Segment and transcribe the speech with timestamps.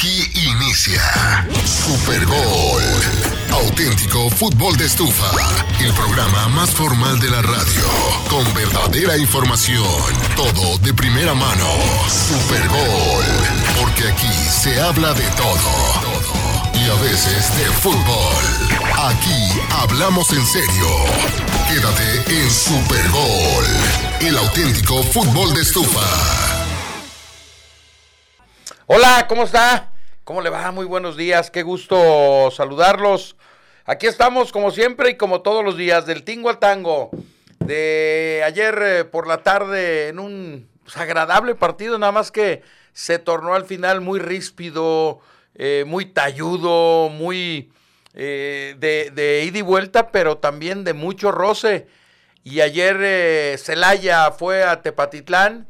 [0.00, 2.82] Aquí inicia Super Gol.
[3.52, 5.30] Auténtico fútbol de estufa.
[5.78, 7.84] El programa más formal de la radio.
[8.30, 9.84] Con verdadera información.
[10.36, 11.66] Todo de primera mano.
[12.08, 13.24] Super Gol.
[13.78, 16.72] Porque aquí se habla de todo.
[16.72, 18.44] Y a veces de fútbol.
[19.04, 20.88] Aquí hablamos en serio.
[21.68, 23.66] Quédate en Super Gol.
[24.20, 26.00] El auténtico fútbol de estufa.
[28.86, 29.89] Hola, ¿cómo está?
[30.30, 30.70] ¿Cómo le va?
[30.70, 33.34] Muy buenos días, qué gusto saludarlos.
[33.84, 37.10] Aquí estamos como siempre y como todos los días, del tingo al tango.
[37.58, 43.18] De ayer eh, por la tarde en un pues, agradable partido, nada más que se
[43.18, 45.18] tornó al final muy ríspido,
[45.56, 47.72] eh, muy talludo, muy
[48.14, 51.88] eh, de, de, ida y vuelta, pero también de mucho roce.
[52.44, 55.66] Y ayer Celaya fue a Tepatitlán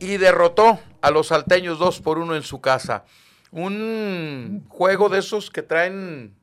[0.00, 3.04] y derrotó a los salteños 2 por 1 en su casa.
[3.56, 6.36] Un juego de esos que traen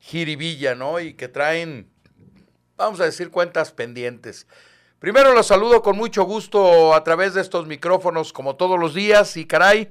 [0.00, 0.98] jiribilla, ¿no?
[0.98, 1.88] Y que traen,
[2.76, 4.48] vamos a decir, cuentas pendientes.
[4.98, 9.36] Primero los saludo con mucho gusto a través de estos micrófonos, como todos los días.
[9.36, 9.90] Y caray,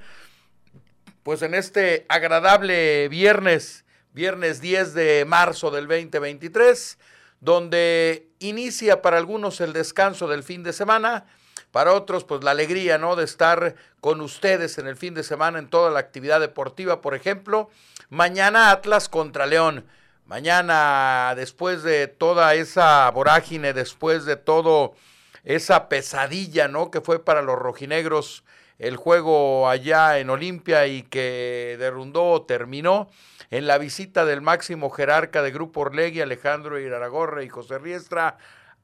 [1.23, 6.97] pues en este agradable viernes, viernes 10 de marzo del 2023,
[7.39, 11.25] donde inicia para algunos el descanso del fin de semana
[11.71, 13.15] para otros, pues la alegría, ¿no?
[13.15, 17.15] De estar con ustedes en el fin de semana en toda la actividad deportiva, por
[17.15, 17.69] ejemplo.
[18.09, 19.85] Mañana Atlas contra León.
[20.25, 24.93] Mañana, después de toda esa vorágine, después de todo
[25.43, 26.91] esa pesadilla, ¿no?
[26.91, 28.43] Que fue para los rojinegros
[28.77, 33.09] el juego allá en Olimpia y que derrundó, terminó
[33.51, 38.37] en la visita del máximo jerarca de Grupo Orlegui, Alejandro Iraragorre y José Riestra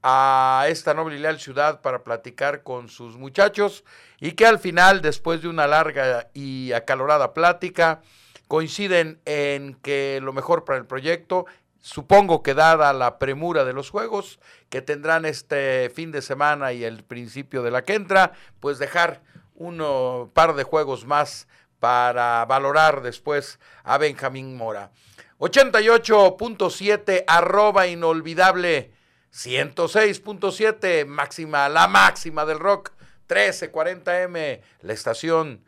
[0.08, 3.82] a esta noble y leal ciudad para platicar con sus muchachos
[4.20, 8.02] y que al final, después de una larga y acalorada plática,
[8.46, 11.46] coinciden en que lo mejor para el proyecto,
[11.80, 16.84] supongo que dada la premura de los juegos que tendrán este fin de semana y
[16.84, 18.30] el principio de la que entra,
[18.60, 19.22] pues dejar
[19.56, 21.48] un par de juegos más
[21.80, 24.92] para valorar después a Benjamín Mora.
[25.40, 28.92] 88.7 arroba inolvidable
[29.36, 32.92] 106.7, máxima, la máxima del rock,
[33.28, 35.62] 1340M, la estación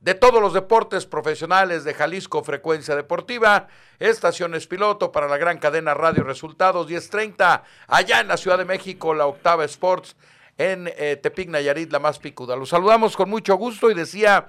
[0.00, 3.68] de todos los deportes profesionales de Jalisco Frecuencia Deportiva,
[4.00, 9.14] estaciones piloto para la gran cadena Radio Resultados 1030, allá en la Ciudad de México,
[9.14, 10.16] la Octava Sports,
[10.58, 12.56] en eh, Tepic Nayarit, la más picuda.
[12.56, 14.48] Los saludamos con mucho gusto y decía,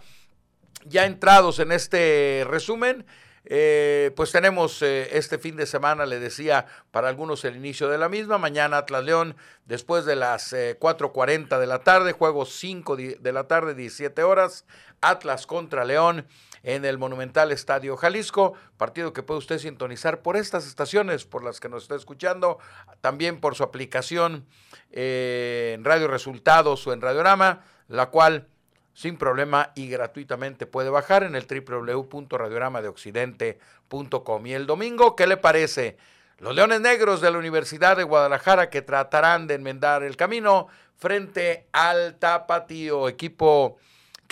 [0.85, 3.05] ya entrados en este resumen,
[3.45, 7.97] eh, pues tenemos eh, este fin de semana, le decía, para algunos el inicio de
[7.97, 8.37] la misma.
[8.37, 13.47] Mañana Atlas León, después de las 4.40 eh, de la tarde, juego 5 de la
[13.47, 14.65] tarde, 17 horas.
[15.01, 16.25] Atlas contra León
[16.63, 21.59] en el Monumental Estadio Jalisco, partido que puede usted sintonizar por estas estaciones por las
[21.59, 22.57] que nos está escuchando,
[23.01, 24.47] también por su aplicación
[24.91, 28.47] en Radio Resultados o en Radiorama, la cual
[28.93, 34.45] sin problema y gratuitamente puede bajar en el www.radioramadeoccidente.com.
[34.45, 35.95] Y el domingo, ¿qué le parece?
[36.39, 40.67] Los Leones Negros de la Universidad de Guadalajara que tratarán de enmendar el camino
[40.97, 43.77] frente al Tapatío, equipo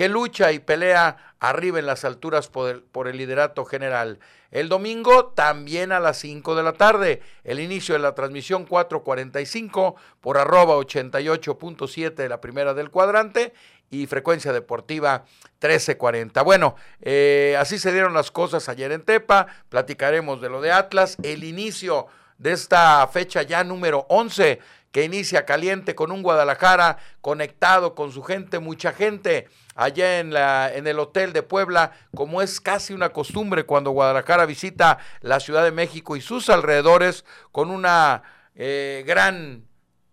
[0.01, 4.17] que lucha y pelea arriba en las alturas por el, liderato general.
[4.49, 9.95] El domingo también a las 5 de la tarde, el inicio de la transmisión 445
[10.19, 13.53] por arroba 88.7 de la primera del cuadrante
[13.91, 15.25] y frecuencia deportiva
[15.59, 16.41] 1340.
[16.41, 21.15] Bueno, eh, así se dieron las cosas ayer en Tepa, platicaremos de lo de Atlas,
[21.21, 22.07] el inicio
[22.41, 24.59] de esta fecha ya número 11
[24.91, 30.73] que inicia caliente con un Guadalajara conectado con su gente, mucha gente allá en, la,
[30.73, 35.63] en el Hotel de Puebla, como es casi una costumbre cuando Guadalajara visita la Ciudad
[35.63, 38.23] de México y sus alrededores con una
[38.55, 39.63] eh, gran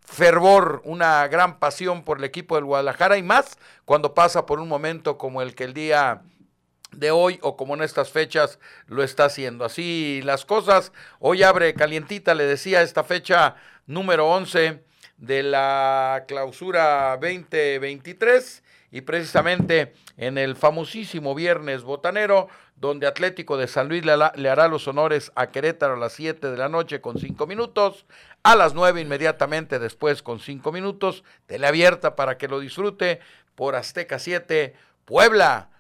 [0.05, 4.69] fervor, una gran pasión por el equipo del Guadalajara y más cuando pasa por un
[4.69, 6.23] momento como el que el día
[6.93, 9.65] de hoy o como en estas fechas lo está haciendo.
[9.65, 14.83] Así las cosas, hoy abre calientita, le decía, esta fecha número 11
[15.19, 23.89] de la clausura 2023 y precisamente en el famosísimo viernes botanero, donde Atlético de San
[23.89, 27.47] Luis le, hará los honores a Querétaro a las 7 de la noche con 5
[27.47, 28.07] minutos,
[28.43, 33.21] a las 9 inmediatamente después con 5 minutos, teleabierta para que lo disfrute
[33.57, 34.75] por Azteca 7,
[35.05, 35.71] Puebla,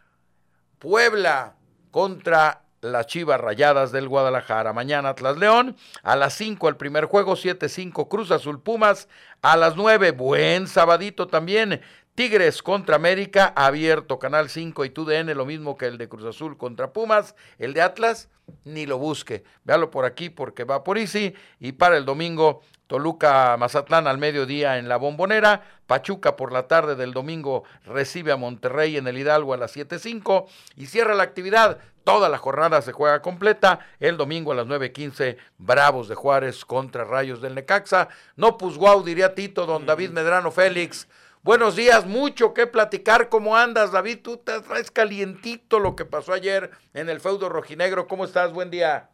[0.78, 1.56] Puebla
[1.90, 4.72] contra las Chivas Rayadas del Guadalajara.
[4.72, 9.08] Mañana Atlas León, a las 5 el primer juego, 7-5 Cruz Azul Pumas,
[9.42, 11.80] a las 9, buen sabadito también,
[12.18, 16.56] Tigres contra América, abierto, Canal 5 y TUDN, lo mismo que el de Cruz Azul
[16.56, 17.36] contra Pumas.
[17.58, 18.28] El de Atlas,
[18.64, 19.44] ni lo busque.
[19.62, 21.34] Véalo por aquí porque va por Easy.
[21.60, 25.62] Y para el domingo, Toluca Mazatlán al mediodía en la Bombonera.
[25.86, 30.46] Pachuca por la tarde del domingo recibe a Monterrey en el Hidalgo a las 7.05
[30.74, 31.78] y cierra la actividad.
[32.02, 33.80] Toda la jornada se juega completa.
[34.00, 38.08] El domingo a las 9.15, Bravos de Juárez contra Rayos del Necaxa.
[38.36, 41.06] No, pues guau, diría Tito, don David Medrano Félix.
[41.42, 43.28] Buenos días, mucho que platicar.
[43.28, 44.20] ¿Cómo andas, David?
[44.22, 48.08] Tú te traes calientito lo que pasó ayer en el feudo rojinegro.
[48.08, 48.52] ¿Cómo estás?
[48.52, 49.10] Buen día.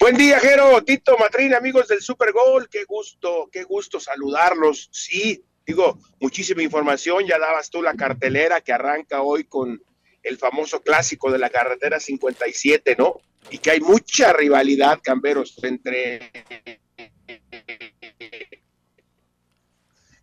[0.00, 2.70] Buen día, Jero, Tito, Matrín, amigos del Super Gol.
[2.70, 4.88] Qué gusto, qué gusto saludarlos.
[4.90, 7.26] Sí, digo, muchísima información.
[7.26, 9.82] Ya dabas tú la cartelera que arranca hoy con
[10.22, 13.20] el famoso clásico de la carretera 57, ¿no?
[13.50, 16.32] Y que hay mucha rivalidad, Camberos, entre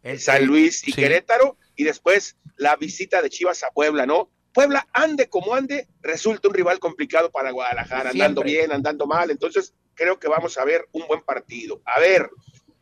[0.01, 4.31] en San Luis y Querétaro, y después la visita de Chivas a Puebla, ¿no?
[4.57, 9.75] Puebla, ande como ande, resulta un rival complicado para Guadalajara, andando bien, andando mal, entonces
[9.93, 11.79] creo que vamos a ver un buen partido.
[11.85, 12.27] A ver,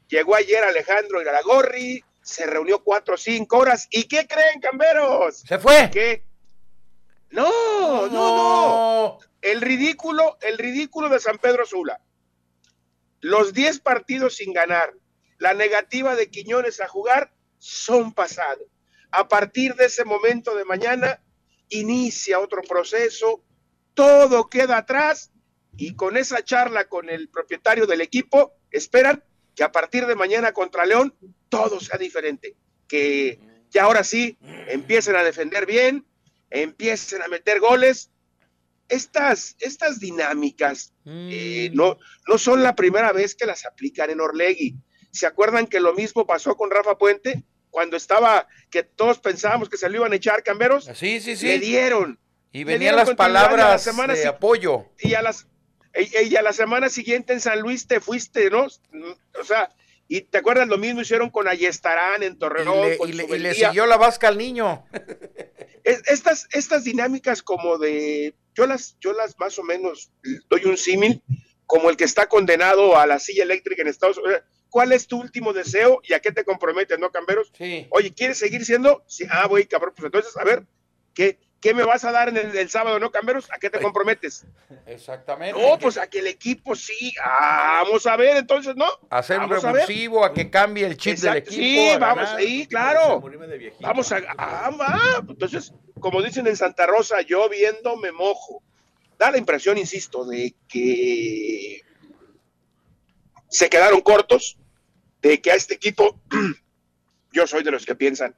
[0.08, 5.40] llegó ayer Alejandro Iraragorri, se reunió cuatro o cinco horas, ¿y qué creen, camberos?
[5.40, 5.90] ¿Se fue?
[5.92, 6.24] ¿Qué?
[7.32, 12.00] No, no, no, El ridículo, el ridículo de San Pedro Sula.
[13.20, 14.94] Los diez partidos sin ganar,
[15.40, 18.66] la negativa de Quiñones a jugar son pasados.
[19.12, 21.20] A partir de ese momento de mañana
[21.70, 23.44] inicia otro proceso,
[23.94, 25.32] todo queda atrás
[25.78, 29.24] y con esa charla con el propietario del equipo esperan
[29.56, 31.16] que a partir de mañana contra León
[31.50, 32.56] todo sea diferente,
[32.88, 33.40] que
[33.70, 36.06] ya ahora sí empiecen a defender bien,
[36.50, 38.12] empiecen a meter goles.
[38.88, 41.76] Estas, estas dinámicas eh, mm.
[41.76, 41.98] no,
[42.28, 44.78] no son la primera vez que las aplican en Orlegui.
[45.12, 47.44] ¿Se acuerdan que lo mismo pasó con Rafa Puente?
[47.76, 50.90] Cuando estaba, que todos pensábamos que se lo iban a echar camberos.
[50.94, 51.46] Sí, sí, sí.
[51.46, 52.18] Le dieron.
[52.54, 54.86] Y venían las palabras de apoyo.
[54.98, 55.46] Y a, las,
[55.94, 58.64] y a la semana siguiente en San Luis te fuiste, ¿no?
[58.64, 59.76] O sea,
[60.08, 62.94] y te acuerdas, lo mismo hicieron con Ayestarán en Torreón.
[63.10, 64.86] Y le, y le, siguió la vasca al niño.
[65.84, 70.14] estas, estas dinámicas como de, yo las, yo las más o menos
[70.50, 71.22] doy un símil,
[71.66, 74.44] como el que está condenado a la silla eléctrica en Estados Unidos
[74.76, 77.50] ¿Cuál es tu último deseo y a qué te comprometes, no, Camberos?
[77.58, 77.88] Sí.
[77.92, 79.06] Oye, ¿quieres seguir siendo?
[79.08, 79.26] Sí.
[79.32, 80.66] Ah, voy, cabrón, pues entonces, a ver,
[81.14, 83.50] ¿qué, ¿qué me vas a dar en el, sábado, no, Camberos?
[83.54, 84.46] ¿A qué te comprometes?
[84.86, 85.58] Exactamente.
[85.58, 87.14] No, pues a que el equipo sí.
[87.18, 88.86] vamos a ver, entonces, ¿no?
[89.10, 91.56] Hacer un revulsivo, a, que cambie el chip del equipo.
[91.56, 93.24] Sí, vamos, ahí, claro.
[93.80, 94.24] Vamos a.
[94.38, 95.26] Ah, va.
[95.26, 98.62] Entonces, como dicen en Santa Rosa, yo viendo me mojo.
[99.18, 101.82] Da la impresión, insisto, de que
[103.48, 104.58] se quedaron cortos,
[105.30, 106.20] de que a este equipo,
[107.32, 108.36] yo soy de los que piensan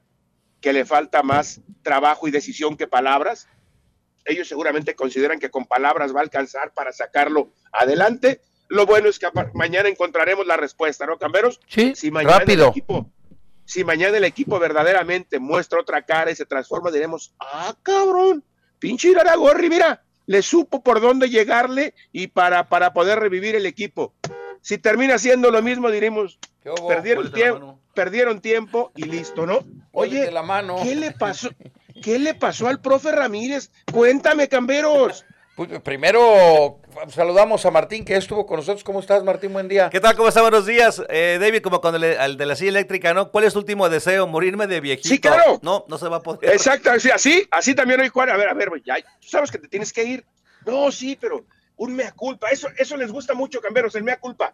[0.62, 3.48] que le falta más trabajo y decisión que palabras.
[4.26, 8.42] Ellos seguramente consideran que con palabras va a alcanzar para sacarlo adelante.
[8.70, 11.60] Lo bueno es que mañana encontraremos la respuesta, ¿no, Camberos?
[11.68, 12.66] Sí, si mañana rápido.
[12.66, 13.12] El equipo,
[13.66, 18.44] si mañana el equipo verdaderamente muestra otra cara y se transforma, diremos, ah, cabrón,
[18.80, 24.14] pinche Iraragorri, mira, le supo por dónde llegarle y para, para poder revivir el equipo.
[24.68, 26.40] Si termina siendo lo mismo, diremos,
[26.90, 29.60] perdieron tiempo, perdieron tiempo y listo, ¿no?
[29.94, 30.30] Oye,
[30.84, 31.52] ¿qué le pasó?
[32.04, 33.72] ¿Qué le pasó al profe Ramírez?
[33.90, 35.24] Cuéntame, camberos.
[35.56, 38.84] Pues, primero saludamos a Martín que estuvo con nosotros.
[38.84, 39.54] ¿Cómo estás, Martín?
[39.54, 39.90] Buen día.
[39.90, 40.18] ¿Qué tal?
[40.18, 40.44] ¿Cómo estás?
[40.44, 41.02] Buenos días.
[41.08, 43.32] Eh, David, como con el, de la silla eléctrica, ¿no?
[43.32, 44.28] ¿Cuál es tu último deseo?
[44.28, 45.08] ¿Morirme de viejito?
[45.08, 45.60] Sí, claro.
[45.62, 46.52] No, no se va a poder.
[46.52, 48.32] Exacto, así, así, también hoy, Juan.
[48.32, 50.26] A ver, a ver, ya, tú sabes que te tienes que ir.
[50.66, 51.46] No, sí, pero
[51.78, 52.50] un mea culpa.
[52.50, 54.54] Eso, eso les gusta mucho, camberos, el mea culpa.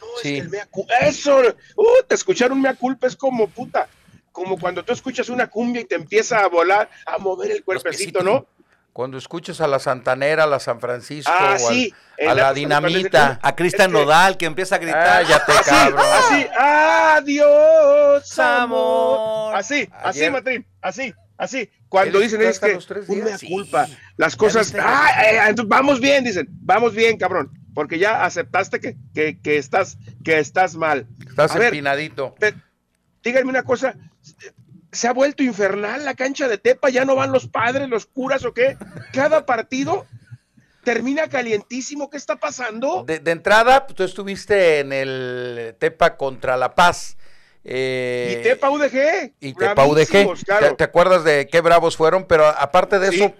[0.00, 0.94] No, es que el mea culpa.
[1.00, 1.40] Eso,
[1.76, 3.88] uh, te escuchar un mea culpa es como puta.
[4.32, 8.22] Como cuando tú escuchas una cumbia y te empieza a volar, a mover el cuerpecito,
[8.22, 8.46] ¿no?
[8.92, 11.92] Cuando escuchas a la Santanera, a la San Francisco, ah, sí,
[12.26, 15.22] a la Dinamita, a Cristian Nodal que empieza a gritar.
[15.22, 16.00] Ah, ya te cabrón.
[16.00, 19.54] Así, adiós, amor.
[19.54, 21.70] Así, así, Matrín, así, así.
[21.88, 22.78] Cuando dicen es que
[23.08, 28.80] una culpa, las cosas, ah, eh, vamos bien, dicen, vamos bien, cabrón, porque ya aceptaste
[28.80, 31.06] que, que, que estás, que estás mal.
[31.28, 32.34] Estás empinadito.
[33.22, 33.96] díganme una cosa,
[34.92, 38.44] se ha vuelto infernal la cancha de Tepa, ya no van los padres, los curas
[38.44, 38.76] o qué.
[39.12, 40.06] Cada partido
[40.86, 43.04] termina calientísimo, ¿qué está pasando?
[43.04, 47.16] De, entrada, pues, tú estuviste en el Tepa contra La Paz.
[47.68, 49.32] Eh, y Tepa UDG.
[49.40, 50.76] Y Tepa UDG.
[50.76, 52.24] ¿Te, acuerdas de qué bravos fueron?
[52.24, 53.34] Pero aparte de eso,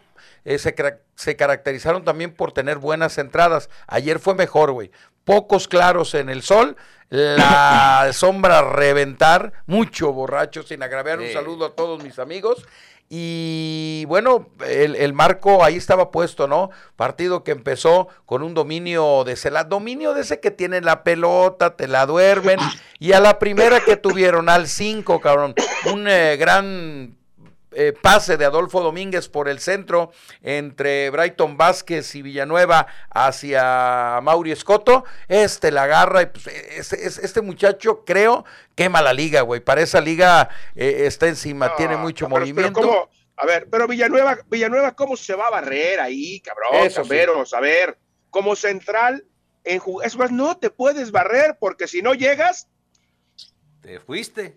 [0.45, 0.75] eh, se,
[1.15, 3.71] se, caracterizaron también por tener buenas entradas.
[3.87, 4.91] Ayer fue mejor, güey.
[5.25, 6.77] Pocos claros en el sol,
[7.09, 11.21] la sombra reventar, mucho borracho, sin agraviar.
[11.21, 12.67] Un saludo a todos mis amigos.
[13.09, 16.71] Y bueno, el, marco ahí estaba puesto, ¿no?
[16.97, 21.77] Partido que empezó con un dominio de ese, dominio de ese que tiene la pelota,
[21.77, 22.59] te la duermen.
[22.99, 25.55] Y a la primera que tuvieron, al 5, cabrón,
[25.93, 27.17] un eh, gran
[27.79, 34.51] eh, pase de Adolfo Domínguez por el centro entre Brighton Vázquez y Villanueva hacia Mauri
[34.51, 36.47] Escoto, este la agarra y pues,
[36.95, 39.61] este, muchacho creo quema la liga, güey.
[39.61, 43.11] Para esa liga eh, está encima, tiene mucho movimiento.
[43.37, 46.87] A ver, pero Villanueva, Villanueva, ¿cómo se va a barrer ahí, cabrón?
[46.87, 47.99] Eso, a ver,
[48.31, 49.27] como central,
[49.65, 52.69] en es más, no te puedes barrer porque si no llegas...
[53.83, 54.57] Te fuiste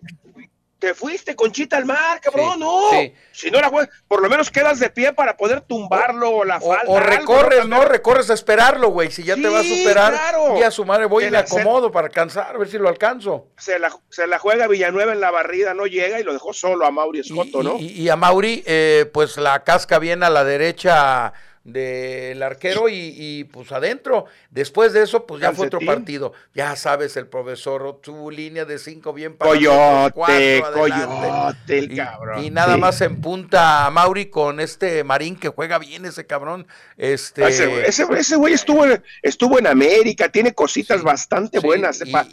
[0.80, 2.90] te fuiste Conchita al mar, cabrón, no.
[3.32, 3.70] Si no era
[4.08, 6.90] por lo menos quedas de pie para poder tumbarlo o la falta.
[6.90, 7.84] O, recorres, ¿no?
[7.84, 9.10] Recorres a esperarlo, güey.
[9.10, 10.14] Si ya te va a superar,
[10.58, 13.48] y a su madre voy y le acomodo para alcanzar, a ver si lo alcanzo.
[13.58, 16.86] Se la, se la, juega Villanueva en la barrida, no llega y lo dejó solo
[16.86, 17.76] a Mauri Escoto, ¿no?
[17.78, 21.34] Y, a Mauri, eh, pues la casca bien a la derecha
[21.72, 24.26] del arquero y, pues adentro.
[24.50, 26.32] Después de eso, pues ya fue otro partido.
[26.54, 32.44] Ya sabes, el profesor tuvo línea de cinco bien para Coyote, coyote, el y, cabrón.
[32.44, 36.66] Y nada más en punta a Mauri con este Marín que juega bien ese cabrón.
[36.96, 37.46] Este...
[37.46, 38.04] Ese,
[38.36, 38.84] güey estuvo,
[39.22, 42.00] estuvo en América, tiene cositas bastante buenas.
[42.10, 42.28] para,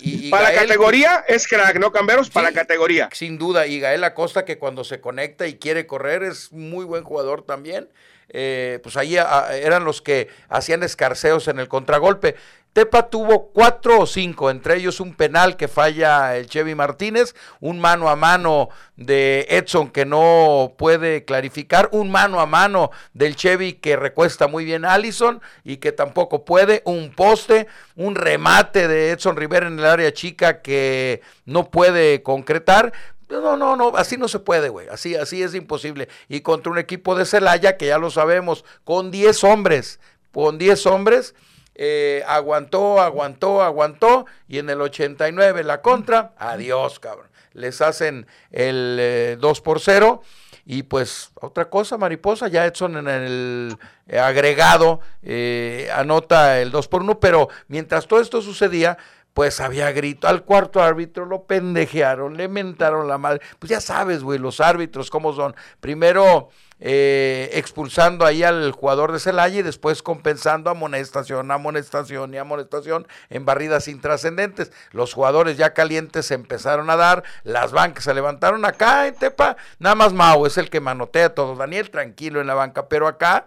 [0.52, 2.30] la categoría es crack, ¿no, Camberos?
[2.30, 3.10] Para categoría.
[3.14, 7.04] Sin duda, y Gael Acosta que cuando se conecta y quiere correr es muy buen
[7.04, 7.90] jugador también.
[8.30, 12.36] Eh, pues ahí eran los que hacían escarceos en el contragolpe.
[12.78, 17.80] Tepa tuvo cuatro o cinco, entre ellos un penal que falla el Chevy Martínez, un
[17.80, 23.74] mano a mano de Edson que no puede clarificar, un mano a mano del Chevy
[23.74, 27.66] que recuesta muy bien Allison y que tampoco puede, un poste,
[27.96, 32.94] un remate de Edson Rivera en el área chica que no puede concretar,
[33.30, 34.88] no, no, no, así no se puede, güey.
[34.88, 36.08] Así, así es imposible.
[36.30, 40.00] Y contra un equipo de Celaya, que ya lo sabemos, con 10 hombres,
[40.32, 41.36] con 10 hombres,
[41.76, 44.26] eh, aguantó, aguantó, aguantó.
[44.48, 47.28] Y en el 89 la contra, adiós, cabrón.
[47.54, 50.22] Les hacen el 2 eh, por 0.
[50.70, 53.78] Y pues otra cosa, mariposa, ya Edson en el
[54.20, 58.98] agregado eh, anota el 2 por 1, pero mientras todo esto sucedía,
[59.38, 60.28] pues había grito.
[60.28, 63.40] Al cuarto árbitro lo pendejearon, le mentaron la madre.
[63.60, 65.56] Pues ya sabes, güey, los árbitros cómo son.
[65.80, 73.08] Primero eh, expulsando ahí al jugador de Celaya y después compensando amonestación, amonestación y amonestación
[73.30, 74.72] en barridas intrascendentes.
[74.90, 79.56] Los jugadores ya calientes se empezaron a dar, las bancas se levantaron acá en Tepa.
[79.78, 81.60] Nada más Mau es el que manotea a todos.
[81.60, 83.46] Daniel tranquilo en la banca, pero acá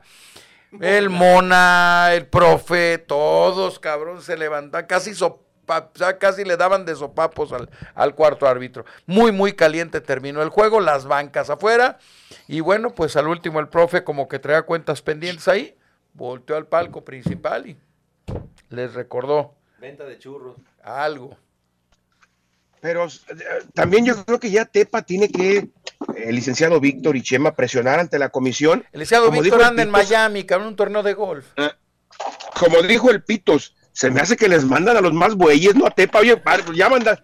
[0.80, 5.16] el Mona, el profe, todos, cabrón, se levantan, casi
[6.18, 8.84] casi le daban de sopapos al, al cuarto árbitro.
[9.06, 11.98] Muy, muy caliente terminó el juego, las bancas afuera.
[12.48, 15.76] Y bueno, pues al último el profe como que traía cuentas pendientes ahí,
[16.14, 17.78] volteó al palco principal y
[18.68, 19.54] les recordó.
[19.78, 20.56] Venta de churros.
[20.82, 21.36] Algo.
[22.80, 25.68] Pero eh, también yo creo que ya Tepa tiene que,
[26.16, 28.84] el licenciado Víctor y Chema, presionar ante la comisión.
[28.92, 31.46] El licenciado Víctor anda en Miami, cabrón, un torneo de golf.
[31.56, 31.76] Ah,
[32.58, 35.86] como dijo el Pitos, se me hace que les mandan a los más bueyes, no
[35.86, 36.40] a Tepa, oye,
[36.74, 37.18] ya mandan,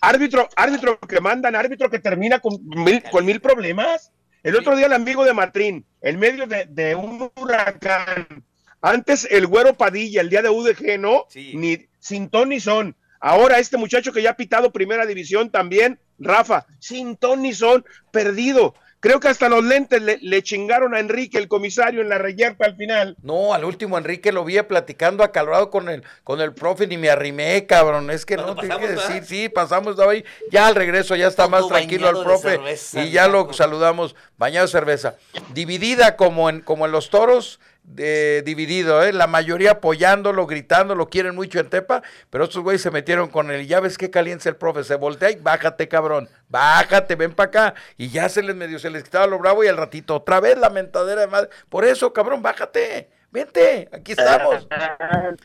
[0.00, 4.12] árbitro, árbitro que mandan, árbitro que termina con mil, con mil problemas.
[4.42, 8.44] El otro día el amigo de Matrín, en medio de, un huracán,
[8.80, 11.24] antes el güero Padilla, el día de UDG, ¿no?
[11.34, 12.96] Ni sin ton ni son.
[13.20, 17.84] Ahora este muchacho que ya ha pitado primera división también, Rafa, sin ton ni son,
[18.12, 18.74] perdido.
[19.00, 22.76] Creo que hasta los lentes le, chingaron a Enrique, el comisario, en la reyerta al
[22.76, 23.16] final.
[23.22, 27.08] No, al último Enrique lo vi platicando acalorado con el, con el profe, ni me
[27.08, 28.10] arrimé, cabrón.
[28.10, 30.24] Es que no, tengo que decir, sí, pasamos de ahí.
[30.50, 32.58] Ya al regreso ya está más tranquilo el profe
[32.94, 35.14] y ya lo saludamos, bañado de cerveza.
[35.54, 39.12] Dividida como en, como en los toros, de, dividido, ¿eh?
[39.12, 43.50] la mayoría apoyándolo, gritando, lo quieren mucho en Tepa, pero estos güeyes se metieron con
[43.50, 43.66] él.
[43.66, 47.74] Ya ves qué caliente el profe, se voltea y bájate, cabrón, bájate, ven para acá.
[47.96, 50.58] Y ya se les medio, se les quitaba lo bravo y al ratito otra vez
[50.58, 51.50] la mentadera de madre.
[51.68, 54.68] Por eso, cabrón, bájate, vente, aquí estamos.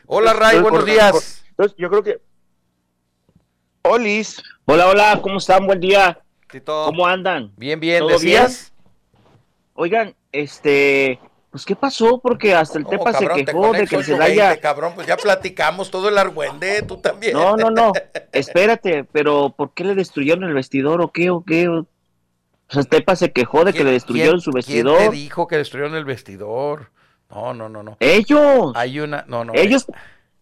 [0.06, 1.44] Hola, Ray, buenos días.
[1.76, 2.20] yo creo que.
[3.82, 4.42] Olis.
[4.66, 5.66] Hola, hola, ¿cómo están?
[5.66, 6.18] Buen día.
[6.64, 7.52] ¿Cómo andan?
[7.56, 8.72] Bien, bien, ¿decías?
[9.74, 11.18] Oigan, este,
[11.54, 12.18] pues, ¿qué pasó?
[12.18, 14.58] Porque hasta el Tepa se quejó de que el Celaya.
[14.58, 17.32] cabrón, pues ya platicamos todo el argüende, tú también.
[17.32, 17.92] No, no, no.
[18.32, 21.70] Espérate, pero ¿por qué le destruyeron el vestidor o qué o qué?
[22.66, 24.98] Pues Tepa se quejó de que le destruyeron su vestidor.
[24.98, 26.90] ¿Quién te dijo que destruyeron el vestidor?
[27.30, 27.98] No, no, no, no.
[28.00, 28.72] Ellos.
[28.74, 29.52] Hay una, no, no.
[29.54, 29.86] Ellos,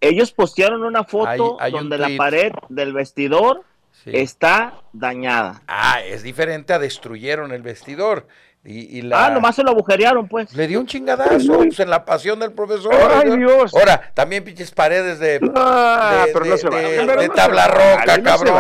[0.00, 3.64] ellos postearon una foto donde la pared del vestidor
[4.06, 5.60] está dañada.
[5.66, 8.26] Ah, es diferente a destruyeron el vestidor.
[8.64, 9.26] Y, y la...
[9.26, 10.54] Ah, nomás se lo agujerearon, pues.
[10.54, 12.94] Le dio un chingadazo pues, en la pasión del profesor.
[12.94, 13.74] ¡Ay, Dios!
[13.74, 18.54] Ahora, también pinches paredes de, ah, de, de, tabla roca, cabrón.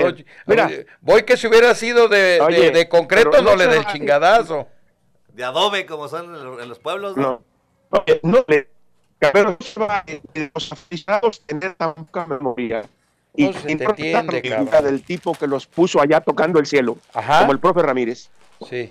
[0.00, 4.66] Pues, Mira, voy que si hubiera sido de, concreto no, le dé el chingadazo.
[5.32, 7.16] De adobe, como son en los pueblos.
[7.16, 7.42] No,
[7.90, 8.68] no, no le...
[9.32, 9.56] Pero
[10.54, 12.82] los aficionados tener tan poca memoria.
[13.34, 14.84] Y, no se y entiende, cabrón.
[14.84, 17.40] del tipo que los puso allá tocando el cielo, Ajá.
[17.40, 18.30] como el profe Ramírez.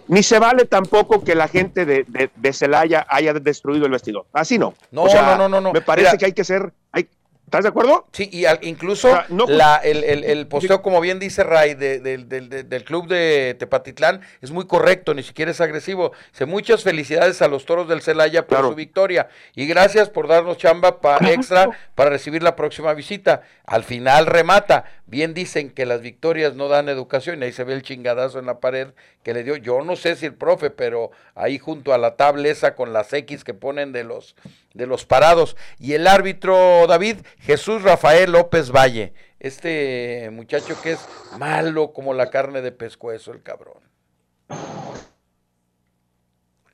[0.07, 4.25] Ni se vale tampoco que la gente de, de, Celaya haya destruido el vestidor.
[4.33, 4.73] Así no.
[4.91, 5.73] No, no, no, no, no.
[5.73, 7.07] Me parece que hay que ser, hay,
[7.51, 8.07] ¿Estás de acuerdo?
[8.13, 9.09] Sí, y incluso
[9.49, 14.67] la, el, el, el, posteo, como bien dice Ray, del club de Tepatitlán, es muy
[14.67, 16.13] correcto, ni siquiera es agresivo.
[16.31, 20.59] Dice, muchas felicidades a los toros del Celaya por su victoria y gracias por darnos
[20.59, 23.41] chamba pa extra para recibir la próxima visita.
[23.65, 24.85] Al final remata.
[25.05, 28.45] Bien dicen que las victorias no dan educación, y ahí se ve el chingadazo en
[28.45, 28.93] la pared
[29.23, 29.57] que le dio.
[29.57, 33.11] Yo no sé si el profe, pero ahí junto a la tabla esa con las
[33.11, 34.37] X que ponen de los
[34.73, 35.55] de los parados.
[35.79, 39.13] Y el árbitro David, Jesús Rafael López Valle.
[39.39, 40.99] Este muchacho que es
[41.37, 43.81] malo como la carne de pescuezo, el cabrón.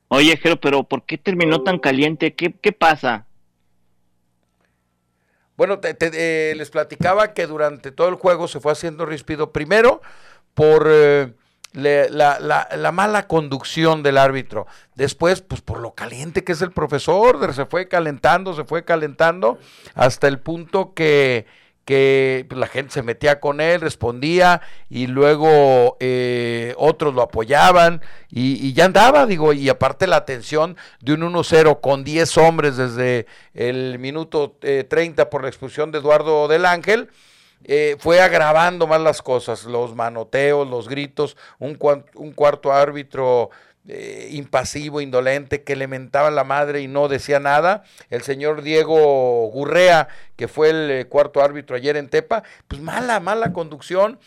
[0.09, 2.33] Oye, pero ¿por qué terminó tan caliente?
[2.33, 3.25] ¿Qué, qué pasa?
[5.57, 9.51] Bueno, te, eh, les platicaba que durante todo el juego se fue haciendo rispido.
[9.51, 10.01] Primero,
[10.53, 10.87] por...
[10.89, 11.33] Eh,
[11.77, 14.65] la, la, la, mala conducción del árbitro.
[14.95, 19.59] Después, pues por lo caliente que es el profesor, se fue calentando, se fue calentando,
[19.93, 21.45] hasta el punto que,
[21.85, 28.73] pues, la gente se metía con él, respondía y luego eh, otros lo apoyaban y,
[28.73, 33.99] ya andaba, digo, y aparte la atención de un 1-0 con 10 hombres desde el
[33.99, 37.09] minuto 30 eh, por la expulsión de Eduardo del Ángel
[37.67, 41.77] eh, fue agravando más las cosas, los manoteos, los gritos, un,
[42.15, 43.49] un cuarto árbitro
[43.89, 47.83] eh, impasivo, indolente, que le mentaba la madre y no decía nada.
[48.09, 50.07] El señor Diego Gurrea,
[50.37, 54.17] que fue el eh, cuarto árbitro ayer en Tepa, pues mala, mala conducción,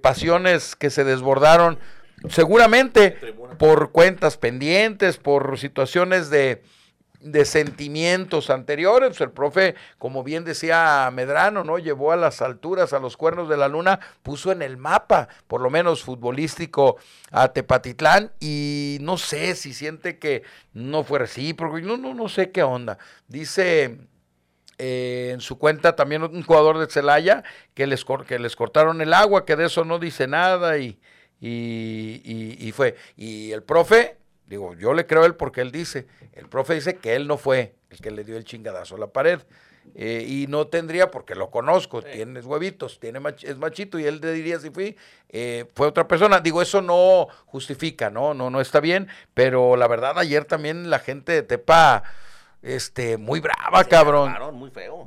[0.00, 1.78] pasiones que se desbordaron
[2.30, 3.18] seguramente
[3.58, 6.62] por cuentas pendientes, por situaciones de,
[7.32, 9.08] de sentimientos anteriores.
[9.10, 11.78] Pues el profe, como bien decía Medrano, ¿no?
[11.78, 15.60] Llevó a las alturas, a los cuernos de la luna, puso en el mapa, por
[15.60, 16.96] lo menos futbolístico,
[17.30, 22.50] a Tepatitlán, y no sé si siente que no fue recíproco, no, no, no sé
[22.50, 22.98] qué onda.
[23.28, 23.98] Dice.
[24.78, 29.14] Eh, en su cuenta también un jugador de Celaya que les, que les cortaron el
[29.14, 31.00] agua, que de eso no dice nada y,
[31.40, 32.94] y, y fue.
[33.16, 36.96] Y el profe Digo, yo le creo a él porque él dice, el profe dice
[36.96, 39.40] que él no fue el que le dio el chingadazo a la pared.
[39.94, 44.32] Eh, y no tendría, porque lo conozco, tiene huevitos, tiene es machito, y él le
[44.32, 44.96] diría si fui,
[45.28, 46.40] eh, fue otra persona.
[46.40, 48.34] Digo, eso no justifica, ¿no?
[48.34, 52.02] No, no está bien, pero la verdad ayer también la gente de Tepa,
[52.62, 54.34] este, muy brava, cabrón.
[54.54, 55.06] muy feo.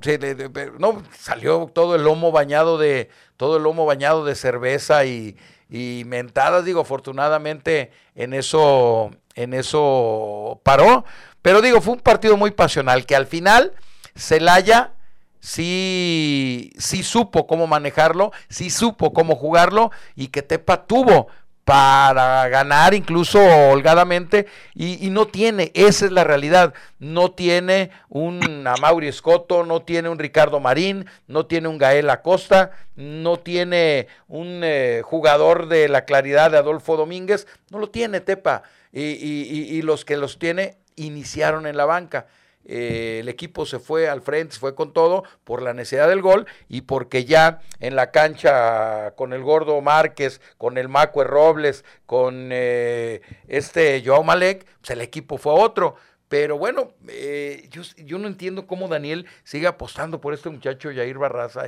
[0.80, 5.38] no, salió todo el lomo bañado de, todo el lomo bañado de cerveza y,
[5.70, 11.06] y mentadas, digo, afortunadamente en eso, en eso paró.
[11.42, 13.74] Pero digo, fue un partido muy pasional que al final
[14.16, 14.92] Celaya
[15.40, 21.28] sí, sí supo cómo manejarlo, sí supo cómo jugarlo y que Tepa tuvo
[21.64, 29.08] para ganar incluso holgadamente y, no tiene, esa es la realidad, no tiene un Mauri
[29.08, 35.02] Escoto, no tiene un Ricardo Marín, no tiene un Gael Acosta, no tiene un eh,
[35.06, 40.18] jugador de la claridad de Adolfo Domínguez, no lo tiene Tepa y, y los que
[40.18, 42.28] los tiene iniciaron en la banca.
[42.72, 46.22] Eh, el equipo se fue al frente, se fue con todo por la necesidad del
[46.22, 51.84] gol y porque ya en la cancha con el gordo Márquez, con el Macue Robles,
[52.06, 55.96] con eh, este Joao Malek, pues el equipo fue otro.
[56.28, 61.18] Pero bueno, eh, yo, yo, no entiendo cómo Daniel sigue apostando por este muchacho Jair
[61.18, 61.64] Barraza.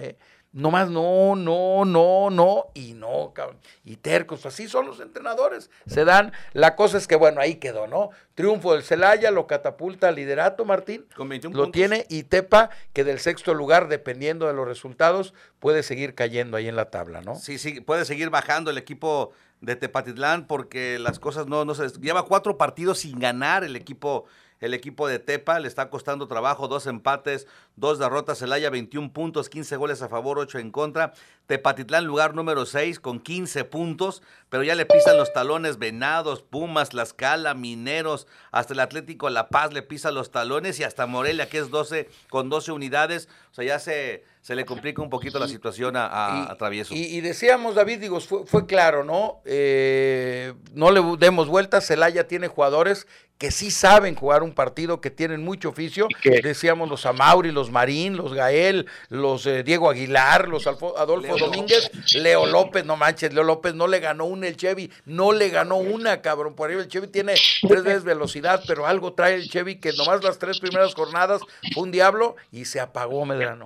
[0.53, 3.57] No más, no, no, no, no, y no, cabrón.
[3.85, 5.69] Y tercos, así son los entrenadores.
[5.85, 6.33] Se dan.
[6.51, 8.09] La cosa es que, bueno, ahí quedó, ¿no?
[8.35, 11.05] Triunfo del Celaya, lo catapulta al liderato, Martín.
[11.15, 15.83] Con 21 lo tiene y Tepa, que del sexto lugar, dependiendo de los resultados, puede
[15.83, 17.35] seguir cayendo ahí en la tabla, ¿no?
[17.35, 21.87] Sí, sí, puede seguir bajando el equipo de Tepatitlán porque las cosas no, no se.
[22.01, 24.25] Lleva cuatro partidos sin ganar el equipo
[24.61, 29.49] el equipo de Tepa, le está costando trabajo, dos empates, dos derrotas, Celaya 21 puntos,
[29.49, 31.13] 15 goles a favor, 8 en contra,
[31.47, 36.93] Tepatitlán lugar número 6 con 15 puntos, pero ya le pisan los talones Venados, Pumas,
[36.93, 41.49] La Escala, Mineros, hasta el Atlético La Paz le pisa los talones y hasta Morelia
[41.49, 45.37] que es 12 con 12 unidades, o sea, ya se se le complica un poquito
[45.39, 46.93] la situación a, Travieso.
[46.95, 49.41] Y, decíamos, David, digo, fue, claro, ¿no?
[49.45, 53.07] Eh, no le demos vueltas, Celaya tiene jugadores
[53.41, 56.07] que sí saben jugar un partido, que tienen mucho oficio.
[56.43, 62.45] Decíamos los Amauri, los Marín, los Gael, los eh, Diego Aguilar, los Adolfo Domínguez, Leo
[62.45, 66.21] López, no manches, Leo López no le ganó una el Chevy, no le ganó una,
[66.21, 66.53] cabrón.
[66.53, 67.33] Por ahí el Chevy tiene
[67.67, 71.41] tres veces velocidad, pero algo trae el Chevy que nomás las tres primeras jornadas
[71.73, 73.65] fue un diablo y se apagó Medrano.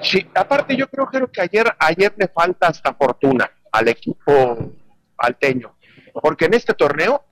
[0.00, 4.72] Sí, aparte yo creo, que ayer, ayer le falta hasta fortuna al equipo
[5.16, 5.76] alteño,
[6.20, 7.24] porque en este torneo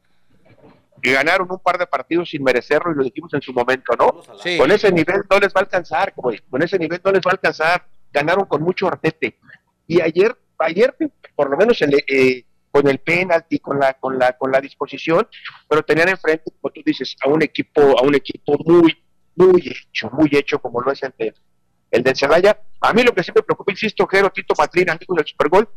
[1.03, 4.23] ganaron un par de partidos sin merecerlo y lo dijimos en su momento, ¿no?
[4.59, 7.35] Con ese nivel no les va a alcanzar, con ese nivel no les va a
[7.35, 9.39] alcanzar, ganaron con mucho artete.
[9.87, 10.97] Y ayer, ayer
[11.35, 15.29] por lo menos eh, con el penalti, con la, con la, con la disposición,
[15.69, 18.97] pero tenían enfrente, como tú dices, a un equipo, a un equipo muy,
[19.37, 21.35] muy hecho, muy hecho como lo es el de,
[21.95, 22.61] el de Celaya.
[22.81, 25.69] A mí lo que sí me preocupa, insisto, Jero, Tito Matlín, amigos del Supergol,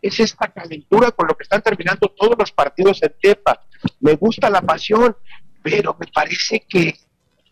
[0.00, 3.62] es esta calentura con lo que están terminando todos los partidos en Tepa.
[4.00, 5.16] Me gusta la pasión,
[5.62, 6.96] pero me parece que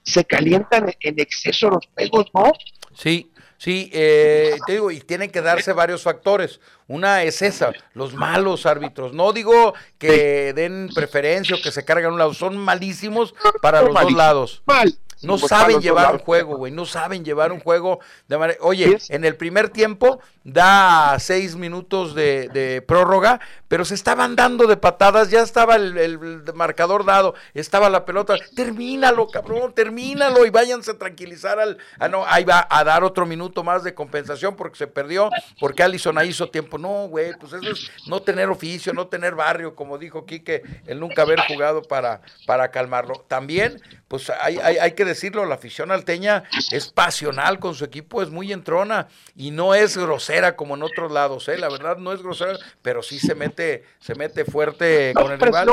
[0.03, 2.53] se calientan en exceso los juegos, ¿no?
[2.95, 6.61] Sí, sí, eh, te digo, y tienen que darse varios factores.
[6.87, 9.13] Una es esa, los malos árbitros.
[9.13, 13.95] No digo que den preferencia o que se cargan un lado, son malísimos para los
[13.95, 14.63] dos lados.
[14.67, 14.99] Mal.
[15.25, 16.73] No saben llevar un juego, güey.
[16.73, 18.59] No saben llevar un juego de manera.
[18.63, 24.77] Oye, en el primer tiempo da seis minutos de, prórroga, pero se estaban dando de
[24.77, 28.37] patadas, ya estaba el, marcador dado, estaba la pelota.
[28.55, 31.79] Termínalo, cabrón, termínalo y váyanse a tranquilizar al.
[31.99, 35.83] Ah, no, ahí va a dar otro minuto más de compensación porque se perdió, porque
[35.83, 36.79] Allison ahí hizo tiempo.
[36.79, 41.01] No, güey, pues eso es no tener oficio, no tener barrio, como dijo Quique, el
[41.01, 43.25] nunca haber jugado para, para calmarlo.
[43.29, 43.81] También,
[44.15, 48.31] pues hay, hay, hay que decirlo, la afición alteña es pasional con su equipo, es
[48.31, 51.59] muy entrona y no es grosera como en otros lados, ¿eh?
[51.59, 55.69] La verdad no es grosera, pero sí se mete, se mete fuerte con el rival.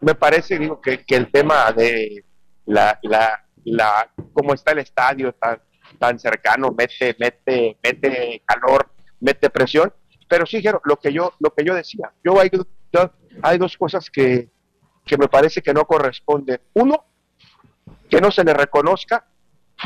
[0.00, 2.24] Me parece, digo, que, el tema de
[2.66, 5.60] la, la, la, cómo está el estadio tan,
[5.98, 9.92] tan cercano, mete, mete, mete calor, mete presión,
[10.28, 12.48] pero sí, lo que yo, lo que yo decía, yo hay,
[13.42, 14.50] hay dos cosas que,
[15.04, 16.60] que me parece que no corresponden.
[16.74, 17.07] Uno,
[18.08, 19.26] que no se le reconozca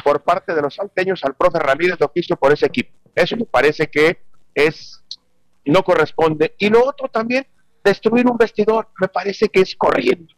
[0.05, 2.93] por parte de los salteños al profe Ramírez lo que hizo por ese equipo.
[3.15, 4.23] Eso me parece que
[4.55, 5.03] es
[5.65, 6.55] no corresponde.
[6.59, 7.47] Y lo otro también,
[7.85, 10.35] destruir un vestidor, me parece que es corriente,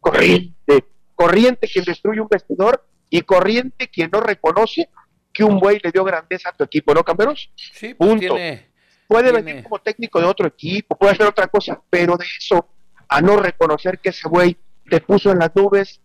[0.00, 4.88] corriente, corriente quien destruye un vestidor y corriente quien no reconoce
[5.32, 7.50] que un güey le dio grandeza a tu equipo, ¿no, Camberos?
[7.54, 8.36] Sí, pues Punto.
[9.06, 12.68] puede venir como técnico de otro equipo, puede hacer otra cosa, pero de eso
[13.08, 14.56] a no reconocer que ese güey
[14.88, 16.00] te puso en las nubes,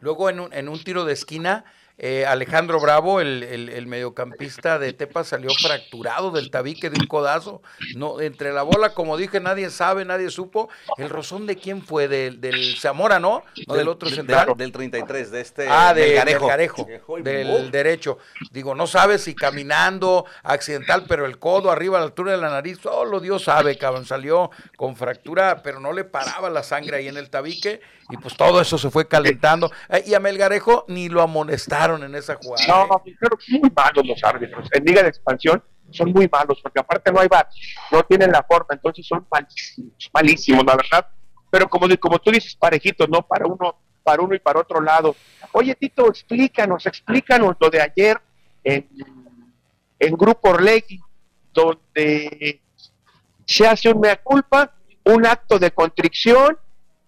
[0.00, 1.64] Luego en un, en un tiro de esquina
[1.98, 7.62] eh, Alejandro Bravo, el, mediocampista de Tepa, salió fracturado del tabique de un codazo.
[7.94, 10.68] No, entre la bola, como dije, nadie sabe, nadie supo.
[10.96, 12.08] ¿El rozón de quién fue?
[12.08, 13.44] Del, del Zamora, ¿no?
[13.66, 14.48] ¿No del, otro central?
[14.56, 15.68] Del 33, de este.
[15.68, 16.86] Ah, de, Garejo.
[17.22, 18.18] Del, derecho.
[18.50, 22.50] Digo, no sabe si caminando, accidental, pero el codo arriba a la altura de la
[22.50, 24.06] nariz, solo Dios sabe, cabrón.
[24.06, 27.80] Salió con fractura, pero no le paraba la sangre ahí en el tabique.
[28.10, 29.70] Y pues todo eso se fue calentando.
[29.88, 32.66] Eh, y a Melgarejo ni lo amonestaron en esa jugada.
[32.68, 33.16] No, ¿eh?
[33.20, 34.68] pero muy malos los árbitros.
[34.72, 37.48] En Liga de Expansión son muy malos, porque aparte no hay bar,
[37.90, 41.06] no tienen la forma, entonces son malísimos, malísimos, la verdad.
[41.50, 43.22] Pero como, como tú dices, parejitos, ¿no?
[43.22, 45.14] Para uno, para uno y para otro lado.
[45.52, 48.18] Oye, Tito, explícanos, explícanos lo de ayer
[48.64, 48.88] en,
[49.98, 51.00] en Grupo Orlegui,
[51.52, 52.60] donde
[53.44, 54.72] se hace un mea culpa,
[55.04, 56.56] un acto de contrición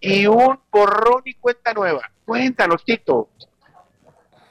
[0.00, 2.02] y un borrón y cuenta nueva.
[2.24, 3.30] Cuéntanos, Tito.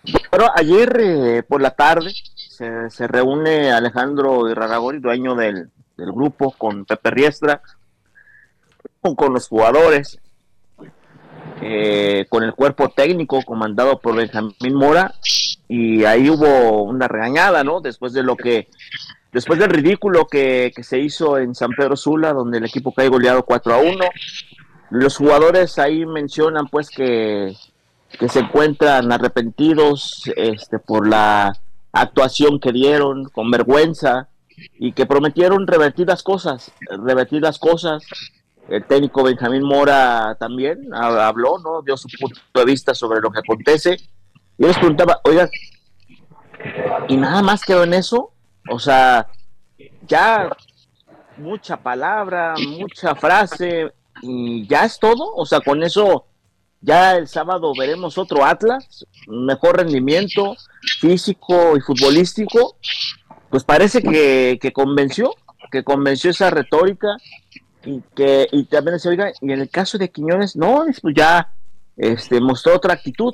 [0.03, 7.11] Bueno, ayer eh, por la tarde se, reúne Alejandro Irraragori, dueño del, grupo, con Pepe
[7.11, 7.61] Riestra,
[8.99, 10.19] con, los jugadores,
[11.61, 15.13] eh, con el cuerpo técnico comandado por Benjamín Mora,
[15.69, 17.79] y ahí hubo una regañada, ¿no?
[17.79, 18.67] Después de lo que,
[19.31, 23.07] después del ridículo que, que se hizo en San Pedro Sula, donde el equipo cae
[23.07, 24.05] goleado 4 a 1.
[24.89, 27.55] Los jugadores ahí mencionan pues que
[28.19, 31.54] que se encuentran arrepentidos este, por la
[31.91, 34.30] actuación que dieron, con vergüenza,
[34.78, 38.04] y que prometieron revertir las cosas, revertir las cosas,
[38.69, 41.82] el técnico Benjamín Mora también habló, ¿no?
[41.82, 43.97] Dio su punto de vista sobre lo que acontece.
[44.58, 45.49] Yo les preguntaba, oiga,
[47.08, 48.32] y nada más quedó en eso,
[48.69, 49.28] o sea,
[50.08, 50.49] ya
[51.38, 56.28] mucha palabra, mucha frase, y ya es todo, o sea, con eso
[56.84, 60.56] ya el sábado veremos otro Atlas, mejor rendimiento
[61.00, 62.76] físico y futbolístico,
[63.50, 65.34] pues parece que, que convenció,
[65.72, 67.15] que convenció esa retórica
[67.86, 71.54] y que y también se oiga, y en el caso de Quiñones, no, pues ya
[71.96, 73.34] este, mostró otra actitud,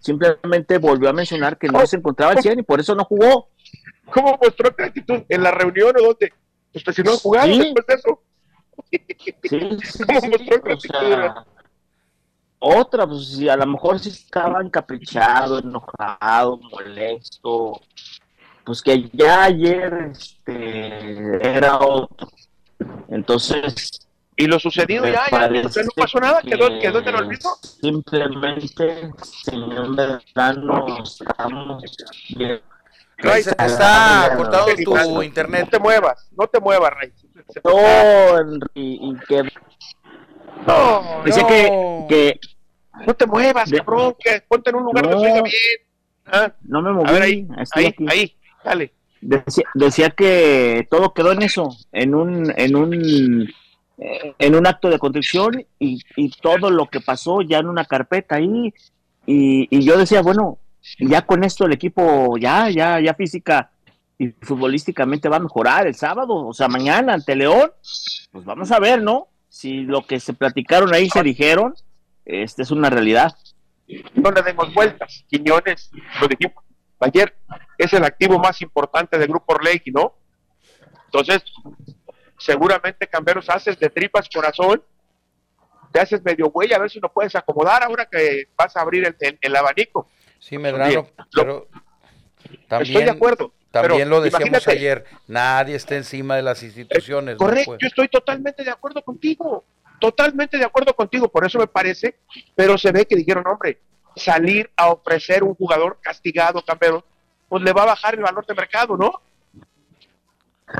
[0.00, 3.48] simplemente volvió a mencionar que no se encontraba al 100 y por eso no jugó.
[4.12, 5.22] ¿Cómo mostró otra actitud?
[5.28, 6.32] ¿En la reunión o dónde?
[6.84, 8.22] Pues si no jugado después de eso.
[8.90, 11.50] Sí, ¿Cómo mostró otra actitud?
[12.60, 17.80] Otra, pues si a lo mejor si estaba encaprichado, enojado, molesto,
[18.64, 22.28] pues que ya ayer este, era otro.
[23.08, 24.06] Entonces.
[24.36, 25.48] Y lo sucedido ya, ya
[25.82, 27.50] no pasó nada, quedó, quedó en el olvido.
[27.60, 29.10] Simplemente,
[29.44, 31.82] señor Medrano, estamos
[32.30, 32.62] bien.
[33.18, 35.64] Ray, se está cortado tu internet.
[35.64, 37.12] No te muevas, no te muevas, Ray.
[37.64, 39.42] No, y, que.
[40.66, 42.40] No, Decía que, que.
[43.06, 45.54] No te muevas, cabrón, que ponte en un lugar donde se bien.
[46.26, 46.52] ¿Ah?
[46.62, 47.08] No me moví.
[47.08, 48.92] A ver, ahí, ahí, ahí, dale.
[49.74, 53.48] Decía, que todo quedó en eso, en un, en un,
[53.98, 56.02] eh, en un acto de contrición y,
[56.40, 58.72] todo lo que pasó ya en una carpeta ahí.
[59.26, 60.58] Y, yo decía, bueno,
[60.98, 63.70] ya con esto el equipo ya, ya, ya física
[64.18, 67.70] y futbolísticamente va a mejorar el sábado, o sea, mañana ante León,
[68.32, 69.28] pues vamos a ver, ¿no?
[69.50, 71.74] Si lo que se platicaron ahí se dijeron,
[72.24, 73.36] este es una realidad.
[74.14, 76.64] No le demos vueltas, Quiñones, lo dijimos
[77.00, 77.34] ayer,
[77.76, 80.14] es el activo más importante del grupo Orlegui, ¿no?
[81.06, 81.42] Entonces,
[82.38, 84.82] seguramente Camberos haces de tripas corazón,
[85.90, 89.16] te haces medio güey a ver si lo puedes acomodar ahora que vas a abrir
[89.18, 90.08] el, abanico.
[90.38, 91.66] Sí, Medrano, pero
[92.68, 93.52] también, estoy de acuerdo.
[93.70, 97.36] También lo decíamos ayer, nadie está encima de las instituciones.
[97.36, 99.64] correcto, yo estoy totalmente de acuerdo contigo,
[100.00, 102.16] totalmente de acuerdo contigo, por eso me parece,
[102.56, 103.80] pero se ve que dijeron, hombre,
[104.16, 107.04] salir a ofrecer un jugador castigado, campeón,
[107.48, 109.12] pues le va a bajar el valor de mercado, ¿no?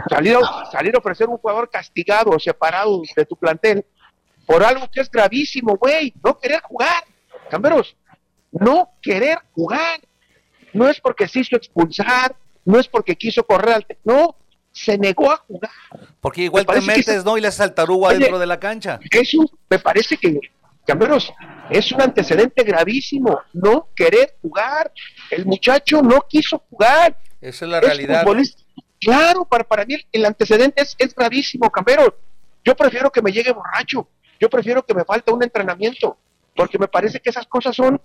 [0.09, 3.85] Salir a, salir a ofrecer un jugador castigado o separado de tu plantel
[4.47, 7.05] por algo que es gravísimo, güey, no querer jugar,
[7.49, 7.97] camperos,
[8.51, 10.01] no querer jugar.
[10.73, 13.87] No es porque se hizo expulsar, no es porque quiso correr al...
[14.05, 14.37] No,
[14.73, 15.71] se negó a jugar.
[16.21, 17.37] Porque igual te metes, ¿no?
[17.37, 19.01] Y le haces al dentro de la cancha.
[19.11, 20.39] Eso me parece que
[20.87, 21.33] Camberos,
[21.71, 24.93] es un antecedente gravísimo, no querer jugar.
[25.31, 27.17] El muchacho no quiso jugar.
[27.41, 28.25] Esa es la realidad.
[29.01, 32.13] Claro, para, para mí el antecedente es, es gravísimo, Camberos.
[32.65, 36.19] Yo prefiero que me llegue borracho, yo prefiero que me falte un entrenamiento,
[36.55, 38.01] porque me parece que esas cosas son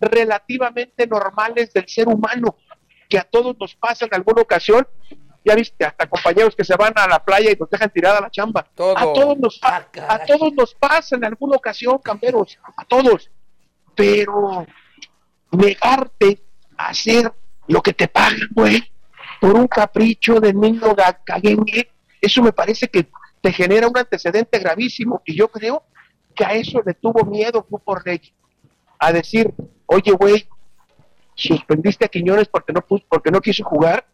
[0.00, 2.56] relativamente normales del ser humano,
[3.10, 4.86] que a todos nos pasa en alguna ocasión
[5.44, 8.30] ya viste, hasta compañeros que se van a la playa y nos dejan tirada la
[8.30, 8.60] chamba.
[8.60, 13.30] A todos nos ah, a todos nos pasa en alguna ocasión, camperos, a todos.
[13.94, 14.66] Pero
[15.50, 16.42] negarte
[16.76, 17.32] a hacer
[17.66, 18.82] lo que te pagan, güey,
[19.40, 20.94] por un capricho de niño
[21.24, 23.06] caguengue, eso me parece que
[23.40, 25.84] te genera un antecedente gravísimo y yo creo
[26.34, 28.20] que a eso le tuvo miedo Grupo Rey,
[28.98, 29.52] a decir,
[29.86, 30.46] oye, güey,
[31.34, 34.04] suspendiste a Quiñones porque no, porque no quiso jugar,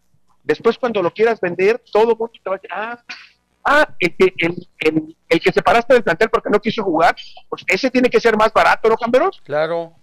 [0.47, 3.05] Después, cuando lo quieras vender, todo el mundo te va a decir, ah,
[3.65, 4.33] ah el que,
[4.79, 7.17] el, el, que separaste del plantel porque no quiso jugar,
[7.49, 9.43] pues ese tiene que ser más barato, ¿no, Camberos?
[9.45, 9.95] Claro.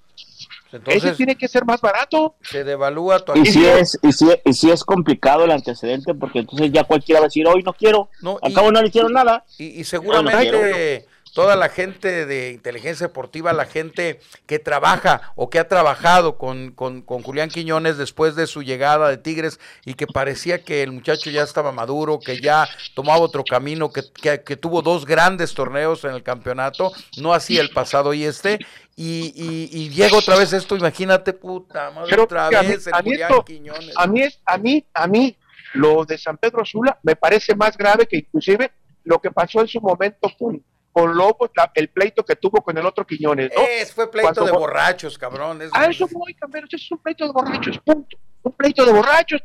[0.73, 2.35] Entonces, ese tiene que ser más barato.
[2.41, 6.39] Se devalúa tu y si es y si, y si es complicado el antecedente, porque
[6.39, 9.13] entonces ya cualquiera va a decir, hoy no quiero, no, al cabo no le hicieron
[9.13, 9.45] nada.
[9.57, 15.59] Y, y seguramente toda la gente de inteligencia deportiva, la gente que trabaja o que
[15.59, 20.05] ha trabajado con, con, con, Julián Quiñones después de su llegada de Tigres y que
[20.05, 24.03] parecía que el muchacho ya estaba maduro, que ya tomaba otro camino, que,
[24.41, 28.59] que, tuvo dos grandes torneos en el campeonato, no así el pasado y este,
[28.95, 29.33] y,
[29.71, 33.93] y, llega otra vez esto, imagínate, puta madre, otra vez el Julián Quiñones.
[33.97, 35.37] A mí, a mí, a mí,
[35.73, 38.71] lo de San Pedro Sula me parece más grave que inclusive
[39.03, 42.85] lo que pasó en su momento con, con Lobos el pleito que tuvo con el
[42.85, 43.63] otro Quiñones, ¿no?
[43.63, 45.63] Es, fue pleito de borrachos, cabrón.
[45.63, 48.15] Es ah, eso voy, eso es un pleito de borrachos, punto.
[48.43, 49.41] Un pleito de borrachos,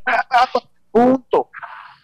[0.91, 1.51] punto.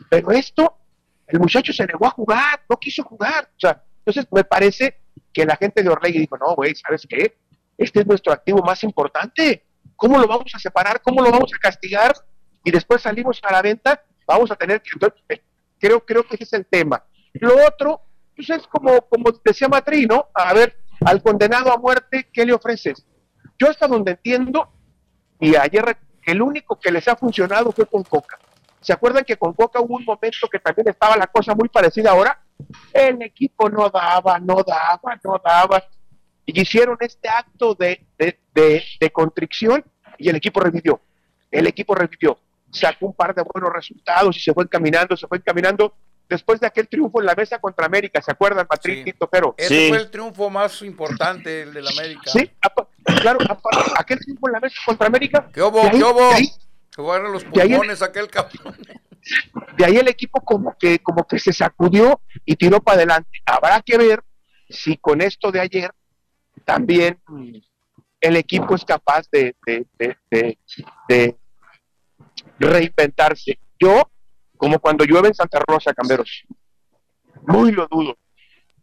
[0.09, 0.79] Pero esto,
[1.27, 3.51] el muchacho se negó a jugar, no quiso jugar.
[3.55, 7.37] O sea, entonces me parece que la gente de Orlegui dijo, no, güey, ¿sabes qué?
[7.77, 9.63] Este es nuestro activo más importante.
[9.95, 11.03] ¿Cómo lo vamos a separar?
[11.03, 12.15] ¿Cómo lo vamos a castigar?
[12.65, 14.91] Y después salimos a la venta, vamos a tener que...
[14.95, 15.41] Entonces,
[15.79, 17.05] creo, creo que ese es el tema.
[17.35, 18.04] Lo otro
[18.35, 20.29] pues es como, como decía Matri, ¿no?
[20.35, 23.05] A ver, al condenado a muerte, ¿qué le ofreces?
[23.59, 24.73] Yo hasta donde entiendo,
[25.41, 28.39] y ayer el único que les ha funcionado fue con Coca.
[28.81, 32.11] ¿Se acuerdan que con Coca hubo un momento que también estaba la cosa muy parecida
[32.11, 32.39] ahora?
[32.93, 35.83] El equipo no daba, no daba, no daba.
[36.47, 39.83] Y hicieron este acto de, de, de, contrición
[40.19, 41.01] y el equipo revivió.
[41.51, 42.39] El equipo revivió.
[42.71, 45.95] Sacó un par de buenos resultados y se fue encaminando, se fue encaminando
[46.29, 49.15] después de aquel triunfo en la mesa contra América, ¿se acuerdan, Patrick sí.
[49.31, 52.31] Pero Ese fue el triunfo más importante, el de la América.
[52.31, 52.51] Sí,
[53.21, 53.39] claro,
[53.97, 55.49] aquel triunfo en la mesa contra América.
[55.53, 55.91] ¿Qué hubo?
[55.91, 56.31] ¿Qué hubo?
[56.97, 58.77] Jugaron los pulmones aquel cabrón.
[59.77, 63.31] De ahí el equipo como que, como que se sacudió y tiró para adelante.
[63.47, 64.23] Habrá que ver
[64.69, 65.91] si con esto de ayer
[66.65, 67.21] también
[68.21, 69.87] el equipo es capaz de, de,
[70.31, 70.59] de,
[71.09, 71.37] de
[72.59, 73.59] reinventarse.
[73.79, 74.11] Yo,
[74.65, 76.43] como cuando llueve en Santa Rosa, Camberos,
[77.47, 78.17] muy lo dudo.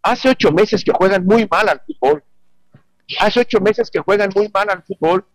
[0.03, 2.23] Hace ocho meses que juegan muy mal al fútbol.
[3.19, 5.25] Hace ocho meses que juegan muy mal al fútbol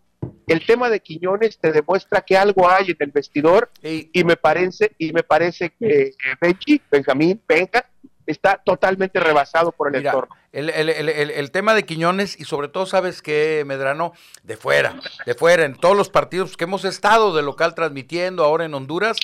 [0.47, 4.95] el tema de Quiñones te demuestra que algo hay en el vestidor y me parece
[4.97, 7.85] y me parece que Benji, Benjamín, Benja
[8.25, 10.33] está totalmente rebasado por el entorno.
[10.53, 14.13] El, el, el, el, tema de Quiñones y sobre todo, ¿sabes qué, Medrano?
[14.43, 18.65] De fuera, de fuera, en todos los partidos que hemos estado de local transmitiendo ahora
[18.65, 19.17] en Honduras,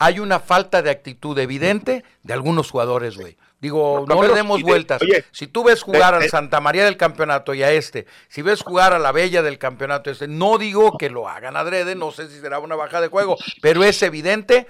[0.00, 3.36] hay una falta de actitud evidente de algunos jugadores, güey.
[3.60, 5.02] Digo, no, le demos vueltas.
[5.30, 8.94] si tú ves jugar al Santa María del campeonato y a este, si ves jugar
[8.94, 12.40] a la Bella del campeonato este, no digo que lo hagan adrede, no sé si
[12.40, 14.66] será una baja de juego, pero es evidente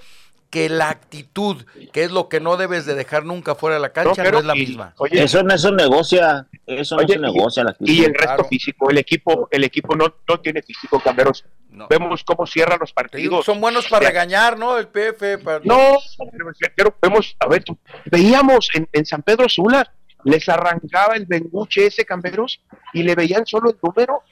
[0.50, 3.92] que la actitud, que es lo que no debes de dejar nunca fuera de la
[3.92, 4.94] cancha, no, es la misma.
[5.12, 7.92] eso no se negocia, eso no se negocia la actitud.
[7.92, 11.44] Y el resto físico, el equipo, el equipo no, no tiene físico, Camberos.
[11.88, 13.44] Vemos cómo cierran los partidos.
[13.44, 14.76] Son buenos para regañar, ¿no?
[14.76, 15.38] El PF.
[15.64, 15.98] No,
[16.76, 17.64] pero vemos, a ver,
[18.06, 19.92] veíamos en, en San Pedro Sula,
[20.24, 22.61] les arrancaba el benguche ese Camberos
[22.92, 24.22] y le veían solo el número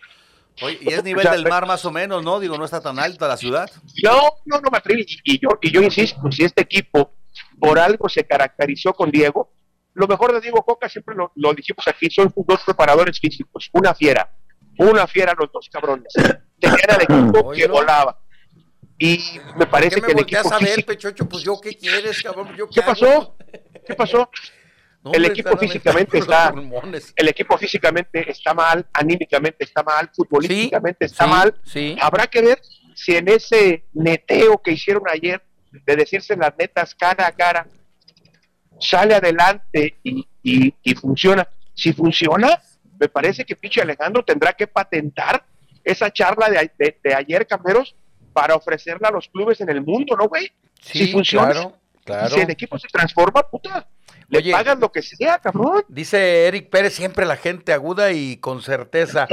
[0.81, 2.41] y es nivel del mar más o menos, ¿no?
[2.41, 3.71] Digo, no está tan alta la ciudad.
[4.03, 7.13] No, no, no, Matri, y yo, y yo insisto, si este equipo
[7.61, 9.53] por algo se caracterizó con Diego,
[9.95, 14.31] lo mejor de Diego Coca, siempre lo, dijimos aquí, son dos preparadores físicos, una fiera,
[14.79, 16.13] una fiera los dos cabrones.
[16.59, 18.19] Tenían al equipo que volaba.
[18.99, 19.21] Y
[19.57, 21.29] me parece que el equipo a ver, Pechocho?
[21.29, 22.55] Pues yo, ¿qué quieres, cabrón?
[22.57, 23.37] ¿Yo qué, pasó?
[23.87, 24.29] ¿Qué pasó?
[25.13, 26.53] el equipo físicamente está
[27.17, 31.55] el equipo físicamente está mal, anímicamente está mal, futbolísticamente está mal.
[32.01, 32.61] Habrá que ver
[32.95, 37.67] si en ese neteo que hicieron ayer de decirse las netas cara a cara
[38.81, 41.49] sale adelante y, y, funciona.
[41.75, 42.61] Si funciona,
[42.99, 45.45] me parece que Pichi Alejandro tendrá que patentar
[45.85, 47.95] esa charla de, de, ayer, Cameros,
[48.33, 50.53] para ofrecerla a los clubes en el mundo, ¿no, güey?
[50.81, 51.73] si funciona.
[52.31, 53.87] Si el equipo se transforma, puta,
[54.29, 55.85] le pagan lo que sea, cabrón.
[55.89, 59.29] Dice Eric Pérez, siempre la gente aguda y con certeza.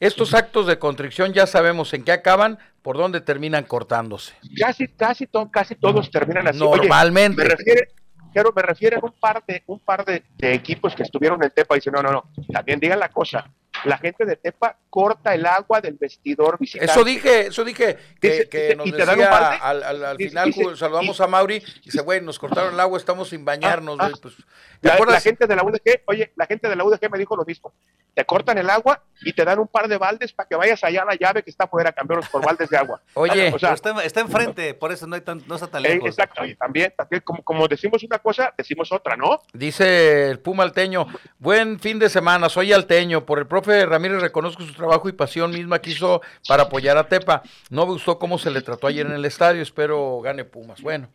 [0.00, 4.34] Estos actos de contrición ya sabemos en qué acaban, por dónde terminan cortándose.
[4.58, 6.58] Casi, casi, casi todos terminan así.
[6.58, 7.42] Normalmente.
[7.42, 7.88] me refiere,
[8.32, 11.74] pero me refiero a un par de, un par de, equipos que estuvieron en Tepa
[11.74, 13.50] y dicen, no, no, no, también digan la cosa,
[13.84, 16.90] la gente de Tepa corta el agua del vestidor visitante.
[16.90, 22.02] Eso dije, eso dije, que, nos decía al, al, final saludamos a Mauri y dice,
[22.02, 24.34] güey, nos cortaron el agua, estamos sin bañarnos, ah, pues,
[24.82, 27.72] la, gente de la UDG, oye, la gente de la UDG me dijo lo mismo,
[28.14, 31.02] te cortan el agua y te dan un par de baldes para que vayas allá
[31.02, 33.00] a la llave que está afuera, cambiarlos por baldes de agua.
[33.14, 36.08] Oye, está, está, enfrente, por eso no, hay tan, no está tan lejos.
[36.08, 39.40] exacto, y también, también como, como decimos una cosa, decimos otra, ¿no?
[39.52, 41.06] Dice el Puma Alteño,
[41.38, 45.50] buen fin de semana, soy Alteño, por el profe Ramírez reconozco su trabajo y pasión
[45.50, 47.42] misma que hizo para apoyar a Tepa.
[47.70, 50.80] No me gustó cómo se le trató ayer en el estadio, espero gane Pumas.
[50.82, 51.08] Bueno,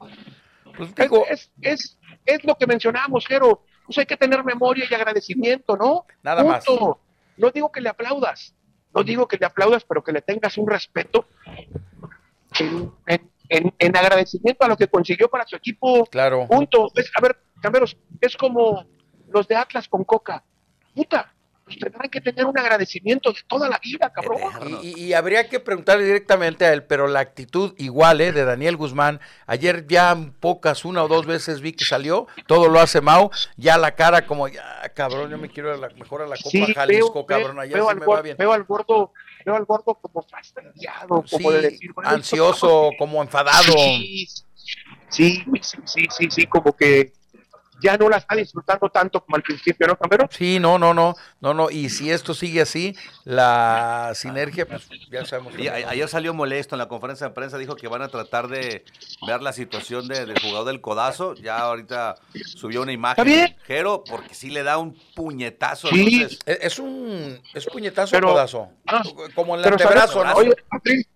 [0.77, 1.25] pues digo...
[1.29, 6.05] Es, es, es lo que mencionamos, pero pues hay que tener memoria y agradecimiento, ¿no?
[6.23, 6.65] Nada más.
[7.37, 8.53] No digo que le aplaudas,
[8.93, 11.27] no digo que le aplaudas, pero que le tengas un respeto
[13.49, 16.05] en, agradecimiento a lo que consiguió para su equipo.
[16.05, 16.47] Claro.
[16.47, 16.87] Punto.
[16.87, 18.85] a ver, Camberos, es como
[19.29, 20.43] los de Atlas con Coca.
[20.93, 21.34] Puta,
[21.65, 24.39] tendrán que tener un agradecimiento de toda la vida, cabrón.
[24.83, 28.31] Y, habría que preguntarle directamente a él, pero la actitud igual, ¿eh?
[28.31, 29.19] De Daniel Guzmán.
[29.47, 33.77] Ayer ya pocas, una o dos veces vi que salió, todo lo hace Mau, ya
[33.77, 37.25] la cara como, ya, cabrón, yo me quiero a la, mejor a la Copa Jalisco,
[37.25, 38.37] cabrón, allá veo sí me va bien.
[38.37, 43.73] Veo al gordo, veo al gordo como fastidiado, como de decir, ansioso, como enfadado.
[43.73, 44.27] Sí,
[45.09, 45.43] sí,
[45.85, 47.13] sí, sí, sí, como que
[47.81, 50.27] ya no la está disfrutando tanto como al principio, ¿no, Cameron?
[50.31, 55.25] Sí, no, no, no, no, no, y si esto sigue así, la sinergia, pues ya
[55.25, 55.53] sabemos.
[55.57, 58.85] Y ayer salió molesto en la conferencia de prensa, dijo que van a tratar de
[59.27, 62.15] ver la situación de, del jugador del codazo, ya ahorita
[62.55, 63.55] subió una imagen bien?
[63.65, 65.87] Jero, porque sí le da un puñetazo.
[65.89, 66.21] Sí.
[66.21, 68.69] entonces- Es, es un es puñetazo Pero- codazo.
[68.87, 69.03] Ah,
[69.35, 70.33] Como el Pero antebrazo, ¿no?
[70.33, 71.07] oye, Patrick,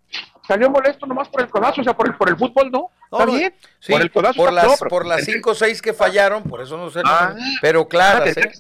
[0.50, 2.90] salió molesto nomás por el codazo, o sea, por el, por el fútbol, ¿no?
[3.12, 3.54] No, Está bien.
[3.80, 6.60] Sí, por el codazo por las, todo, por las 5 o 6 que fallaron, por
[6.60, 7.02] eso no sé.
[7.06, 7.36] Ah.
[7.62, 8.60] pero claro, tendría, que,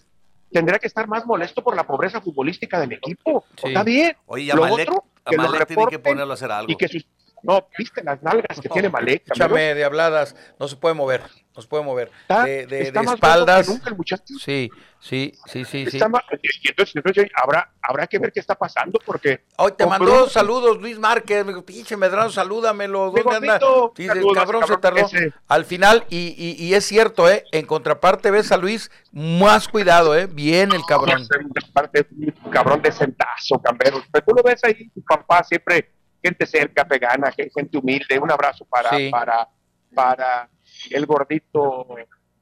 [0.51, 3.43] tendría que estar más molesto por la pobreza futbolística del equipo.
[3.59, 3.69] Sí.
[3.69, 4.15] Está bien.
[4.27, 6.71] Oye, Lo Malek, otro, que lo Malek tiene que ponerlo a hacer algo.
[6.71, 7.07] Y que sus,
[7.43, 9.23] no, viste las nalgas que No, tiene Malek.
[9.27, 11.21] Échame de habladas, no se puede mover,
[11.55, 12.11] no se puede mover.
[12.21, 13.67] Está, de de, está de más gordo espaldas.
[13.67, 14.33] que nunca el muchacho.
[14.39, 14.69] Sí,
[14.99, 15.97] sí, sí, sí, sí.
[15.97, 19.85] Está más- y entonces, entonces habrá, habrá que ver qué está pasando porque Hoy te
[19.85, 23.59] mandó saludos Luis Márquez, me dijo, pinche Medrano, salúdamelo, ¿dónde anda?
[23.97, 25.33] el saludos, cabrón se tardó ese.
[25.47, 27.43] al final y, y, y es cierto, ¿eh?
[27.51, 30.27] En contraparte ves a Luis, más cuidado, ¿eh?
[30.27, 31.27] Bien el cabrón.
[31.73, 34.03] parte un cabrón de centazo, Cameron.
[34.11, 35.91] Pero tú lo ves ahí, tu papá siempre
[36.23, 38.19] gente cerca, pegana, gente humilde.
[38.19, 39.09] Un abrazo para, Sí.
[39.09, 39.47] para,
[39.93, 40.49] para
[40.89, 41.87] el gordito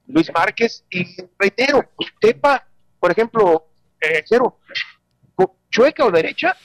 [0.08, 0.84] Luis Márquez.
[0.90, 1.06] Y
[1.38, 1.84] reitero,
[2.20, 2.66] Tepa,
[3.00, 3.68] por ejemplo,
[4.02, 4.60] eh, Cero,
[5.70, 6.56] chueca o derecha,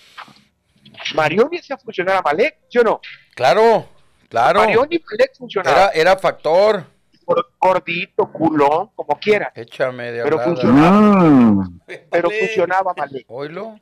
[1.15, 3.01] Marioni hacía funcionar a Malek, ¿sí o no?
[3.35, 3.89] Claro,
[4.29, 4.61] claro.
[4.61, 5.91] Marioni y Malek Era, funcionaban.
[5.95, 6.85] era factor.
[7.27, 9.53] Gor- Gordito, culón, como quiera.
[9.55, 10.99] Échame de Pero funcionaba.
[11.01, 11.81] Mm.
[12.11, 13.25] Pero funcionaba Malek.
[13.29, 13.79] Oílo.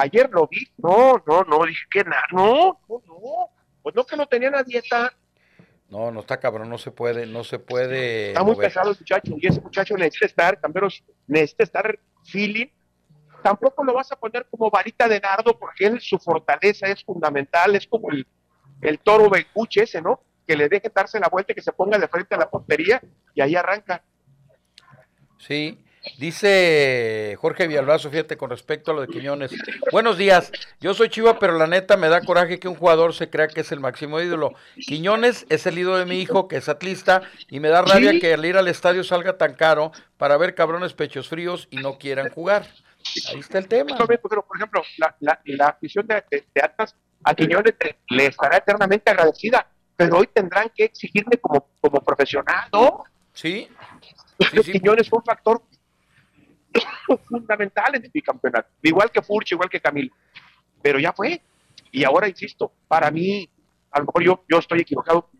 [0.00, 3.50] Ayer lo vi, no, no, no, dije que nada, no, no, no,
[3.82, 5.12] pues no que no tenían a dieta,
[5.88, 8.28] No, no está cabrón, no se puede, no se puede.
[8.28, 12.68] está muy pesado el muchacho, y ese muchacho necesita estar, camperos, necesita estar feeling,
[13.42, 17.74] tampoco lo vas a poner como varita de nardo, porque él, su fortaleza es fundamental,
[17.74, 18.24] es como el,
[18.82, 20.20] el toro bencuche ese, ¿no?
[20.46, 23.02] Que le deje darse la vuelta y que se ponga de frente a la portería,
[23.34, 24.04] y ahí arranca.
[25.38, 25.84] Sí,
[26.16, 29.50] dice Jorge Villalbazo, fíjate, con respecto a lo de Quiñones.
[29.92, 30.50] Buenos días,
[30.80, 33.60] yo soy Chiva, pero la neta me da coraje que un jugador se crea que
[33.60, 34.54] es el máximo ídolo.
[34.86, 38.20] Quiñones es el ídolo de mi hijo, que es atlista, y me da rabia Sí.
[38.20, 41.98] que al ir al estadio salga tan caro para ver cabrones pechos fríos y no
[41.98, 42.66] quieran jugar.
[43.30, 43.96] Ahí está el tema.
[44.06, 46.94] Pero, por ejemplo, la, la, la afición de, de- de Atlas
[47.24, 47.74] a Quiñones
[48.10, 53.04] le- estará eternamente agradecida, pero hoy tendrán que exigirle como, como profesional, ¿no?
[53.32, 53.68] Sí,
[54.38, 54.72] Entonces, sí.
[54.72, 55.62] Quiñones fue un factor
[57.28, 60.14] fundamental en el bicampeonato, igual que Furch, igual que Camilo,
[60.82, 61.40] pero ya fue.
[61.90, 63.48] Y ahora, insisto, para mí,
[63.90, 65.30] a lo mejor yo, yo estoy equivocado,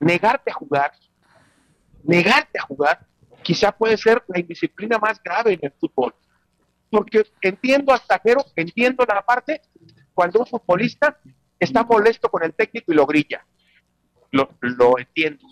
[0.00, 0.92] negarte a jugar,
[2.02, 3.06] negarte a jugar,
[3.42, 6.14] quizá puede ser la indisciplina más grave en el fútbol.
[6.90, 9.60] Porque entiendo hasta Jero, entiendo la parte
[10.14, 11.18] cuando un futbolista
[11.58, 13.44] está molesto con el técnico y lo grilla.
[14.30, 15.46] Lo, lo entiendo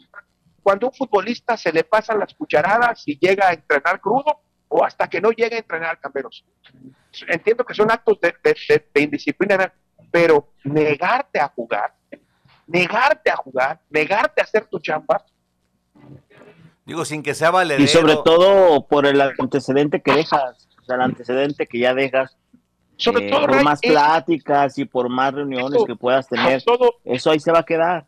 [0.63, 4.41] cuando un futbolista se le pasan las cucharadas y llega a entrenar crudo
[4.73, 6.45] o hasta que no llega a entrenar camperos.
[7.29, 9.73] Entiendo que son actos de, de- de- de indisciplina,
[10.11, 11.95] pero negarte a jugar,
[12.67, 15.25] negarte a jugar, negarte a hacer tu chamba,
[16.85, 17.85] Digo, sin que sea valedero.
[17.85, 22.37] Y sobre todo por el antecedente que dejas, o sea, el antecedente que ya dejas,
[22.97, 26.61] sobre eh, todo por Ray, más pláticas y por más reuniones Eso, que puedas tener,
[26.63, 28.07] todo eso ahí se va a quedar.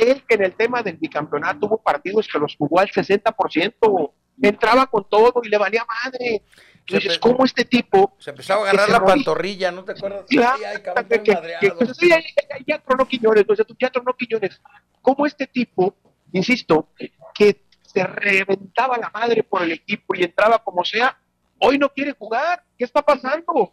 [0.00, 4.12] él en el tema del bicampeonato hubo partidos que los jugó al 60%,
[4.42, 6.42] entraba con todo y le valía madre.
[6.88, 10.24] Entonces, ¿cómo este tipo Se empezaba a agarrar la pantorrilla, ¿no te acuerdas?
[10.28, 14.14] Claro, Ay, cabrón, que, que- que- sí, ya, ya- ya tronó Quiñones, entonces ya tronó
[14.14, 14.60] Quiñones.
[15.02, 15.96] ¿Cómo este tipo,
[16.32, 16.90] insisto,
[17.34, 21.18] que se reventaba la madre por el equipo y entraba como sea,
[21.58, 22.62] hoy no quiere jugar?
[22.78, 23.70] ¿Qué está pasando?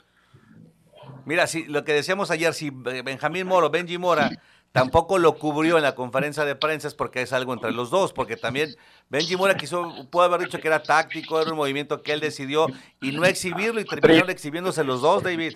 [1.26, 4.30] Mira, si, lo que decíamos ayer, si Benjamín Moro, Benji Mora,
[4.74, 8.12] tampoco lo cubrió en la conferencia de prensa es porque es algo entre los dos,
[8.12, 8.76] porque también
[9.08, 12.68] Benji Mora quiso, pudo haber dicho que era táctico, era un movimiento que él decidió
[13.00, 15.56] y no exhibirlo y terminaron exhibiéndose los dos, David.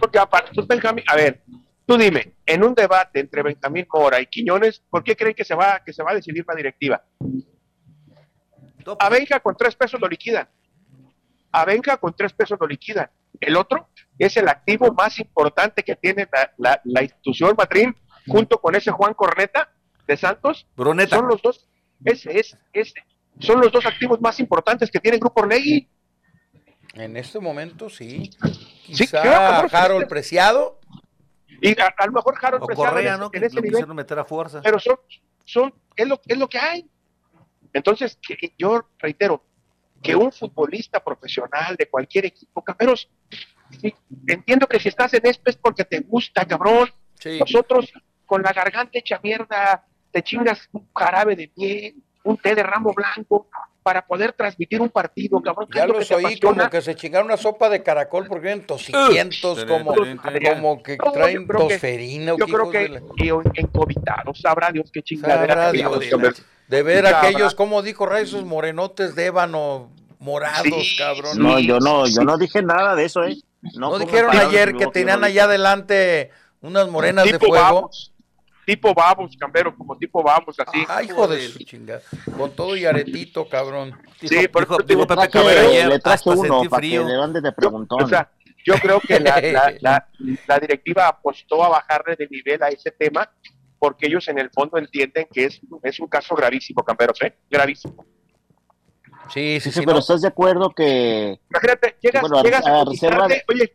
[0.00, 1.42] Porque aparte, pues, Benjamín, a ver,
[1.86, 5.54] tú dime, en un debate entre Benjamín Mora y Quiñones, ¿por qué creen que se
[5.54, 7.02] va, que se va a decidir la directiva?
[8.98, 10.48] A Benja con tres pesos lo liquidan.
[11.52, 13.08] A Benja con tres pesos lo liquidan.
[13.40, 17.94] El otro es el activo más importante que tiene la, la- la institución Matrín,
[18.26, 19.72] junto con ese Juan Corneta
[20.06, 20.66] de Santos.
[20.76, 21.16] Bruneta.
[21.16, 21.68] Son los dos,
[22.04, 23.04] ese es, ese.
[23.38, 25.88] Son los dos activos más importantes que tiene el Grupo Orlegui.
[26.94, 28.30] En este momento sí.
[28.86, 29.84] Sí, Quizá claro, claro.
[29.94, 30.80] Harold Preciado.
[31.60, 33.26] Y a, a lo mejor Harold O Preciado Correa, en, ¿no?
[33.26, 34.60] en Que ese nivel, meter a fuerza.
[34.62, 34.96] pero son,
[35.44, 36.88] son es, lo, es lo que hay.
[37.72, 39.44] Entonces, que- yo reitero,
[40.02, 43.08] que un futbolista profesional de cualquier equipo, caperos,
[43.80, 43.94] sí,
[44.28, 46.90] entiendo que si estás en esto es porque te gusta, cabrón.
[47.18, 47.38] Sí.
[47.40, 47.92] Nosotros
[48.26, 52.92] con la garganta hecha mierda, te chingas un jarabe de miel, un té de ramo
[52.92, 53.48] blanco,
[53.86, 55.68] para poder transmitir un partido, cabrón.
[55.72, 59.94] Ya los oí como que se chingaron una sopa de caracol porque vienen tosiquientos, como,
[59.94, 62.34] como que traen tosferina.
[62.36, 63.00] Yo creo que
[63.54, 65.70] encovitados, sabrá Dios qué chingadera.
[66.66, 71.38] De ver aquellos, como dijo Ray, esos morenotes de ébano morados, cabrón.
[71.38, 73.36] No, yo no, yo no dije nada de eso, ¿eh?
[73.74, 77.90] No, dijeron ayer que tenían allá adelante unas morenas de fuego
[78.66, 80.84] tipo vamos, Cambero, como tipo vamos, así.
[80.88, 82.02] Ay, hijo de su chingada.
[82.36, 83.96] Con todo y aretito, cabrón.
[84.20, 88.02] Sí, por eso digo Pepe Cabrera ayer, le traje uno para que le de preguntón.
[88.02, 88.30] O sea,
[88.64, 89.40] yo creo que la,
[89.80, 90.08] la,
[90.46, 93.30] la, directiva apostó a bajarle de nivel a ese tema
[93.78, 97.36] porque ellos en el fondo entienden que es, es un caso gravísimo, Camperos, ¿eh?
[97.48, 98.04] Gravísimo.
[99.32, 99.82] Sí, sí, sí.
[99.84, 101.38] pero ¿estás de acuerdo que...
[101.50, 103.72] Imagínate, llegas, llegas a, oye,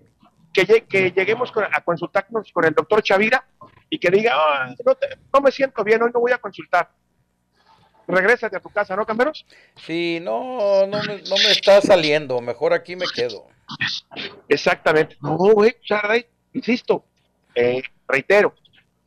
[0.54, 3.46] que, que lleguemos a consultarnos con el doctor Chavira
[3.92, 4.74] y que diga, ah,
[5.34, 6.90] no, me siento bien, hoy no voy a consultar.
[8.08, 9.46] Regrésate a tu casa, ¿no, Camberos?
[9.76, 13.48] Sí, no, no me, no me está saliendo, mejor aquí me quedo.
[14.48, 15.18] Exactamente.
[15.22, 15.76] No, güey,
[16.54, 17.04] insisto,
[17.54, 18.56] eh, reitero,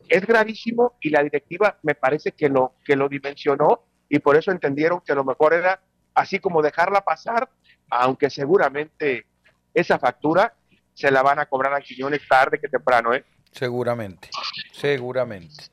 [0.07, 4.51] es gravísimo y la directiva me parece que lo, que lo dimensionó y por eso
[4.51, 5.80] entendieron que lo mejor era
[6.14, 7.49] así como dejarla pasar,
[7.89, 9.24] aunque seguramente
[9.72, 10.55] esa factura
[10.93, 13.24] se la van a cobrar a Quiñones tarde que temprano, ¿eh?
[13.55, 14.30] Seguramente,
[14.72, 15.64] seguramente.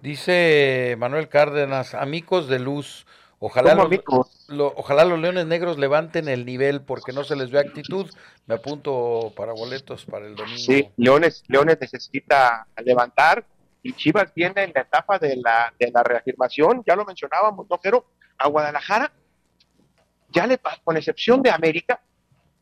[0.00, 3.04] Dice Manuel Cárdenas, amigos de luz,
[3.40, 8.08] ojalá los, ojalá los Leones Negros levanten el nivel porque no se les ve actitud.
[8.46, 10.58] Me apunto para boletos para el domingo.
[10.58, 13.44] Sí, Leones, Leones necesita levantar
[13.82, 17.78] y Chivas viene en la etapa de la, de la reafirmación, ya lo mencionábamos, ¿no?
[17.82, 18.06] Pero
[18.38, 19.12] a Guadalajara,
[20.30, 22.00] ya le con excepción de América,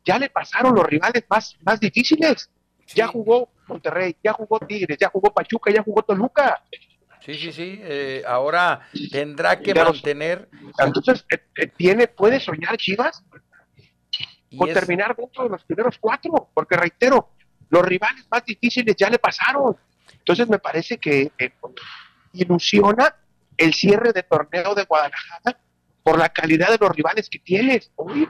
[0.04, 2.50] ya le pasaron los rivales más, más difíciles.
[2.94, 6.62] Ya jugó Monterrey, ya jugó Tigres, ya jugó Pachuca, ya jugó Toluca.
[7.20, 7.80] Sí, sí, sí.
[7.82, 10.48] Eh, ahora tendrá que mantener.
[10.78, 13.24] Entonces, eh, eh, tiene, puede soñar Chivas
[14.56, 17.30] con terminar dentro de los primeros cuatro, porque reitero,
[17.70, 19.76] los rivales más difíciles ya le pasaron.
[20.18, 21.32] Entonces, me parece que
[22.32, 23.14] ilusiona
[23.56, 25.58] el cierre de torneo de Guadalajara
[26.02, 27.90] por la calidad de los rivales que tienes.
[27.96, 28.28] Hoy,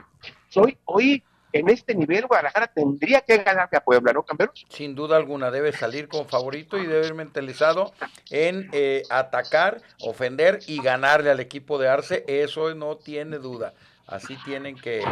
[0.49, 1.23] soy, hoy
[1.53, 4.65] en este nivel Guadalajara tendría que ganarle a Puebla, ¿no, Camperos?
[4.69, 7.93] Sin duda alguna, debe salir con favorito y debe ir mentalizado
[8.31, 13.73] en eh, atacar, ofender y ganarle al equipo de Arce, eso no tiene duda.
[14.07, 15.03] Así tienen que,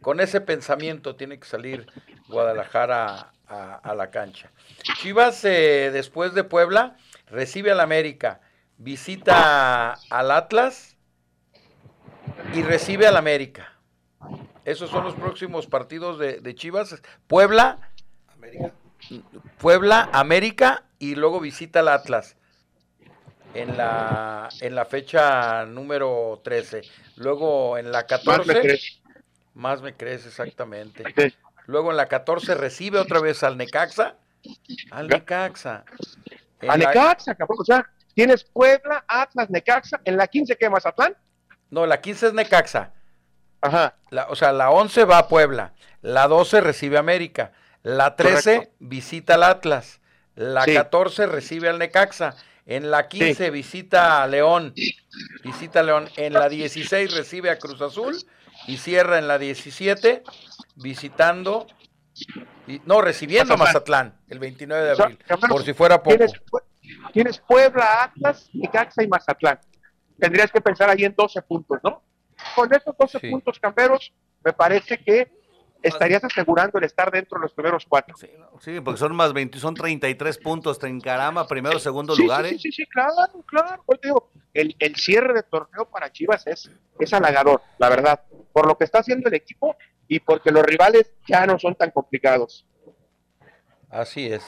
[0.00, 1.86] con ese pensamiento tiene que salir
[2.28, 4.50] Guadalajara a, la cancha.
[5.00, 6.96] Chivas, eh, después de Puebla,
[7.26, 8.40] recibe al América,
[8.78, 10.96] visita al Atlas
[12.52, 13.74] y recibe al América.
[14.64, 17.00] Esos son los próximos partidos de, Chivas.
[17.26, 17.78] Puebla,
[18.32, 18.72] América.
[19.58, 22.36] Puebla, América y luego visita el Atlas
[23.54, 26.82] en la, en la fecha número 13.
[27.16, 28.78] Luego en la 14.
[29.54, 31.04] Más me crees, exactamente.
[31.66, 34.16] Luego en la 14 recibe otra vez al Necaxa.
[34.90, 35.84] Al Necaxa.
[36.68, 37.58] al Necaxa, cabrón.
[37.60, 40.00] O sea, tienes Puebla, Atlas, Necaxa.
[40.04, 41.14] En la 15, ¿qué, Mazatlán?
[41.70, 42.92] No, la 15 es Necaxa.
[43.64, 43.94] Ajá.
[44.10, 47.52] La, o sea, la 11 va a Puebla, la 12 recibe a América,
[47.82, 50.00] la 13 visita al Atlas,
[50.34, 52.36] la 14 recibe al Necaxa,
[52.66, 54.74] en la 15 visita a León,
[55.42, 58.14] visita a León, en la 16 recibe a Cruz Azul
[58.66, 60.22] y cierra en la 17
[60.76, 61.66] visitando,
[62.84, 66.18] no, recibiendo a Mazatlán el 29 de abril, por si fuera poco.
[67.14, 69.58] Tienes, Puebla, Atlas, Necaxa y Mazatlán.
[70.18, 72.02] Tendrías que pensar ahí en 12 puntos, ¿no?
[72.54, 74.12] Con estos 12 puntos camperos,
[74.44, 75.30] me parece que
[75.82, 78.16] estarías asegurando el estar dentro de los primeros cuatro.
[78.60, 82.46] Sí, porque son más 20, son 33 puntos, te encarama, primero, segundo lugar.
[82.46, 82.58] Sí, ¿eh?
[82.58, 83.14] sí, sí, claro,
[83.46, 83.84] claro.
[84.02, 88.22] digo, el, el, cierre de torneo para Chivas es, es halagador, la verdad,
[88.52, 89.76] por lo que está haciendo el equipo
[90.08, 92.66] y porque los rivales ya no son tan complicados.
[93.90, 94.44] Así es.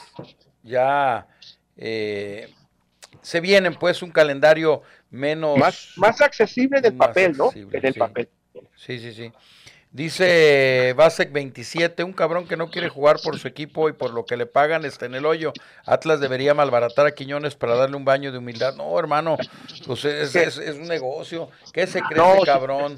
[0.63, 1.29] Ya
[1.77, 2.53] eh,
[3.23, 5.59] se vienen pues un calendario menos...
[5.59, 7.51] Más, más accesible del papel, ¿no?
[7.51, 8.29] Que del papel.
[8.77, 9.33] Sí, sí, sí.
[9.97, 14.27] Dice Basek 27, un cabrón que no quiere jugar por su equipo y por lo
[14.27, 15.55] que le pagan está en el hoyo.
[15.87, 18.75] Atlas debería malbaratar a Quiñones para darle un baño de humildad.
[18.75, 19.39] No, hermano,
[19.87, 21.49] pues es, es, un negocio.
[21.73, 22.97] ¿Qué se cree ese cabrón?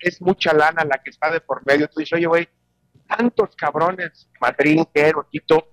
[0.00, 1.86] Es, mucha lana la que está de por medio.
[1.86, 2.48] Tú dices, oye, güey,
[3.06, 5.68] tantos cabrones, Madrid, Quero, Quito,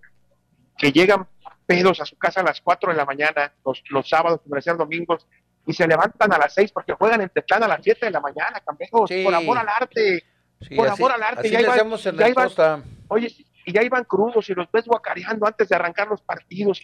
[0.78, 1.28] que llegan
[1.68, 5.28] pedos a su casa a las 4 de la mañana, los, los sábados, los domingos,
[5.68, 8.22] y se levantan a las 6 porque juegan en Tetlán a las 7 de la
[8.22, 10.24] mañana, campeón, por amor al arte.
[10.76, 11.50] por amor al arte.
[11.50, 15.76] ya, iba, en ya oye, y ya iban crudos y los ves guacareando antes de
[15.76, 16.82] arrancar los partidos,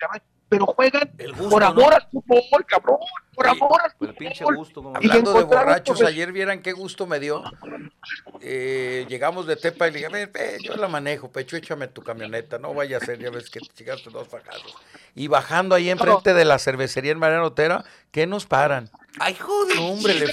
[0.49, 1.09] pero juegan
[1.49, 2.97] por amor al fútbol, cabrón,
[3.33, 4.15] por amor al fútbol.
[4.15, 7.43] pinche gusto, Hablando de borrachos, ayer vieran qué gusto me dio.
[8.41, 12.73] Eh, llegamos de Tepa y le dije, yo la manejo, Pecho, échame tu camioneta, no
[12.73, 14.75] vaya a ser, ya ves que te llegaste dos fajados.
[15.15, 18.89] Y bajando ahí enfrente de la cervecería en Mariano Otera, ¿qué nos paran?
[19.19, 19.77] Ay, joder.
[19.77, 20.25] hombre, le,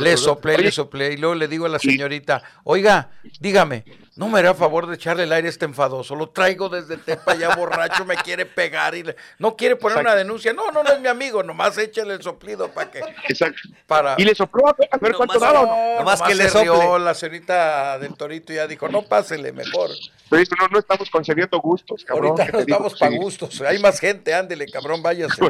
[0.00, 1.12] le soplé, le soplé.
[1.12, 3.10] Y luego le digo a la señorita, oiga,
[3.40, 3.84] dígame,
[4.16, 6.14] no me hará favor de echarle el aire a este enfadoso.
[6.14, 9.04] Lo traigo desde Tepa ya borracho, me quiere pegar y
[9.38, 10.52] no quiere poner una denuncia.
[10.52, 13.00] No, no, no es mi amigo, nomás échale el soplido para que.
[13.28, 13.60] Exacto.
[13.86, 14.14] Para...
[14.18, 15.62] Y le sopló a ver cuánto daba.
[15.62, 16.98] No, nomás, que le sopló.
[16.98, 19.90] La señorita del Torito ya dijo, no pásele mejor.
[20.28, 22.32] Pero no, no estamos concediendo gustos, cabrón.
[22.32, 23.60] Ahorita no estamos para gustos.
[23.62, 25.40] Hay más gente, ándele, cabrón, váyase.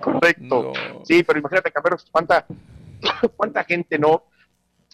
[0.00, 0.72] Correcto.
[1.04, 2.46] Sí, pero imagínate, cabrón, cuánta,
[3.36, 4.24] cuánta gente no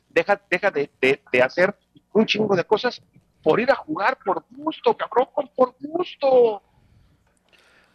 [0.08, 1.76] deja, deja de, de, hacer
[2.12, 3.02] un chingo de cosas
[3.42, 6.62] por ir a jugar por gusto, cabrón, por gusto.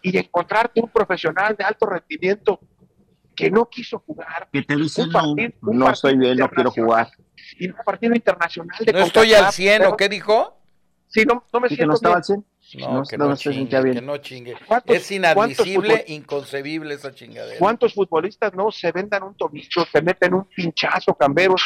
[0.01, 2.59] Y encontrarte un profesional de alto rendimiento
[3.35, 4.49] que no quiso jugar.
[4.51, 7.09] Que te dice, no, no estoy bien, no quiero jugar.
[7.57, 10.57] Y un partido internacional de No estoy al 100, ¿o qué dijo?
[11.07, 12.45] Sí, no, no me siento no estaba al 100?
[12.77, 14.55] No, que, no, chingue, que no chingue.
[14.85, 17.57] Es inadmisible, inconcebible esa chingadera.
[17.57, 21.63] ¿Cuántos futbolistas no se vendan un tobillo, se meten un pinchazo, camberos,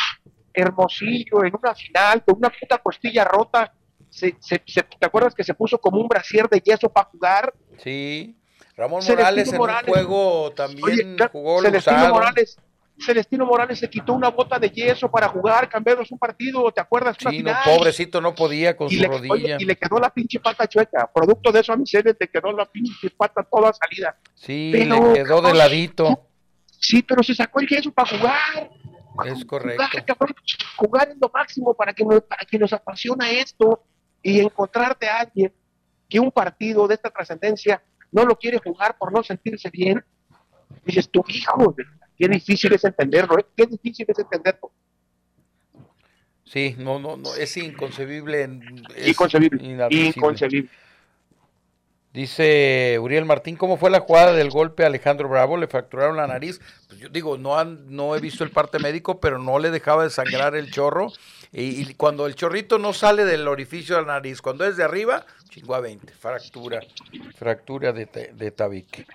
[0.54, 3.74] hermosillo, en una final, con una puta costilla rota?
[4.14, 7.54] Se, se, ¿Te acuerdas que se puso como un brasier de yeso para jugar?
[7.78, 8.38] Sí.
[8.78, 12.58] Ramón Morales en un juego también jugó Celestino Morales
[13.00, 17.18] Celestino Morales se quitó una bota de yeso para jugar, cambiarnos un partido, ¿te acuerdas?
[17.20, 19.58] Sí, no, pobrecito no podía con su rodilla.
[19.60, 21.10] y le quedó la pinche pata chueca.
[21.12, 24.16] Producto de eso a Misenes le quedó la pinche pata toda salida.
[24.36, 26.28] Sí, le quedó de ladito.
[26.80, 28.70] Sí, pero se sacó el yeso para jugar.
[29.26, 29.84] es correcto.
[30.76, 33.84] Jugar, es lo máximo para que, nos, para que nos apasiona esto
[34.24, 35.54] y encontrarte a alguien
[36.10, 40.04] que un partido de esta trascendencia no lo quiere jugar por no sentirse bien.
[40.86, 41.76] Dices, tu hijo,
[42.18, 43.46] Qué difícil es entenderlo, ¿eh?
[43.56, 44.72] Qué difícil es entenderlo.
[46.46, 48.48] Sí, no, no, no, es inconcebible.
[49.06, 49.88] inconcebible.
[49.90, 50.70] Inconcebible.
[52.14, 55.58] Dice Uriel Martín, ¿cómo fue la jugada del golpe a Alejandro Bravo?
[55.58, 56.62] Le fracturaron la nariz.
[56.88, 60.04] Pues yo digo, no, han, no he visto el parte médico, pero no le dejaba
[60.04, 61.12] de sangrar el chorro.
[61.56, 65.24] Y, cuando el chorrito no sale del orificio de la nariz, cuando es de arriba,
[65.50, 66.80] chingó a 20, fractura,
[67.36, 69.06] fractura de, de tabique.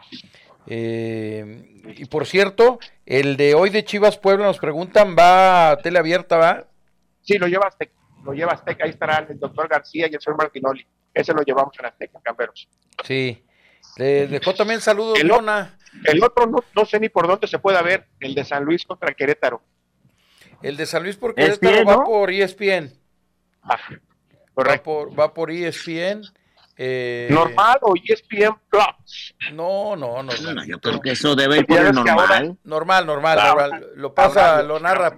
[0.70, 5.99] Eh, y por cierto, el de hoy de Chivas Puebla nos preguntan, ¿va a tele
[5.99, 6.66] abierta, va?
[7.22, 10.36] Sí, lo lleva Azteca, lo lleva Azteca, ahí estarán el doctor García y el señor
[10.36, 12.68] Martinoli, ese lo llevamos en Azteca, camperos.
[13.03, 13.43] Sí,
[13.97, 15.78] le dejó también saludos, el, Lona.
[16.05, 19.14] El otro no, sé ni por dónde se puede ver, el de San Luis contra
[19.14, 19.62] Querétaro.
[20.62, 22.92] El de San Luis por Querétaro va por ESPN.
[23.62, 23.78] Ah,
[24.56, 26.22] va, por, va por ESPN.
[26.80, 29.34] Eh, ¿Normal o ESPN Plus?
[29.52, 30.32] No, no, no.
[30.32, 32.56] no yo creo que eso debe ir por el normal.
[32.62, 33.86] Normal, normal, normal.
[33.96, 35.16] Lo pasa, lo narra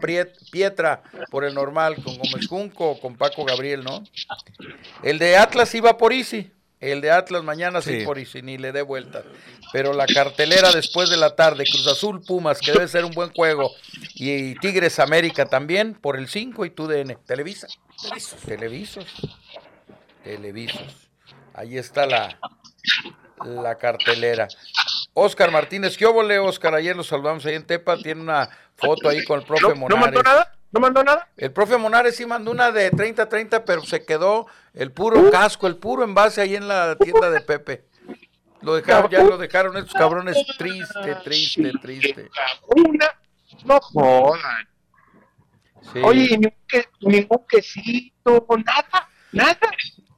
[0.50, 4.02] Pietra por el normal, con Gómez Junco o con Paco Gabriel, ¿no?
[5.02, 6.50] El de Atlas iba por Easy.
[6.80, 9.22] El de Atlas mañana sí, por Easy, ni le dé vuelta.
[9.72, 13.30] Pero la cartelera después de la tarde, Cruz Azul Pumas, que debe ser un buen
[13.32, 13.70] juego,
[14.14, 17.18] y Tigres América también, por el 5 y TUDN.
[17.26, 17.66] Televisa.
[18.46, 19.04] Televisos.
[20.24, 21.08] Televisos.
[21.52, 22.38] Ahí está la,
[23.44, 24.48] la cartelera.
[25.12, 26.74] Oscar Martínez, ¿qué óvole, Oscar?
[26.74, 29.90] Ayer lo saludamos ahí en Tepa, tiene una foto ahí con el profe Monares.
[29.90, 30.56] ¿No mandó nada?
[30.72, 31.28] ¿No mandó nada?
[31.36, 35.76] El profe Monares sí mandó una de 30-30, pero se quedó el puro casco, el
[35.76, 37.84] puro envase ahí en la tienda de Pepe.
[38.62, 42.30] Lo dejaron, ya lo dejaron estos cabrones triste, triste, triste.
[42.76, 43.10] Una,
[43.64, 44.68] no jodan.
[46.04, 46.54] Oye, ningún,
[47.00, 49.58] ningún quesito, nada, nada.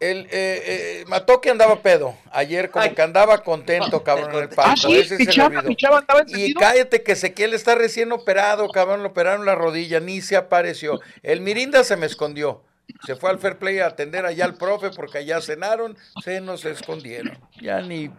[0.02, 2.16] El eh, eh, mató que andaba pedo.
[2.32, 4.72] Ayer como que andaba contento, cabrón, en el palco.
[4.72, 9.46] Ah, sí, pichaba, pichaba, estaba y cállate que Ezequiel está recién operado, cabrón, le operaron
[9.46, 10.98] la rodilla, ni se apareció.
[11.22, 12.64] El Mirinda se me escondió.
[13.06, 16.64] Se fue al Fair Play a atender allá al profe porque allá cenaron, se nos
[16.64, 17.38] escondieron.
[17.60, 18.10] Ya ni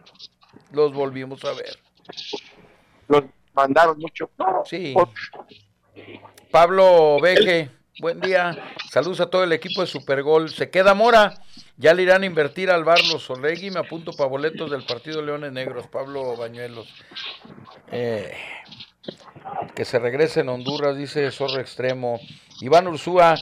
[0.71, 1.77] los volvimos a ver.
[3.09, 4.29] Los mandaron mucho.
[4.63, 4.95] Sí.
[6.49, 8.55] Pablo Veje, buen día.
[8.89, 10.49] Saludos a todo el equipo de Supergol.
[10.49, 11.41] Se queda Mora.
[11.78, 15.21] Ya le irán a invertir al bar los Olegui, me apunto para boletos del partido
[15.21, 16.88] Leones Negros, Pablo Bañuelos.
[17.91, 18.32] Eh,
[19.76, 22.19] que se regrese en Honduras, dice Zorro Extremo.
[22.61, 23.36] Iván Ursúa,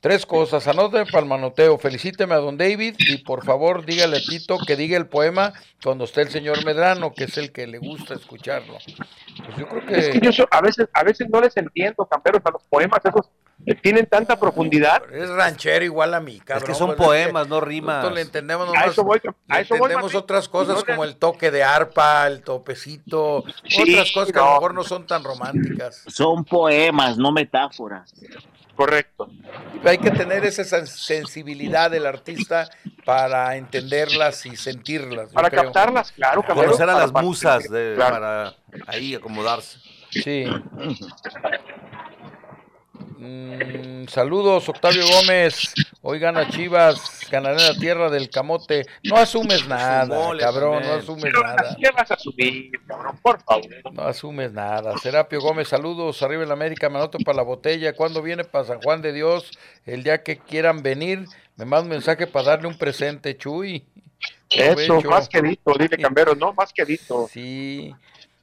[0.00, 0.66] tres cosas.
[0.68, 4.76] Anote para el manoteo, felicíteme a don David y por favor dígale a Tito que
[4.76, 5.52] diga el poema
[5.82, 8.78] cuando esté el señor Medrano, que es el que le gusta escucharlo.
[9.44, 9.98] Pues yo creo que...
[9.98, 13.28] Es que yo a, veces, a veces no les entiendo, camperos, a los poemas esos
[13.82, 15.02] tienen tanta profundidad.
[15.12, 16.62] Es ranchero igual a mí, cabrón.
[16.62, 17.96] Es que son pues, poemas, que no rimas.
[17.96, 21.16] nosotros le entendemos, A nomás- eso voy, a eso entendemos otras cosas No, como el
[21.16, 25.22] toque de arpa, el topecito, Sí, otras cosas que a lo mejor no son tan
[25.22, 26.02] románticas.
[26.08, 28.12] Son poemas, no metáforas.
[28.74, 29.28] Correcto.
[29.84, 32.68] Hay que tener esa sen- sensibilidad del artista
[33.04, 35.30] para entenderlas y sentirlas.
[35.30, 35.64] Para creo.
[35.64, 36.42] captarlas, claro.
[36.42, 38.14] Camero, Conocer a para- las para- musas de- claro.
[38.14, 38.54] para
[38.88, 39.78] ahí acomodarse.
[40.10, 40.46] Sí.
[43.24, 45.72] Mm, saludos, Octavio Gómez.
[46.00, 48.84] Hoy gana Chivas, ganaré la tierra del camote.
[49.04, 50.08] No asumes nada,
[50.40, 51.76] cabrón, no asumes Pero, nada.
[51.80, 53.16] ¿Qué vas a subir, cabrón?
[53.22, 53.92] Por favor.
[53.92, 54.98] No asumes nada.
[54.98, 56.20] Serapio Gómez, saludos.
[56.22, 57.94] Arriba en la América, me anoto para la botella.
[57.94, 59.52] ¿Cuándo viene para San Juan de Dios?
[59.86, 63.84] El día que quieran venir, me manda un mensaje para darle un presente, Chuy.
[64.50, 67.28] Eso, más quedito, dile Cambero, no, más quedito.
[67.28, 67.94] Sí.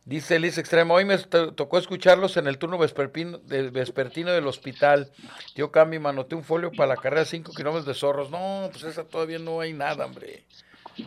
[0.09, 4.47] Dice Liz Extremo, hoy me to- tocó escucharlos en el turno vesperpino- de- vespertino del
[4.47, 5.11] hospital.
[5.53, 8.31] Tío Cami, manoté un folio para la carrera 5 kilómetros de zorros.
[8.31, 10.45] No, pues esa todavía no hay nada, hombre.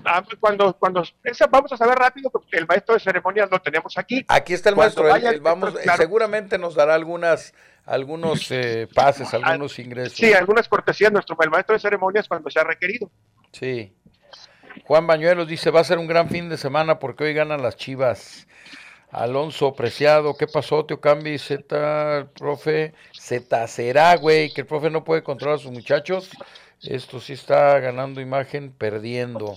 [0.05, 3.59] Ah, pues cuando, cuando, esa vamos a saber rápido porque el maestro de ceremonias lo
[3.61, 4.24] tenemos aquí.
[4.28, 6.00] Aquí está el Cuando maestro, el vamos, claro.
[6.00, 7.53] seguramente nos dará algunas,
[7.84, 10.16] algunos eh, pases, algunos ingresos.
[10.16, 13.11] Sí, algunas cortesías nuestro el maestro de ceremonias cuando sea requerido.
[13.50, 13.92] Sí.
[14.84, 17.74] Juan Bañuelos dice, va a ser un gran fin de semana porque hoy ganan las
[17.76, 18.46] Chivas.
[19.12, 21.38] Alonso Preciado, ¿qué pasó, tío Cambi?
[21.38, 26.30] Z, el profe, Z será, güey, que el profe no puede controlar a sus muchachos.
[26.80, 29.56] Esto sí está ganando imagen, perdiendo.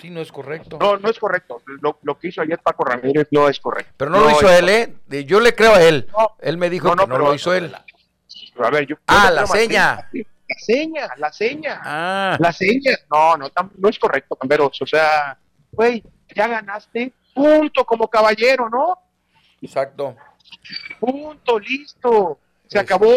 [0.00, 0.78] Sí, no es correcto.
[0.80, 1.60] No, no es correcto.
[1.82, 3.92] Lo, lo que hizo ayer Paco Ramírez no es correcto.
[3.96, 5.24] Pero no, lo hizo él, ¿eh?
[5.26, 6.08] Yo le creo a él.
[6.16, 6.36] No.
[6.40, 7.74] Él me dijo No, no, que no pero- lo hizo él.
[8.58, 10.08] A ver, yo, yo Ah, la seña.
[10.48, 11.80] La seña, la seña.
[11.84, 12.92] Ah, La seña.
[13.12, 14.80] No, no, no es correcto, Camberos.
[14.80, 15.36] O sea,
[15.72, 16.02] güey,
[16.34, 17.12] ya ganaste.
[17.36, 18.98] Punto como caballero, ¿no?
[19.60, 20.16] exacto,
[20.98, 22.38] Punto, listo.
[22.66, 23.12] Se acabó.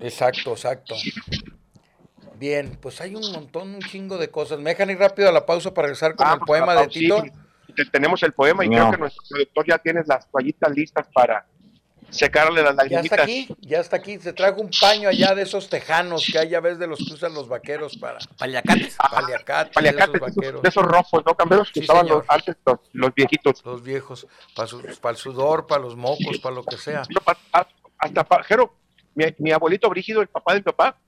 [0.00, 0.94] exacto, exacto.
[2.38, 4.58] Bien, pues hay un montón, un chingo de cosas.
[4.58, 7.22] ¿Me dejan ir rápido a la pausa para regresar con Ah, el poema de Tito?
[7.22, 7.30] sí.
[7.74, 8.76] Te- Tenemos el poema y No.
[8.76, 11.46] creo que nuestro productor ya tiene las toallitas listas para
[12.10, 13.12] secarle las Ya lagrimitas.
[13.18, 14.18] está aquí, ya está aquí.
[14.18, 17.12] Se trajo un paño allá de esos tejanos que hay ya ves de los que
[17.14, 18.96] usan los vaqueros para Paliacates.
[19.10, 21.68] paliacates, Paliacates, de esos vaqueros, de esos rojos, ¿no, Camberos?
[21.72, 22.18] Que Sí, usaban señor.
[22.18, 23.64] los, antes los, los viejitos.
[23.64, 24.68] los viejos, para,
[25.00, 27.02] para el sudor, para los mocos, para lo que sea.
[27.52, 27.66] A-
[27.98, 28.74] hasta pajero,
[29.14, 30.98] mi, mi abuelito Brígido, el papá de mi papá,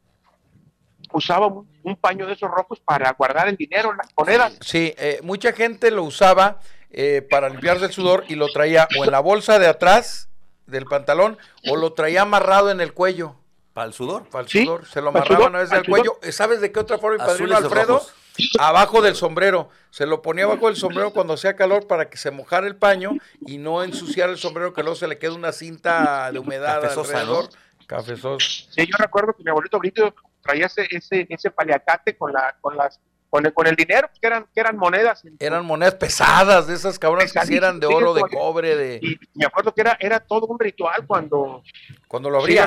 [1.12, 4.54] usaba un, un paño de esos rojos para guardar el dinero, las monedas.
[4.60, 9.04] Sí, eh, mucha gente lo usaba eh, para limpiarse el sudor y lo traía o
[9.04, 10.27] en la bolsa de atrás
[10.68, 11.36] del pantalón
[11.68, 13.34] o lo traía amarrado en el cuello.
[13.72, 14.28] Para el sudor.
[14.28, 16.18] Para el Sí, sudor, se lo amarraban a veces al cuello.
[16.22, 17.94] Eh, ¿Sabes de qué otra forma mi padrino Azules Alfredo?
[17.98, 18.14] rojos.
[18.58, 19.68] Abajo del sombrero.
[19.90, 23.12] Se lo ponía abajo del sombrero cuando hacía calor para que se mojara el paño
[23.40, 27.20] y no ensuciara el sombrero, que luego se le queda una cinta de humedad Cafezosa,
[27.20, 27.48] alrededor.
[27.86, 28.46] Cafezosa.
[28.70, 32.76] Sí, yo recuerdo que mi abuelito Brígido traía ese, ese, ese paliacate con, la, con,
[32.76, 33.00] las,
[33.30, 35.22] con, el, con el dinero, que eran, que eran monedas.
[35.38, 39.18] Eran monedas pesadas, de esas cabronas que sí eran de oro, de cobre, de Y
[39.34, 41.62] me acuerdo que era, era todo un ritual cuando,
[42.06, 42.66] cuando lo abría.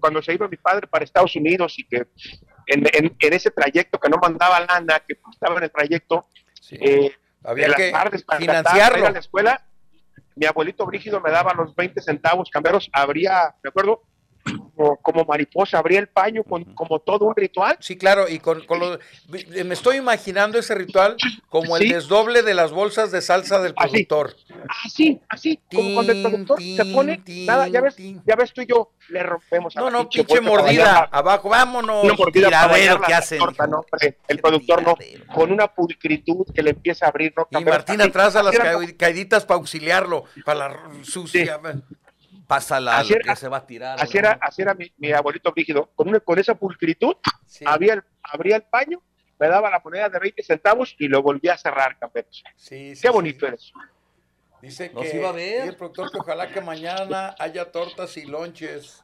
[0.00, 2.06] cuando se iba mi padre para Estados Unidos y que
[2.66, 6.26] en, en, en ese trayecto que no mandaba lana, que estaba en el trayecto,
[6.60, 6.76] Sí.
[6.80, 7.12] eh,
[7.44, 8.72] Había de las que tardes para financiarlo.
[8.74, 9.66] gastar, para ir a la escuela,
[10.34, 14.02] mi abuelito Brígido me daba los 20 centavos, camberos, abría, me acuerdo,
[14.76, 17.76] como, como mariposa, abría el paño con, como todo un ritual.
[17.80, 21.16] Sí, claro, y con, con los- me estoy imaginando ese ritual
[21.48, 21.92] como el Sí.
[21.92, 24.36] desdoble de las bolsas de salsa del productor.
[24.84, 28.66] Así, así, como cuando el productor se pone, nada, ya ves, ya ves tú y
[28.66, 32.04] yo, le rompemos a No, no, pinche mordida abajo, vámonos.
[32.04, 33.70] una mordida para que la hacen, torta, hijo.
[33.70, 33.76] ¿no?
[33.90, 34.96] Hombre, El Qué productor no,
[35.34, 37.46] con una pulcritud que le empieza a abrir, ¿no?
[37.58, 41.58] Y Martín atrás a las así era- ca- caíditas para auxiliarlo, para la sucia.
[42.46, 44.00] Pásala Así lo era- que se va a tirar.
[44.00, 47.16] Así era, así era mi, mi abuelito Brígido, con, una- con esa pulcritud,
[47.46, 49.02] Sí, abría, el, abría el paño,
[49.38, 52.42] me daba la moneda de 20 centavos y lo volvía a cerrar, camperos.
[52.56, 53.12] sí, sí, Qué sí.
[53.12, 53.72] bonito eres.
[54.62, 55.66] Dice Nos que iba a ver.
[55.66, 59.02] y el productor que ojalá que mañana haya tortas y lonches.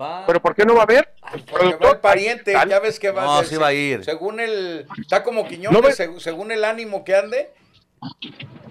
[0.00, 0.24] Va.
[0.26, 1.12] Pero ¿por qué no va a haber?
[1.50, 4.02] Porque va el pariente, tal- ya ves que va No, se- sí va a ir.
[4.04, 4.86] Según el.
[4.98, 7.52] Está como ¿No Quiñones, seg- según el ánimo que ande.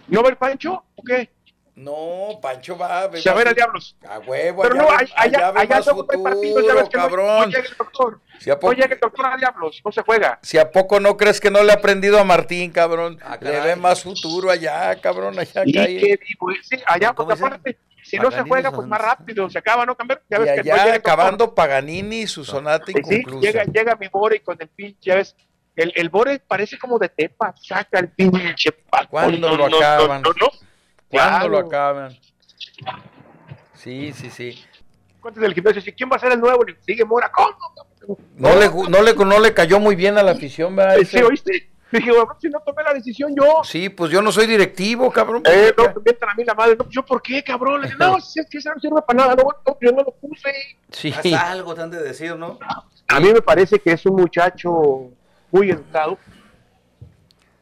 [0.08, 0.86] ¿No va el Pancho?
[0.95, 1.30] ¿O qué?
[1.78, 3.21] No, Pancho va a ver.
[3.21, 3.95] Se a ver a diablos.
[4.09, 6.97] A huevo, Pero allá, no, allá, allá, allá luego hay partidos, ya futuro, ves que
[6.97, 7.39] no- cabrón.
[7.41, 8.21] no llega el doctor.
[8.39, 10.39] Si a, No poco, llega el doctor a diablos, no se juega.
[10.41, 13.19] si a poco no crees que no le ha aprendido a Martín, cabrón.
[13.23, 15.97] Ah, le ve más futuro allá, cabrón, allá Y, cae.
[15.99, 18.99] que, y pues, sí, allá, ¿Cómo porque aparte, si no se Paganini, juega, pues más
[18.99, 20.23] rápido, se acaba, ¿no, Camber?
[20.32, 21.11] Ya Y ves que no allá doctor.
[21.11, 23.51] acabando Paganini y su sonata Sí, sí, inconclusa.
[23.51, 25.36] llega, llega mi Bore con el pinche, ya ves,
[25.75, 29.09] el, el Bore parece como de tepa, saca el pinche pato.
[29.09, 30.23] ¿Cuándo No, lo no, acaban?
[30.23, 30.66] No, no, no.
[31.10, 31.49] ¿Cuándo Claro.
[31.49, 32.18] lo acaban?
[33.74, 34.64] Sí, sí, sí.
[35.36, 36.64] del gimnasio, ¿quién va a ser el nuevo?
[36.86, 37.58] Sigue Mora, ¿cómo?
[38.38, 40.97] No le, no, le, no le cayó muy bien a la afición, ¿verdad?
[41.05, 41.70] Sí, ¿oíste?
[41.91, 43.62] Dije, si no tomé la decisión yo.
[43.64, 45.41] Sí, pues yo no soy directivo, cabrón.
[45.45, 46.76] Eh, no, me a mí la madre.
[46.78, 47.82] No, ¿Yo por qué, cabrón?
[47.82, 49.36] Le dije, no, si es que eso no sirve para nada.
[49.36, 50.53] No, no yo no lo puse.
[50.91, 51.14] Sí.
[51.16, 52.60] Hasta algo tan de decir, ¿no?
[53.08, 55.12] A mí me parece que es un muchacho
[55.49, 56.18] muy educado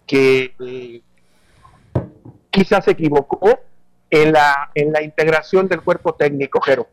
[0.08, 1.02] que eh,
[2.56, 3.60] quizás se equivocó
[4.10, 6.88] en la, en la integración del cuerpo técnico, Jero.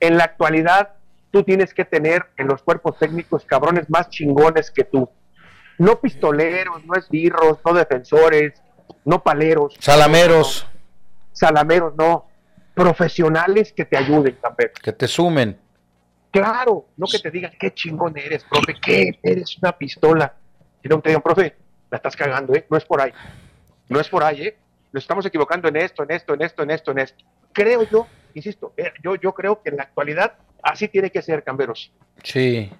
[0.00, 0.94] En la actualidad,
[1.30, 5.08] tú tienes que tener en los cuerpos técnicos cabrones más chingones que tú
[5.78, 8.52] no pistoleros, no esbirros, no defensores,
[9.04, 9.74] no paleros.
[9.78, 10.66] Salameros.
[11.32, 12.28] salameros, no.
[12.74, 14.70] Profesionales que te ayuden, también.
[14.82, 15.58] Que te sumen.
[16.30, 20.34] Claro, no que te digan qué chingón eres, profe, que eres una pistola.
[20.82, 21.56] Y no te digan, profe,
[21.90, 22.64] la estás cagando, ¿eh?
[22.70, 23.12] No es por ahí.
[23.88, 24.58] No es por ahí, ¿eh?
[24.92, 27.24] Nos estamos equivocando en esto, en esto, en esto, en esto, en esto.
[27.52, 31.42] Creo yo, insisto, eh, yo, yo creo que en la actualidad así tiene que ser,
[31.42, 31.92] Camberos.
[32.22, 32.70] Sí.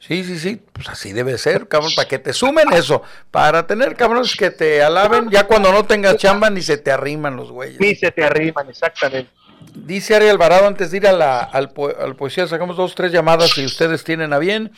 [0.00, 3.94] Sí, sí, sí, pues así debe ser, cabrón, para que te sumen eso, para tener
[3.94, 7.78] cabrones que te alaben, ya cuando no tengas chamba ni se te arriman los güeyes.
[7.78, 9.30] Ni se te arriman, exactamente.
[9.74, 13.64] Dice Ari Alvarado, antes de ir a la, al, poesía, sacamos dos, tres llamadas si
[13.64, 14.72] ustedes tienen a bien.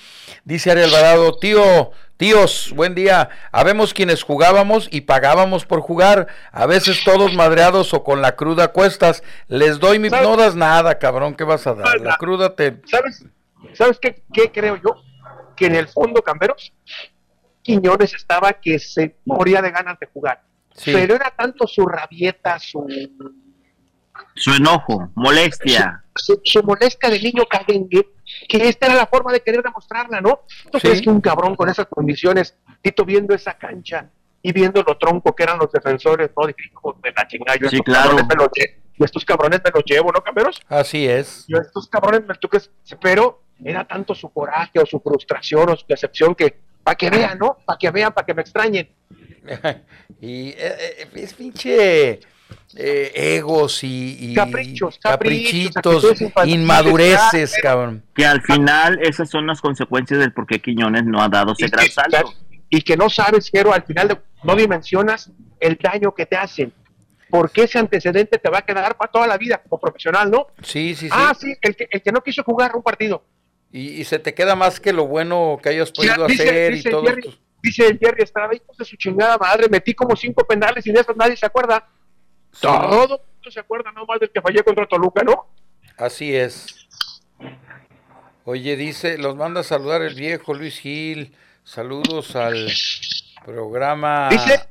[0.45, 3.29] Dice Ari Alvarado, tío, tíos, buen día.
[3.53, 8.69] Habemos quienes jugábamos y pagábamos por jugar, a veces todos madreados o con la cruda
[8.69, 9.23] cuestas.
[9.49, 10.09] Les doy mi...
[10.09, 12.01] No das nada, cabrón, ¿qué vas a dar?
[12.01, 12.81] La cruda te...
[12.87, 13.25] ¿Sabes,
[13.75, 15.03] ¿sabes qué, qué creo yo?
[15.57, 16.73] que en el fondo, Camberos,
[17.63, 20.43] Quiñones estaba que se moría de ganas de jugar.
[20.85, 22.87] Pero era tanto su rabieta, su...
[24.35, 26.03] Su enojo, molestia.
[26.15, 28.09] Su, molestia de niño cadengue,
[28.49, 30.41] que esta era la forma de querer demostrarla, ¿no?
[30.71, 34.11] ¿Tú crees que un cabrón con esas condiciones, Tito viendo esa cancha
[34.43, 37.69] y viendo lo tronco que eran los defensores, no, dije, hijo de la chingada, yo
[37.69, 38.11] sí, estos claro.
[38.11, 40.61] cabrones me los llevo, estos cabrones me los llevo, ¿no, Camberos?
[40.69, 41.45] Así es.
[41.49, 42.71] Yo estos cabrones me toques,
[43.01, 47.39] pero era tanto su coraje o su frustración o su decepción que, para que vean,
[47.39, 47.59] ¿no?
[47.65, 48.89] Para que vean, para que me extrañen.
[50.21, 52.21] y eh, eh, es pinche
[52.77, 56.05] eh, egos y, caprichos, caprichitos,
[56.47, 58.03] inmadureces, cabrón.
[58.15, 61.69] Que al final esas son las consecuencias del por qué Quiñones no ha dado ese
[61.69, 62.35] gran salto.
[62.69, 65.31] Y que no sabes, pero al final no dimensionas
[65.61, 66.73] el daño que te hacen.
[67.29, 70.49] Porque ese antecedente te va a quedar para toda la vida como profesional, ¿no?
[70.63, 71.11] Sí, sí, sí.
[71.11, 73.25] Ah, sí, el que, el que no quiso jugar un partido
[73.73, 77.05] y, se te queda más que lo bueno que hayas podido hacer y todo.
[77.05, 80.93] Jerry, dice el Jerry Estrada, hijo de su chingada madre, metí como cinco penales y
[80.93, 81.89] de eso nadie se acuerda.
[82.61, 85.49] Todo se acuerda nomás del que fallé contra Toluca, ¿no?
[85.97, 86.89] Así es.
[88.45, 91.35] Oye, dice, los manda a saludar el viejo Luis Gil.
[91.65, 92.69] Saludos al
[93.45, 94.29] programa.
[94.31, 94.69] Dice,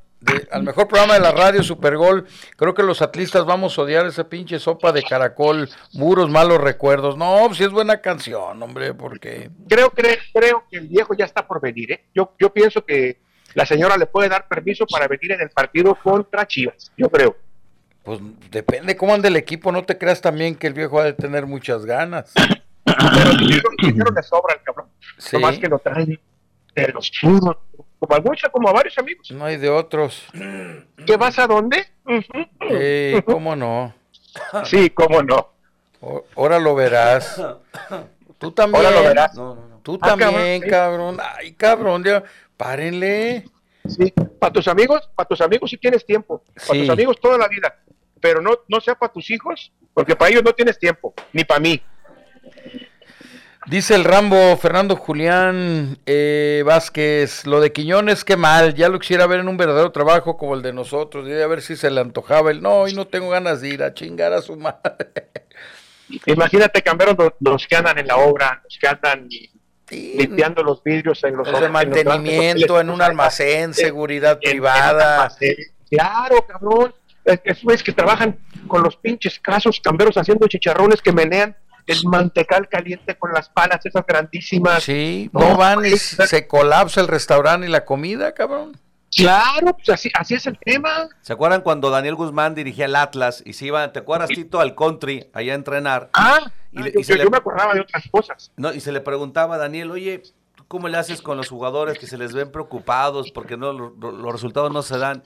[0.52, 2.28] al mejor programa de la radio, Supergol.
[2.58, 7.18] Creo que los atlistas vamos a odiar esa pinche sopa de caracol, muros, malos recuerdos.
[7.18, 9.50] No, si es buena canción, hombre, porque...
[9.68, 12.06] Creo, creo, creo que el viejo ya está por venir, ¿eh?
[12.14, 13.22] Yo, yo pienso que
[13.54, 17.36] la señora le puede dar permiso para venir en el partido contra Chivas, yo creo.
[18.04, 21.14] Pues depende cómo ande el equipo, no te creas también que el viejo ha de
[21.14, 22.34] tener muchas ganas.
[22.84, 23.32] Pero
[23.82, 24.88] dinero, le sobra al cabrón.
[25.18, 25.38] Sí.
[25.38, 26.20] más que lo trae
[26.76, 27.12] de los
[28.00, 29.30] como a muchos, como a varios amigos.
[29.30, 30.26] No hay de otros.
[31.06, 31.88] ¿Qué vas a dónde?
[32.08, 33.94] Sí, cómo no.
[34.64, 35.50] Sí, cómo no.
[36.36, 37.40] ahora lo verás.
[38.38, 38.86] Tú también.
[38.86, 39.32] Ahora lo verás.
[39.84, 42.24] Tú ah, también, cabrón, Ay, cabrón, ya.
[42.56, 43.46] Párenle.
[43.88, 46.44] Sí, para tus amigos, para tus amigos si tienes tiempo.
[46.68, 47.76] Para tus amigos toda la vida.
[48.20, 51.60] Pero no, no sea para tus hijos, porque para ellos no tienes tiempo, ni para
[51.60, 51.82] mí.
[53.68, 59.28] Dice el Rambo Fernando Julián eh, Vázquez, lo de Quiñones, qué mal, ya lo quisiera
[59.28, 62.02] ver en un verdadero trabajo como el de nosotros, y a ver si se le
[62.02, 65.30] antojaba el, no, y no tengo ganas de ir a chingar a su madre.
[66.26, 69.30] Imagínate, cambiaron los, que andan en la obra, los que andan
[69.92, 71.52] limpiando los vidrios en los...
[71.52, 75.32] de mantenimiento, en, un almacén, seguridad privada.
[75.90, 76.94] claro, cabrón,
[77.26, 78.38] es que trabajan
[78.68, 81.56] con los pinches casos, camberos haciendo chicharrones que menean
[81.88, 84.84] el mantecal caliente con las palas esas grandísimas.
[84.84, 88.78] Sí, no, van y se colapsa el restaurante y la comida, cabrón.
[89.16, 91.10] Claro, pues así, así es el tema.
[91.22, 94.76] ¿Se acuerdan cuando Daniel Guzmán dirigía el Atlas y se iba, te acuerdas, Tito, al
[94.76, 96.10] country allá a entrenar?
[96.14, 98.52] Ah, y, ah, yo, me acordaba de otras cosas.
[98.56, 100.24] No, y se le preguntaba a Daniel, oye,
[100.68, 104.72] cómo le haces con los jugadores que se les ven preocupados porque no los resultados
[104.72, 105.24] no se dan?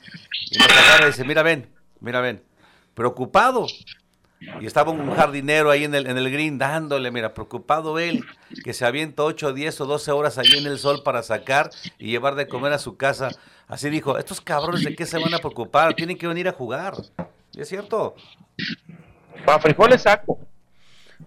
[0.50, 1.70] Y nos agarra y dice, mira, ven,
[2.00, 2.44] mira, ven,
[2.96, 3.68] preocupado
[4.62, 8.24] y estaba un jardinero ahí en el, en el green dándole, mira, preocupado él,
[8.64, 12.08] que se avienta 8, 10 o 12 horas allí en el sol para sacar y
[12.08, 13.30] llevar de comer a su casa.
[13.68, 16.94] Así dijo, estos cabrones de qué se van a preocupar, tienen que venir a jugar.
[17.52, 18.16] ¿Y es cierto?
[19.46, 20.40] Para frijoles saco.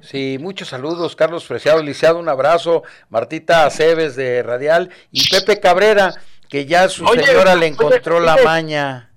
[0.01, 6.15] Sí, muchos saludos, Carlos Preciado, Lisiado, un abrazo, Martita Aceves de Radial y Pepe Cabrera,
[6.49, 9.08] que ya su señora le encontró la maña.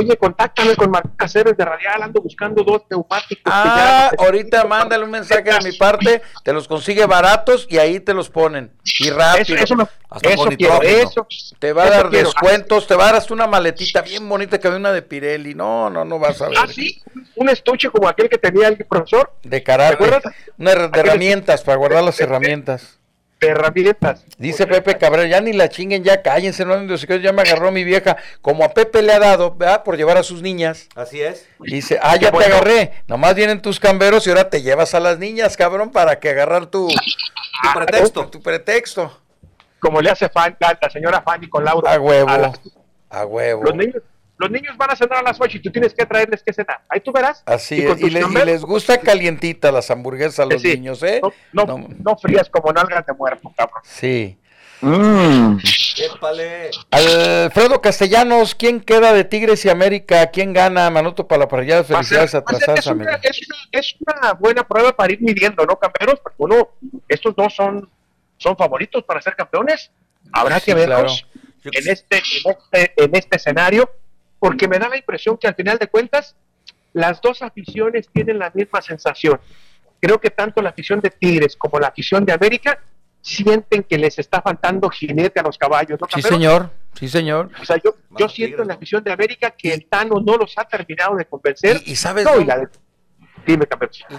[0.00, 3.42] Oye, contáctame con Martín Caceres de Radial, ando buscando dos neumáticos.
[3.44, 8.14] Ah, ahorita mándale un mensaje de mi parte, te los consigue baratos y ahí te
[8.14, 8.72] los ponen.
[8.98, 9.56] Y rápido.
[9.56, 14.00] Eso, eso, eso, Te va a dar descuentos, te va a dar hasta una maletita
[14.00, 15.54] bien bonita que hay una de Pirelli.
[15.54, 16.58] No, no, no vas a ver.
[16.58, 17.02] Ah, sí,
[17.36, 19.34] un estuche como aquel que tenía el profesor.
[19.42, 20.22] De carácter.
[20.56, 22.99] Una de herramientas, para guardar las herramientas
[23.48, 24.24] herramientas.
[24.38, 28.16] Dice Pepe Cabrera, ya ni la chinguen, ya cállense, no, ya me agarró mi vieja,
[28.42, 29.82] como a Pepe le ha dado, ¿verdad?
[29.82, 30.88] Por llevar a sus niñas.
[30.94, 31.46] Así es.
[31.58, 35.18] Dice, ah, ya te agarré, nomás vienen tus camberos y ahora te llevas a las
[35.18, 36.88] niñas, cabrón, para que agarrar tu,
[37.74, 38.28] pretexto.
[38.28, 39.20] Tu pretexto.
[39.78, 41.94] Como le hace la, señora Fanny con Laura.
[41.94, 42.52] A huevo.
[43.08, 43.64] A, huevo.
[43.64, 44.02] Los niños,
[44.40, 46.80] los niños van a cenar a las 8 y tú tienes que traerles que cenar.
[46.88, 47.42] Ahí tú verás.
[47.44, 48.00] Así es.
[48.00, 51.20] Y, les, gusta calientita las hamburguesas a los niños, ¿eh?
[51.52, 53.82] No, no, frías como nalgas de muerto, cabrón.
[53.84, 54.38] Sí.
[54.80, 55.58] Mm.
[56.90, 60.30] Alfredo Castellanos, ¿quién queda de Tigres y América?
[60.30, 60.88] ¿Quién gana?
[60.88, 62.78] Manuto para felicidades atrasadas.
[62.78, 63.40] Es una, es,
[63.72, 66.18] es una buena prueba para ir midiendo, ¿no, campeones?
[66.22, 66.70] Porque uno,
[67.08, 67.90] estos dos son,
[68.38, 69.90] son favoritos para ser campeones.
[70.32, 71.26] Habrá que verlos
[71.62, 73.90] en, este, en, este, en este escenario
[74.40, 76.34] porque me da la impresión que al final de cuentas
[76.92, 79.38] las dos aficiones tienen la misma sensación.
[80.00, 82.80] Creo que tanto la afición de Tigres como la afición de América
[83.20, 86.00] sienten que les está faltando jinete a los caballos.
[86.00, 86.70] ¿no, sí, señor.
[86.94, 87.50] Sí, señor.
[87.60, 90.56] O sea, yo, yo siento en la afición de América que el Tano no los
[90.56, 91.82] ha terminado de convencer.
[91.84, 92.26] Y, sabes,
[93.46, 93.66] Dime,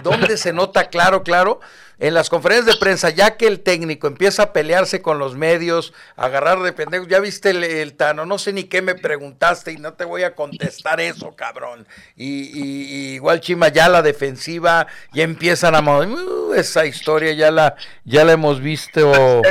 [0.02, 1.60] ¿Dónde se nota claro, claro?
[1.98, 5.94] En las conferencias de prensa, ya que el técnico empieza a pelearse con los medios,
[6.16, 9.76] a agarrar de pendejos, ya viste el, Tano, no sé ni qué me preguntaste y
[9.76, 11.86] no te voy a contestar eso, cabrón.
[12.16, 15.80] Y, igual Chima, ya la defensiva, ya empiezan a...
[15.80, 19.42] Uh, esa historia ya la, ya la hemos visto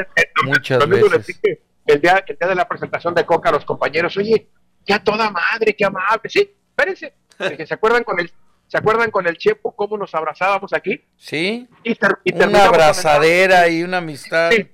[0.44, 1.40] muchas veces.
[1.86, 4.48] El día, el día de la presentación de Coca a los compañeros, oye,
[4.86, 7.14] ya toda madre, qué amable, sí, espérense,
[7.58, 8.32] que se acuerdan con el
[8.72, 11.04] ¿Se acuerdan con el Chepo cómo nos abrazábamos aquí?
[11.18, 11.68] Sí.
[11.84, 11.98] Y,
[12.34, 14.50] una abrazadera y una amistad.
[14.50, 14.66] Sí.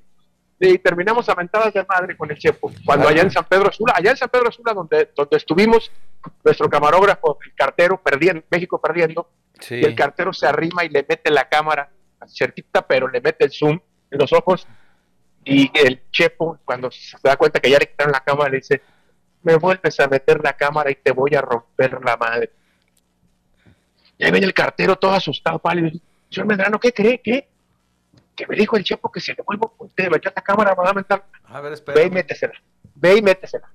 [0.59, 2.71] Y terminamos a mentadas de madre con el Chepo.
[2.85, 5.91] Cuando allá en San Pedro Sula, allá en San Pedro Sula, donde, donde estuvimos,
[6.45, 9.31] nuestro camarógrafo, el cartero, perdiendo, México perdiendo,
[9.67, 11.89] y el cartero se arrima y le mete la cámara
[12.27, 13.79] cerquita, pero le mete el zoom
[14.11, 14.67] en los ojos.
[15.43, 18.79] Y el Chepo, cuando se da cuenta que ya le quitaron la cámara, le dice:
[19.41, 22.51] Me vuelves a meter la cámara y te voy a romper la madre.
[24.17, 25.91] Y ahí viene el cartero todo asustado, pálido.
[26.29, 27.21] Señor Medrano, ¿qué cree?
[27.21, 27.47] ¿Qué?
[28.35, 30.93] Que me dijo el chepo que se le vuelvo, usted metió la cámara, va a
[30.93, 31.25] mentar.
[31.45, 31.99] A ver, espera.
[31.99, 32.53] Ve y métesela.
[32.95, 33.69] Ve y métesela.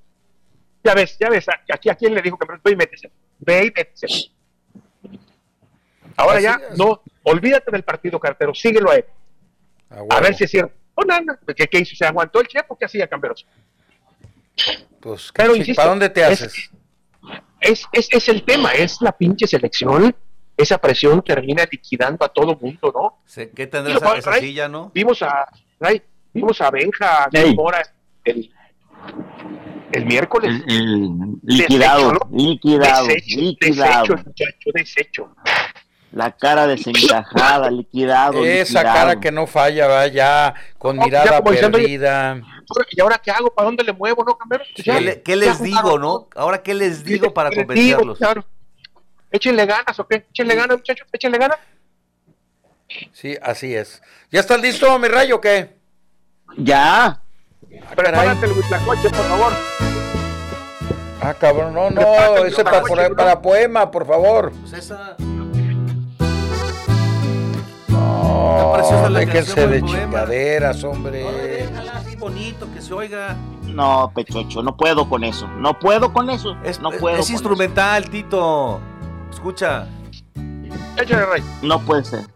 [0.84, 3.14] Ya ves, ya ves, aquí a quién le dijo que me ve y métesela.
[3.38, 4.32] Ve y métesela.
[6.16, 9.04] Ahora ya, no, olvídate del partido cartero, síguelo a él.
[10.10, 10.74] a ver si es cierto.
[10.96, 11.96] No, nada, ¿qué, ¿qué, hizo?
[11.96, 12.76] ¿Se aguantó el chepo?
[12.76, 13.46] ¿Qué hacía Camperos?
[15.00, 16.70] Pues, Pero, ¿para dónde te haces?
[17.60, 20.14] Es, es, es, el tema, es la pinche selección
[20.56, 23.18] esa presión termina liquidando a todo mundo, ¿no?
[23.54, 24.90] ¿Qué tendrá esa, esa silla, no?
[24.94, 25.48] Vimos a,
[26.32, 27.28] vimos a Benja
[28.24, 28.50] el,
[29.92, 30.62] el miércoles.
[31.42, 34.06] liquidado, liquidado, liquidado.
[34.06, 35.34] Desecho, muchacho, desecho.
[36.12, 38.44] La cara desencajada, liquidado.
[38.44, 42.40] Esa cara que no falla, va ya con mirada perdida.
[42.90, 43.50] ¿Y ahora qué hago?
[43.50, 44.24] ¿Para dónde le muevo?
[44.24, 44.38] ¿No,
[45.24, 46.28] ¿Qué, les digo, no?
[46.34, 48.18] Ahora, ¿qué les digo para convencerlos?
[48.18, 48.44] claro.
[49.32, 50.26] Échenle ganas, ¿o qué?
[50.30, 51.58] Échenle ganas, muchachos, échenle ganas.
[53.12, 54.02] Sí, así es.
[54.30, 55.74] ¿Ya estás listo, mi rayo, o qué?
[56.58, 57.22] Ya.
[57.96, 59.52] Prepárate el coche, por favor.
[61.22, 62.82] Ah, cabrón, no, no, ese para,
[63.16, 64.52] para, poema, por favor.
[64.60, 65.16] Pues esa.
[67.88, 71.22] No, déjense de chingaderas, hombre.
[71.22, 73.36] No, déjala así bonito, que se oiga.
[73.66, 75.46] No, Pechocho, no puedo con eso.
[75.46, 76.56] No puedo con eso.
[76.64, 78.80] Es, no puedo es instrumental, Tito.
[79.32, 79.88] Escucha.
[80.96, 81.42] Échale, Rey.
[81.62, 82.26] No puede ser.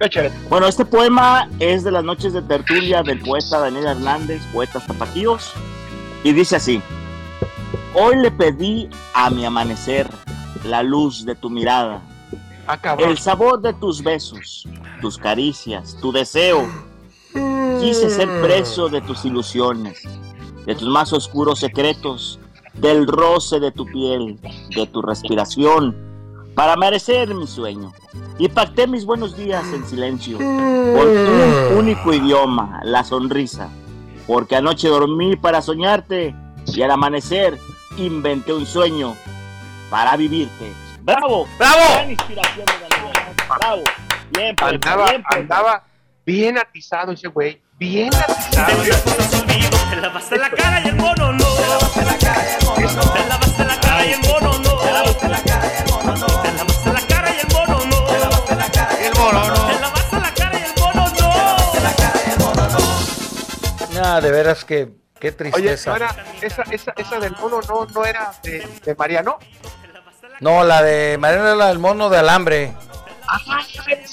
[0.00, 0.32] Échale.
[0.48, 5.52] Bueno, este poema es de las noches de tertulia del poeta Daniel Hernández, poeta zapatíos,
[6.24, 6.82] y dice así.
[7.94, 10.08] Hoy le pedí a mi amanecer
[10.64, 12.02] la luz de tu mirada,
[12.66, 14.66] ah, el sabor de tus besos,
[15.00, 16.68] tus caricias, tu deseo.
[17.80, 20.02] Quise ser preso de tus ilusiones,
[20.66, 22.38] de tus más oscuros secretos,
[22.74, 24.40] del roce de tu piel,
[24.74, 26.11] de tu respiración,
[26.54, 27.92] para merecer mi sueño.
[28.38, 33.68] Y pacté mis buenos días en silencio, con un único idioma, la sonrisa.
[34.26, 36.34] Porque anoche dormí para soñarte
[36.66, 37.58] y al amanecer
[37.96, 39.14] inventé un sueño
[39.90, 40.72] para vivirte.
[41.02, 41.46] ¡Bravo!
[41.58, 42.10] ¡Bravo!
[42.10, 43.82] inspiración de ¡Bravo!
[44.30, 45.40] Bien, pues, andaba, bien, pues.
[45.40, 45.84] andaba
[46.24, 47.60] bien atizado ese güey.
[47.78, 48.82] Bien atizado.
[49.90, 51.44] Te lavaste la cara y el mono no.
[51.44, 53.12] Te lavaste la cara y el mono no.
[53.12, 55.31] Te lavaste la cara y el mono no.
[64.20, 65.92] De veras que qué tristeza.
[65.92, 66.06] Oye,
[66.42, 69.38] esa, esa, esa del mono no, no era de, de Mariano.
[70.40, 72.74] No, la de Mariano era la del mono de alambre.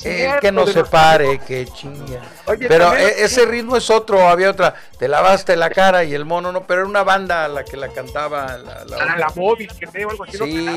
[0.03, 2.21] El que no se pare, que chinga.
[2.67, 4.73] pero e, ese ritmo es otro, había otra.
[4.97, 7.89] Te lavaste la cara y el mono no, pero era una banda la que la
[7.89, 8.57] cantaba.
[8.57, 10.37] La, la, la móvil, que veo algo así.
[10.37, 10.67] Sí.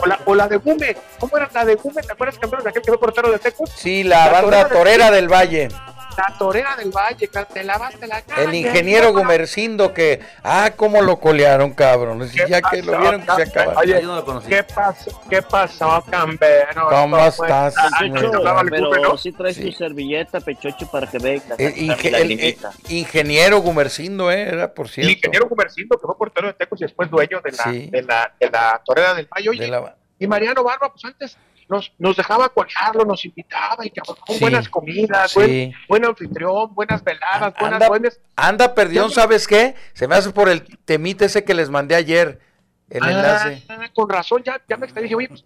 [0.00, 0.96] o, la, o la de Gume.
[1.18, 2.02] ¿Cómo era la de Gume?
[2.02, 3.70] ¿Te acuerdas, campeón, de aquel que fue portero de Tecos?
[3.74, 5.68] Sí, la, banda Torera del Valle.
[6.16, 8.42] La torera del Valle, te lavaste la cara.
[8.42, 12.28] El ingeniero Gumercindo que, ah, cómo lo colearon, cabrón.
[12.48, 13.80] Ya que lo vieron que se acabó.
[13.80, 14.48] Oye, no lo conocí.
[14.48, 16.88] ¿qué pasó, qué pasó, Cambero?
[16.88, 17.74] ¿Cómo estás?
[18.70, 21.58] pero sí traes tu servilleta, Pechocho, para que vengas.
[21.58, 22.56] El,
[22.88, 25.08] ingeniero Gumercindo, eh, era por cierto.
[25.08, 28.32] El ingeniero Gumercindo, que fue portero de Tecos y después dueño de la, de la,
[28.38, 29.50] de la torera del Valle.
[29.50, 29.70] Oye,
[30.18, 31.36] y Mariano Barba, pues antes
[31.68, 37.54] nos, nos dejaba cuajarlo, nos invitaba y que con buenas comidas, buen, anfitrión, buenas veladas,
[37.58, 38.20] buenas anda, buenas...
[38.36, 39.74] Anda, perdió, ¿sabes qué?
[39.92, 42.40] Se me hace por el temite ese que les mandé ayer.
[42.90, 43.62] El ah, enlace.
[43.94, 45.42] Con razón, ya, ya me dije, oye, pues,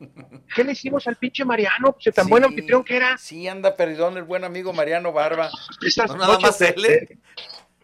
[0.54, 1.92] ¿qué le hicimos al pinche Mariano?
[1.92, 3.16] Pues tan buen anfitrión que era.
[3.16, 5.48] Sí, anda, perdón, el buen amigo Mariano Barba.
[5.80, 7.18] Estas noches de,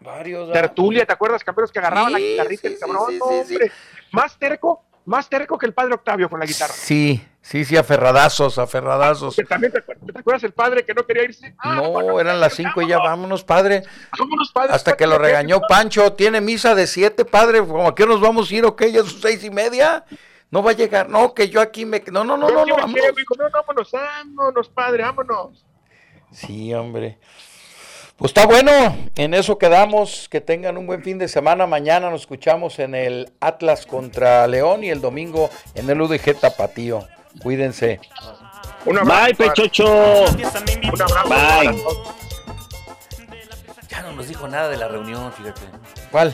[0.01, 0.51] Varios.
[0.51, 3.17] Tertulia, ¿te acuerdas, campeones que agarraban la guitarrita el cabrón?
[3.19, 3.71] hombre,
[4.11, 6.73] más terco, más terco que el padre Octavio con la guitarra.
[6.73, 9.35] Sí, sí, sí, aferradazos, aferradazos.
[9.47, 11.55] también te, acuerdas el padre que no quería irse?
[11.59, 13.83] Ah, no, eran las cinco y ya vámonos, padre.
[14.17, 14.73] Vámonos, padre.
[14.73, 18.55] Hasta que lo regañó Pancho, tiene misa de siete, padre, como aquí nos vamos a
[18.55, 20.05] ir, ok, ya son seis y media.
[20.51, 22.01] No va a llegar, no, que yo aquí me...
[22.11, 22.95] No, no, no, no, no, vámonos.
[23.37, 25.65] no, vámonos, vámonos, padre, vámonos.
[26.31, 27.17] Sí, hombre.
[28.17, 28.71] Pues está bueno,
[29.15, 30.29] en eso quedamos.
[30.29, 31.67] Que tengan un buen fin de semana.
[31.67, 37.05] Mañana nos escuchamos en el Atlas contra León y el domingo en el UDG Tapatío.
[37.41, 37.99] Cuídense.
[38.85, 40.25] Bye, Pechocho.
[41.27, 41.83] Bye.
[43.89, 45.61] Ya no nos dijo nada de la reunión, fíjate.
[46.11, 46.33] ¿Cuál?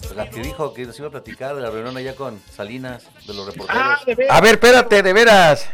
[0.00, 3.08] Pues la que dijo que nos iba a platicar de la reunión allá con Salinas,
[3.26, 3.82] de los reporteros.
[3.82, 3.98] Ah,
[4.30, 5.68] a ver, espérate, de veras.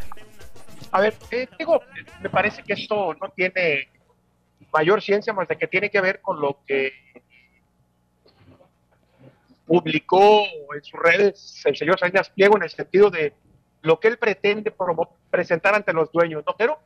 [0.91, 1.81] A ver, eh, digo,
[2.21, 3.89] me parece que esto no tiene
[4.73, 6.91] mayor ciencia más de que tiene que ver con lo que
[9.65, 10.43] publicó
[10.75, 13.33] en sus redes el señor Salinas Pliego en el sentido de
[13.85, 14.73] lo que él pretende
[15.29, 16.55] presentar ante los dueños, ¿no?
[16.57, 16.79] Pero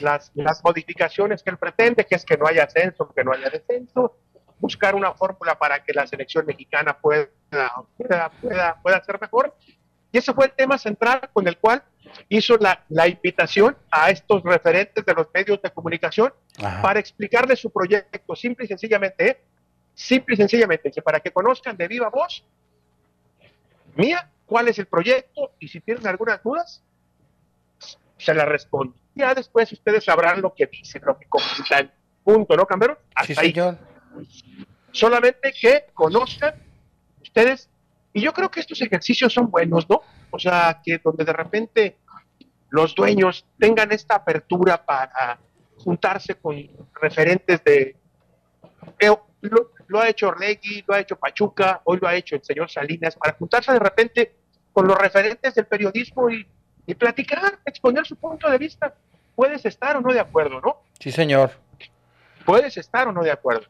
[0.00, 3.48] las, las, modificaciones que él pretende, que es que no haya ascenso, que no haya
[3.48, 4.16] descenso,
[4.58, 7.28] buscar una fórmula para que la selección mexicana pueda,
[7.96, 9.54] pueda, pueda, pueda ser mejor.
[10.12, 11.82] Y ese fue el tema central con el cual
[12.28, 16.32] hizo la, la invitación a estos referentes de los medios de comunicación
[16.82, 19.40] para explicarles su proyecto, simple y sencillamente, ¿eh?
[19.94, 22.44] simple y sencillamente, para que conozcan de viva voz
[23.94, 26.82] mía cuál es el proyecto y si tienen algunas dudas,
[28.18, 28.96] se la respondo.
[29.14, 31.92] Ya después ustedes sabrán lo que dicen, lo que comentan.
[32.24, 32.98] Punto, ¿no, Camero?
[33.24, 33.78] sí, señor.
[34.90, 36.54] Solamente que conozcan
[37.22, 37.70] ustedes,
[38.12, 40.02] y yo creo que estos ejercicios son buenos, ¿no?
[40.32, 41.98] O sea, que donde de repente
[42.70, 45.38] los dueños tengan esta apertura para
[45.78, 46.56] juntarse con
[47.00, 47.96] referentes de...
[48.98, 52.68] Eh, lo, ha hecho Orlegui, lo ha hecho Pachuca, hoy lo ha hecho el señor
[52.68, 54.39] Salinas, para juntarse de repente
[54.72, 56.46] con los referentes del periodismo y,
[56.86, 58.94] y platicar, exponer su punto de vista.
[59.34, 60.82] Puedes estar o no de acuerdo, ¿no?
[60.98, 61.52] Sí, señor.
[62.44, 63.66] Puedes estar o no de acuerdo.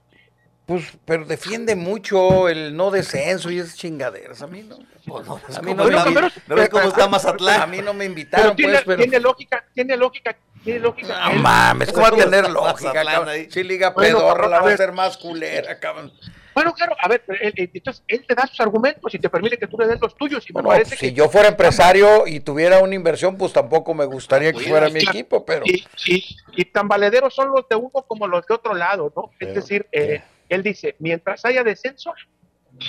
[0.70, 4.40] Pues, pero defiende mucho el no descenso y esas chingaderas.
[4.40, 4.78] A mí no.
[5.04, 6.30] Pues a mí no, me invitaron.
[6.46, 7.62] ¿No ves cómo está Mazatlán?
[7.62, 8.54] A mí no me invitaron.
[8.54, 9.02] tiene, pues, pero...
[9.02, 10.36] tiene lógica, tiene lógica.
[10.62, 11.28] Tiene lógica.
[11.28, 13.02] No mames, ¿cómo va a tener lógica?
[13.50, 16.12] Si Liga Pedorra la va a hacer más culera, cabrón.
[16.54, 19.66] Bueno, claro, a ver, él, entonces él te da sus argumentos y te permite que
[19.66, 20.44] tú le des los tuyos.
[20.48, 24.88] Y si yo fuera empresario y tuviera una inversión, pues tampoco me gustaría que fuera
[24.88, 25.64] mi equipo, pero.
[25.64, 29.30] Y, y, y, tan valederos son los de uno como los de otro lado, ¿no?
[29.38, 32.12] es decir, eh, él dice, mientras haya descenso,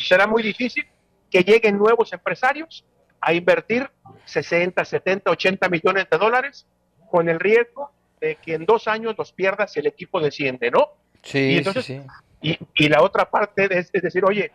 [0.07, 0.85] será muy difícil
[1.29, 2.83] que lleguen nuevos empresarios
[3.21, 3.89] a invertir
[4.25, 6.65] 60, 70, 80 millones de dólares
[7.09, 10.89] con el riesgo de que en dos años los pierdas si el equipo desciende, ¿no?
[11.23, 12.01] Sí, y entonces, sí,
[12.41, 14.51] Y, la otra parte es, decir, oye,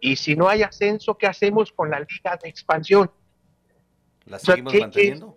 [0.00, 3.10] y si no hay ascenso, ¿qué hacemos con la liga de expansión?
[4.24, 5.36] ¿La seguimos manteniendo?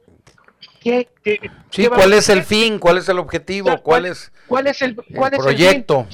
[1.72, 2.80] sí, ¿cuál es el fin?
[2.80, 3.82] ¿Cuál es el objetivo?
[3.82, 6.08] ¿Cuál, es, cuál es el, cuál el proyecto?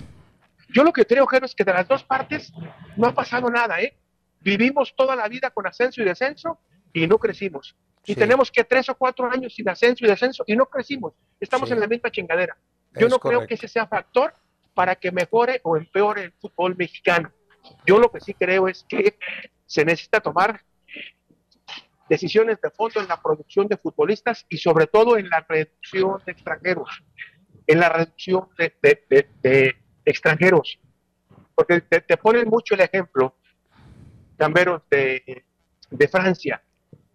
[0.70, 2.52] Yo lo que creo, Jero, es que de las dos partes
[2.96, 3.98] no ha pasado nada, ¿eh?
[4.40, 6.60] Vivimos toda la vida con ascenso y descenso
[6.94, 7.76] y no crecimos.
[8.06, 11.14] Y tenemos que tres o cuatro años sin ascenso y descenso y no crecimos.
[11.40, 12.58] Estamos en la misma chingadera.
[12.94, 14.34] Yo no creo que ese sea factor
[14.74, 17.32] para que mejore o empeore el fútbol mexicano.
[17.86, 19.18] Yo lo que sí creo es que
[19.66, 20.62] se necesita tomar
[22.10, 26.34] decisiones de fondo en la producción de futbolistas y sobre todo en la reducción de
[26.34, 26.90] extranjeros,
[27.68, 30.80] en la reducción de, extranjeros.
[31.56, 33.36] Porque te, ponen mucho el ejemplo,
[34.38, 35.46] Camberos, de,
[35.90, 36.62] de Francia.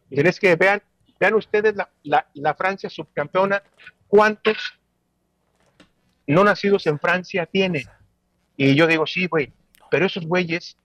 [0.09, 0.83] Y es que vean,
[1.19, 3.63] vean ustedes la, la Francia subcampeona,
[4.07, 4.57] cuántos
[6.27, 7.87] no nacidos en Francia tiene.
[8.57, 9.53] Y yo digo, sí, güey,
[9.91, 10.77] pero esos güeyes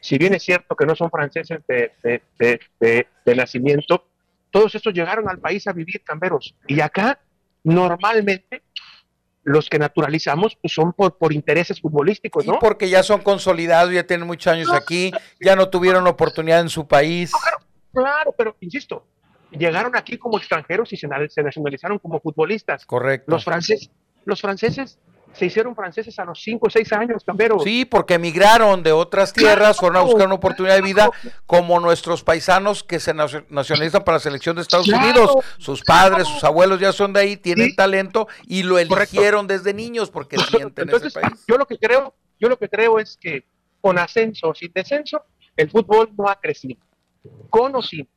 [0.00, 3.06] si bien es cierto que no son franceses de,
[3.36, 4.06] nacimiento,
[4.50, 6.54] todos estos llegaron al país a vivir camberos.
[6.66, 7.20] Y acá,
[7.62, 8.62] normalmente,
[9.42, 12.58] los que naturalizamos pues son por, por intereses futbolísticos, ¿no?
[12.58, 16.88] porque ya son consolidados, ya tienen muchos años aquí, ya no tuvieron oportunidad en su
[16.88, 17.32] país.
[17.92, 19.06] claro, pero insisto,
[19.50, 22.86] llegaron aquí como extranjeros y se, se nacionalizaron como futbolistas.
[22.86, 23.30] Correcto.
[23.30, 23.90] Los franceses,
[24.24, 24.98] los franceses
[25.32, 27.58] se hicieron franceses a los 5 o 6 años, Cambero.
[27.60, 31.10] Sí, porque emigraron de otras tierras, fueron a buscar una oportunidad de vida,
[31.46, 35.32] como nuestros paisanos que se nacionalizan para la selección de Estados Unidos.
[35.58, 40.10] Sus padres, sus abuelos ya son de ahí, tienen talento y lo eligieron desde niños
[40.10, 41.44] porque sienten ese país.
[41.46, 43.44] Yo lo que creo, yo lo que creo es que
[43.80, 45.22] con ascenso o sin descenso,
[45.56, 46.80] el fútbol no ha crecido.
[47.48, 48.08] Con o sin.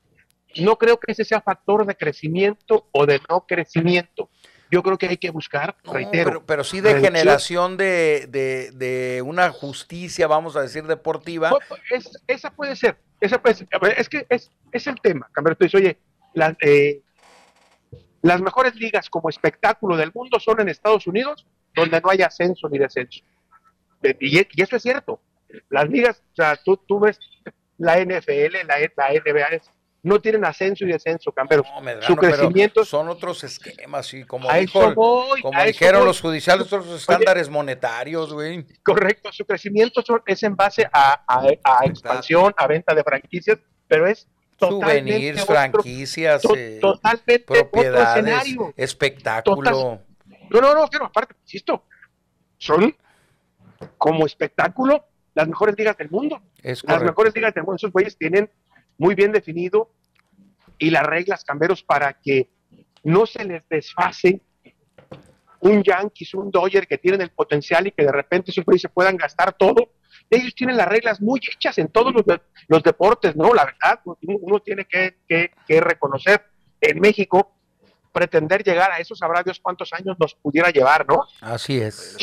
[0.57, 4.29] No creo que ese sea factor de crecimiento o de no crecimiento
[4.73, 6.43] yo creo que hay que buscar, reitero.
[6.47, 8.27] Pero, sí de generación de,
[8.73, 11.51] de, una justicia, vamos a decir, deportiva.
[11.89, 13.67] Pues, esa puede ser, esa puede ser.
[13.95, 15.55] Es que es, es el tema, Camero.
[15.55, 15.99] Tú dices, oye,
[16.61, 17.01] eh,
[18.23, 21.45] las mejores ligas como espectáculo del mundo son en Estados Unidos,
[21.75, 23.21] donde no hay ascenso ni descenso.
[24.19, 25.21] Y, y eso es cierto.
[25.69, 27.19] Las ligas, o sea, tú, tú ves
[27.77, 29.61] la NFL, la, la NBA,
[30.03, 31.65] no tienen ascenso y descenso, Camperos.
[32.01, 34.49] su crecimiento son otros esquemas y como,
[35.65, 38.67] dijeron los judiciales, otros estándares monetarios, güey.
[38.83, 41.23] Correcto, su crecimiento es en base a,
[41.85, 44.27] expansión, a venta de franquicias, pero es
[44.59, 50.01] souvenirs, franquicias, eh, totalmente propiedades, espectáculo.
[50.49, 51.85] no, no, no, pero aparte, insisto,
[52.57, 52.93] son
[53.97, 56.41] como espectáculo las mejores ligas del mundo.
[56.61, 58.49] las mejores ligas del mundo, esos güeyes tienen
[58.97, 59.89] muy bien definido
[60.77, 62.49] y las reglas, camberos, para que
[63.03, 64.41] no se les desfase
[65.59, 69.53] un Yankees, un Dodger que tienen el potencial y que de repente se puedan gastar
[69.53, 69.91] todo.
[70.29, 73.53] Ellos tienen las reglas muy hechas en todos los, deportes, ¿no?
[73.53, 76.45] La verdad, uno tiene que, que, reconocer
[76.81, 77.51] en México
[78.11, 81.25] pretender llegar a eso, sabrá Dios cuántos años nos pudiera llevar, ¿no?
[81.41, 82.17] Así es.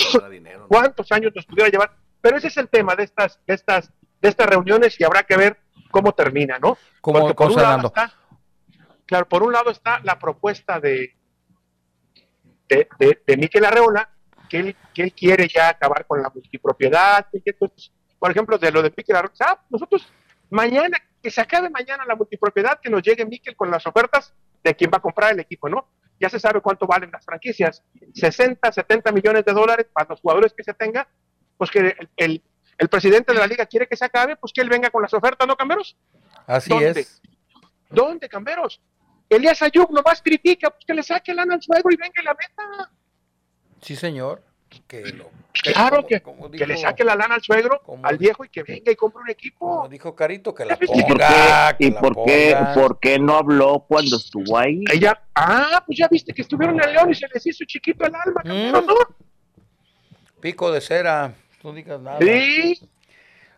[0.68, 1.96] ¿Cuántos años nos pudiera llevar?
[2.20, 3.90] Pero ese es el tema de estas, de estas,
[4.20, 5.58] de estas reuniones y habrá que ver
[5.90, 6.78] cómo termina, ¿no?
[7.00, 8.12] Como por un lado está,
[9.06, 11.16] claro, por un lado está la propuesta de,
[12.68, 12.88] de,
[13.26, 14.10] de, Miquel Arreola,
[14.48, 17.26] que él, que él quiere ya acabar con la multipropiedad,
[18.18, 20.12] por ejemplo, de lo de Miquel Arreola, ah, nosotros
[20.50, 24.74] mañana, que se acabe mañana la multipropiedad, que nos llegue Miquel con las ofertas de
[24.74, 25.88] quién va a comprar el equipo, ¿no?
[26.18, 27.82] Ya se sabe cuánto valen las franquicias,
[28.14, 31.08] 60, 70 millones de dólares para los jugadores que se tenga,
[31.56, 32.42] pues que el, el
[32.88, 35.46] presidente de la liga quiere que se acabe, pues que él venga con las ofertas,
[35.46, 35.96] ¿no, Camberos?
[36.46, 37.20] Así es.
[37.90, 38.80] ¿Dónde, Camberos?
[39.28, 42.34] Elías Ayub nomás critica, pues que le saque lana al suegro y venga y la
[42.34, 42.90] meta.
[43.80, 44.42] Sí, señor.
[45.52, 46.22] claro, que,
[46.56, 49.30] que, le saque la lana al suegro, al viejo y que venga y compre un
[49.30, 49.76] equipo.
[49.76, 51.76] Como dijo Carito, que la ponga.
[51.78, 54.82] ¿Y por qué, por qué, no habló cuando estuvo ahí?
[54.92, 58.14] Ella, ah, pues ya viste que estuvieron en León y se les hizo chiquito el
[58.14, 60.40] alma, ¿Mm?
[60.40, 61.34] Pico de cera.
[61.62, 62.18] No digas nada.
[62.20, 62.80] Sí.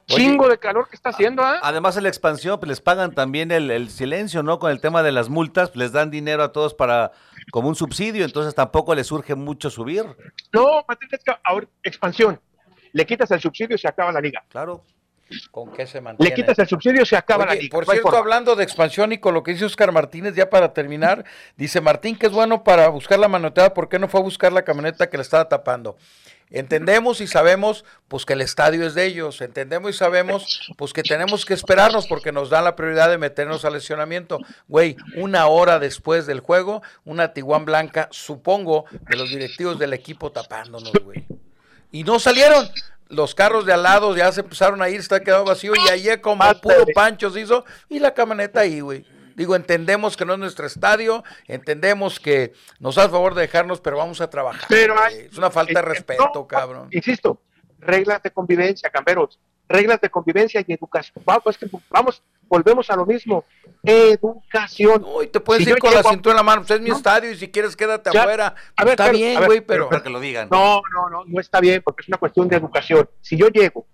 [0.06, 1.60] Chingo de calor que está haciendo, ¿ah?
[1.62, 4.58] Además, en la expansión pues, les pagan también el, silencio, ¿no?
[4.58, 7.12] Con el tema de las multas, les dan dinero a todos para
[7.50, 10.04] como un subsidio, entonces tampoco les surge mucho subir.
[10.52, 10.84] No,
[11.44, 12.40] ahora, expansión.
[12.92, 14.44] Le quitas el subsidio y se acaba la liga.
[14.48, 14.84] Claro.
[15.50, 16.28] ¿Con qué se mantiene?
[16.28, 17.70] Le quitas el subsidio y se acaba la liga.
[17.70, 21.24] Por cierto, hablando de expansión y con lo que dice Oscar Martínez, ya para terminar,
[21.56, 24.52] dice Martín que es bueno para buscar la manoteada, ¿por qué no fue a buscar
[24.52, 25.96] la camioneta que le estaba tapando?
[26.52, 31.02] Entendemos y sabemos pues que el estadio es de ellos, entendemos y sabemos pues que
[31.02, 34.38] tenemos que esperarnos porque nos dan la prioridad de meternos al lesionamiento.
[34.68, 40.30] Güey, una hora después del juego, una Tiguan Blanca, supongo, de los directivos del equipo
[40.30, 41.24] tapándonos, güey.
[41.90, 42.68] Y no salieron.
[43.08, 46.18] Los carros de al lado ya se empezaron a ir, está quedado vacío y ahí
[46.18, 49.04] como puro pancho se hizo y la camioneta ahí, güey.
[49.42, 53.96] Digo, entendemos que no es nuestro estadio, entendemos que nos hace favor de dejarnos, pero
[53.96, 54.66] vamos a trabajar.
[54.68, 56.86] Pero es una falta de respeto, cabrón.
[56.92, 57.42] Insisto,
[57.80, 61.24] reglas de convivencia, camperos, reglas de convivencia y educación.
[61.26, 61.58] Vamos,
[61.90, 63.44] vamos, volvemos a lo mismo.
[63.82, 65.04] educación.
[65.04, 67.36] Uy, te puedes ir con la cintura en la mano, pues es mi estadio y
[67.36, 68.54] si quieres quédate afuera.
[68.76, 69.88] A ver, está bien, güey, pero...
[69.88, 70.50] Para que lo digan.
[70.52, 73.10] No, no, no, no está bien porque es una cuestión de educación.
[73.20, 73.88] Si yo llego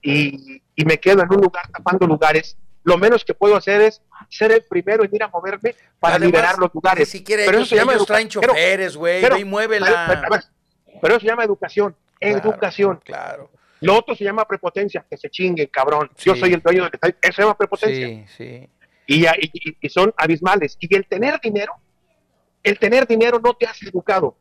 [0.00, 4.02] y, y me quedo en un lugar tapando lugares, lo menos que puedo hacer es
[4.28, 7.10] ser el primero en ir a moverme para liberar los lugares.
[7.26, 10.42] Pero ellos, eso se llama traen choferes, güey, y muévela.
[11.00, 13.00] Pero, eso se llama educación, educación.
[13.04, 13.50] Claro.
[13.80, 16.10] Lo otro se llama prepotencia, que se chingue, cabrón.
[16.18, 18.06] Yo soy el dueño del estadio, eso se llama prepotencia.
[18.06, 18.68] Sí, sí.
[19.06, 20.76] Y, y, y, son abismales.
[20.78, 21.74] Y el tener dinero,
[22.62, 24.36] el tener dinero no te hace educado.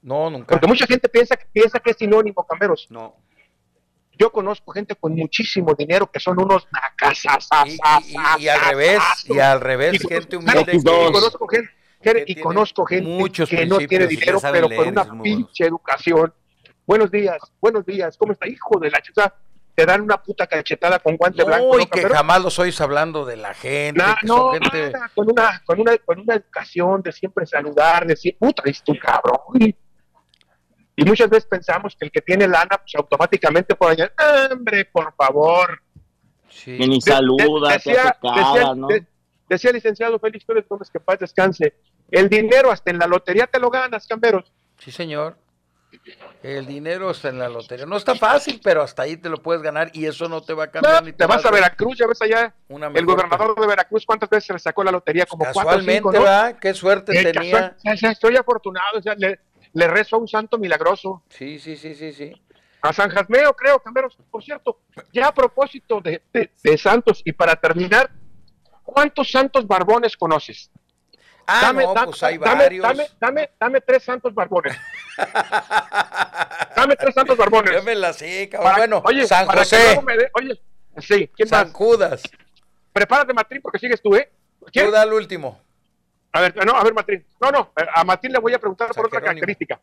[0.00, 0.46] No, nunca.
[0.46, 2.86] Porque mucha gente piensa, piensa que es sinónimo, camberos.
[2.88, 3.16] No.
[4.18, 7.48] Yo conozco gente con muchísimo dinero que son unos nacasas.
[7.66, 10.72] Y, y, al revés, y al revés, gente humilde.
[10.74, 16.32] Y conozco gente, y conozco gente que no tiene dinero, pero con una pinche educación.
[16.86, 18.48] Buenos días, buenos días, ¿cómo está?
[18.48, 19.32] Hijo de la chica,
[19.74, 21.80] te dan una puta cachetada con guante blanco.
[21.80, 24.02] y que jamás los oís hablando de la gente.
[24.22, 24.50] no,
[25.14, 28.98] con, una, con, una, con una educación de siempre saludar, de decir, puta, es tu
[28.98, 29.74] cabrón.
[30.94, 35.14] Y muchas veces pensamos que el que tiene lana, pues automáticamente puede añadir, hombre, por
[35.14, 35.82] favor.
[36.48, 36.78] Sí.
[36.78, 38.14] ni saluda, decía,
[39.48, 41.74] decía, el licenciado Félix Pérez Gómez que paz descanse.
[42.10, 44.52] El dinero hasta en la lotería te lo ganas, camberos.
[44.78, 45.38] Sí, señor.
[46.42, 47.86] El dinero está en la lotería.
[47.86, 50.64] No está fácil, pero hasta ahí te lo puedes ganar y eso no te va
[50.64, 51.04] a cambiar.
[51.04, 52.54] ni te, vas a Veracruz, ya ves allá.
[52.68, 55.26] el gobernador de Veracruz, ¿cuántas veces le sacó la lotería?
[55.26, 56.58] Como Casualmente, cuatro, ¿verdad?
[56.60, 57.76] Qué suerte eh, tenía.
[57.84, 58.98] estoy afortunado.
[58.98, 59.38] O sea, le,
[59.74, 61.22] le rezo a un santo milagroso.
[61.28, 62.32] Sí, sí, sí, sí, sí.
[62.82, 64.18] A San Jasmeo, creo, Camberos.
[64.30, 64.80] Por cierto,
[65.12, 66.20] ya a propósito de,
[66.76, 68.10] santos y para terminar,
[68.82, 70.70] ¿cuántos santos barbones conoces?
[71.46, 72.82] Ah, dame, no, pues hay varios.
[72.82, 74.76] Dame, dame, dame, tres santos barbones.
[76.76, 77.72] dame tres santos barbones.
[77.76, 78.74] Yo me la sé, cabrón.
[78.76, 80.00] bueno, oye, San José.
[80.34, 80.60] oye,
[80.98, 82.22] sí, ¿quién San Judas.
[82.92, 84.30] Prepárate, Matrín, porque sigues tú, ¿eh?
[84.72, 84.86] ¿Quién?
[84.86, 85.60] Tú da el último.
[86.32, 87.26] A ver, no, a ver, Martín.
[87.40, 89.78] No, no, a Martín le voy a preguntar por otra característica.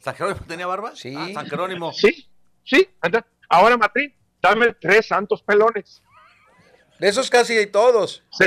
[0.00, 0.92] ¿San Jerónimo tenía barba?
[0.94, 1.14] Sí.
[1.16, 1.92] Ah, San Jerónimo.
[1.92, 2.28] Sí,
[2.64, 2.88] sí.
[3.48, 6.02] Ahora, Martín, dame tres santos pelones.
[6.98, 8.22] De esos casi todos.
[8.30, 8.44] Sí.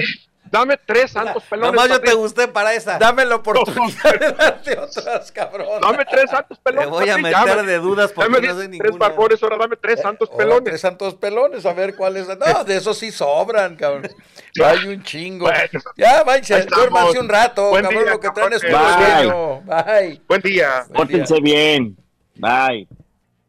[0.53, 1.73] Dame tres santos pelones.
[1.73, 2.99] Nomás yo te gusté para esa.
[2.99, 5.81] Dame la oportunidad de darte otras, cabrón.
[5.81, 6.85] Dame tres santos pelones.
[6.85, 8.89] Te voy a meter de dudas porque dame no sé ninguna.
[8.89, 10.63] Tres barbones, ahora dame tres oh, santos pelones.
[10.65, 12.27] tres santos pelones, a ver cuáles.
[12.27, 14.11] No, de esos sí sobran, cabrón.
[14.63, 15.49] Hay un chingo.
[15.97, 20.21] ya, váyanse, duérmanse un rato, Buen cabrón, lo que traen es puro Bye.
[20.27, 20.85] Buen día.
[20.93, 21.97] Pórtense bien.
[22.35, 22.87] Bye.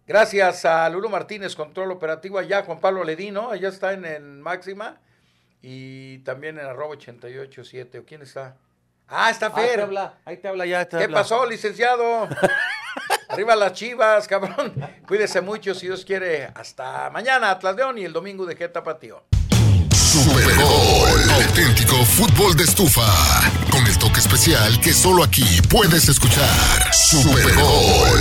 [0.06, 5.00] Gracias a Lulo Martínez, control operativo allá, Juan Pablo Ledino, allá está en, en Máxima.
[5.66, 8.00] Y también en arroba 887.
[8.00, 8.54] ¿O quién está?
[9.08, 9.64] Ah, está Fer.
[9.64, 10.86] Ahí te habla, ahí te habla ya.
[10.86, 12.28] ¿Qué pasó, licenciado?
[13.30, 14.74] Arriba las chivas, cabrón.
[15.08, 16.50] Cuídese mucho, si Dios quiere.
[16.54, 19.24] Hasta mañana, Atlas León y el domingo de Geta Patío.
[19.90, 23.06] Super Gol, auténtico fútbol de estufa.
[23.70, 26.92] Con el toque especial que solo aquí puedes escuchar.
[26.92, 28.20] Super Gol.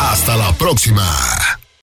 [0.00, 1.06] Hasta la próxima.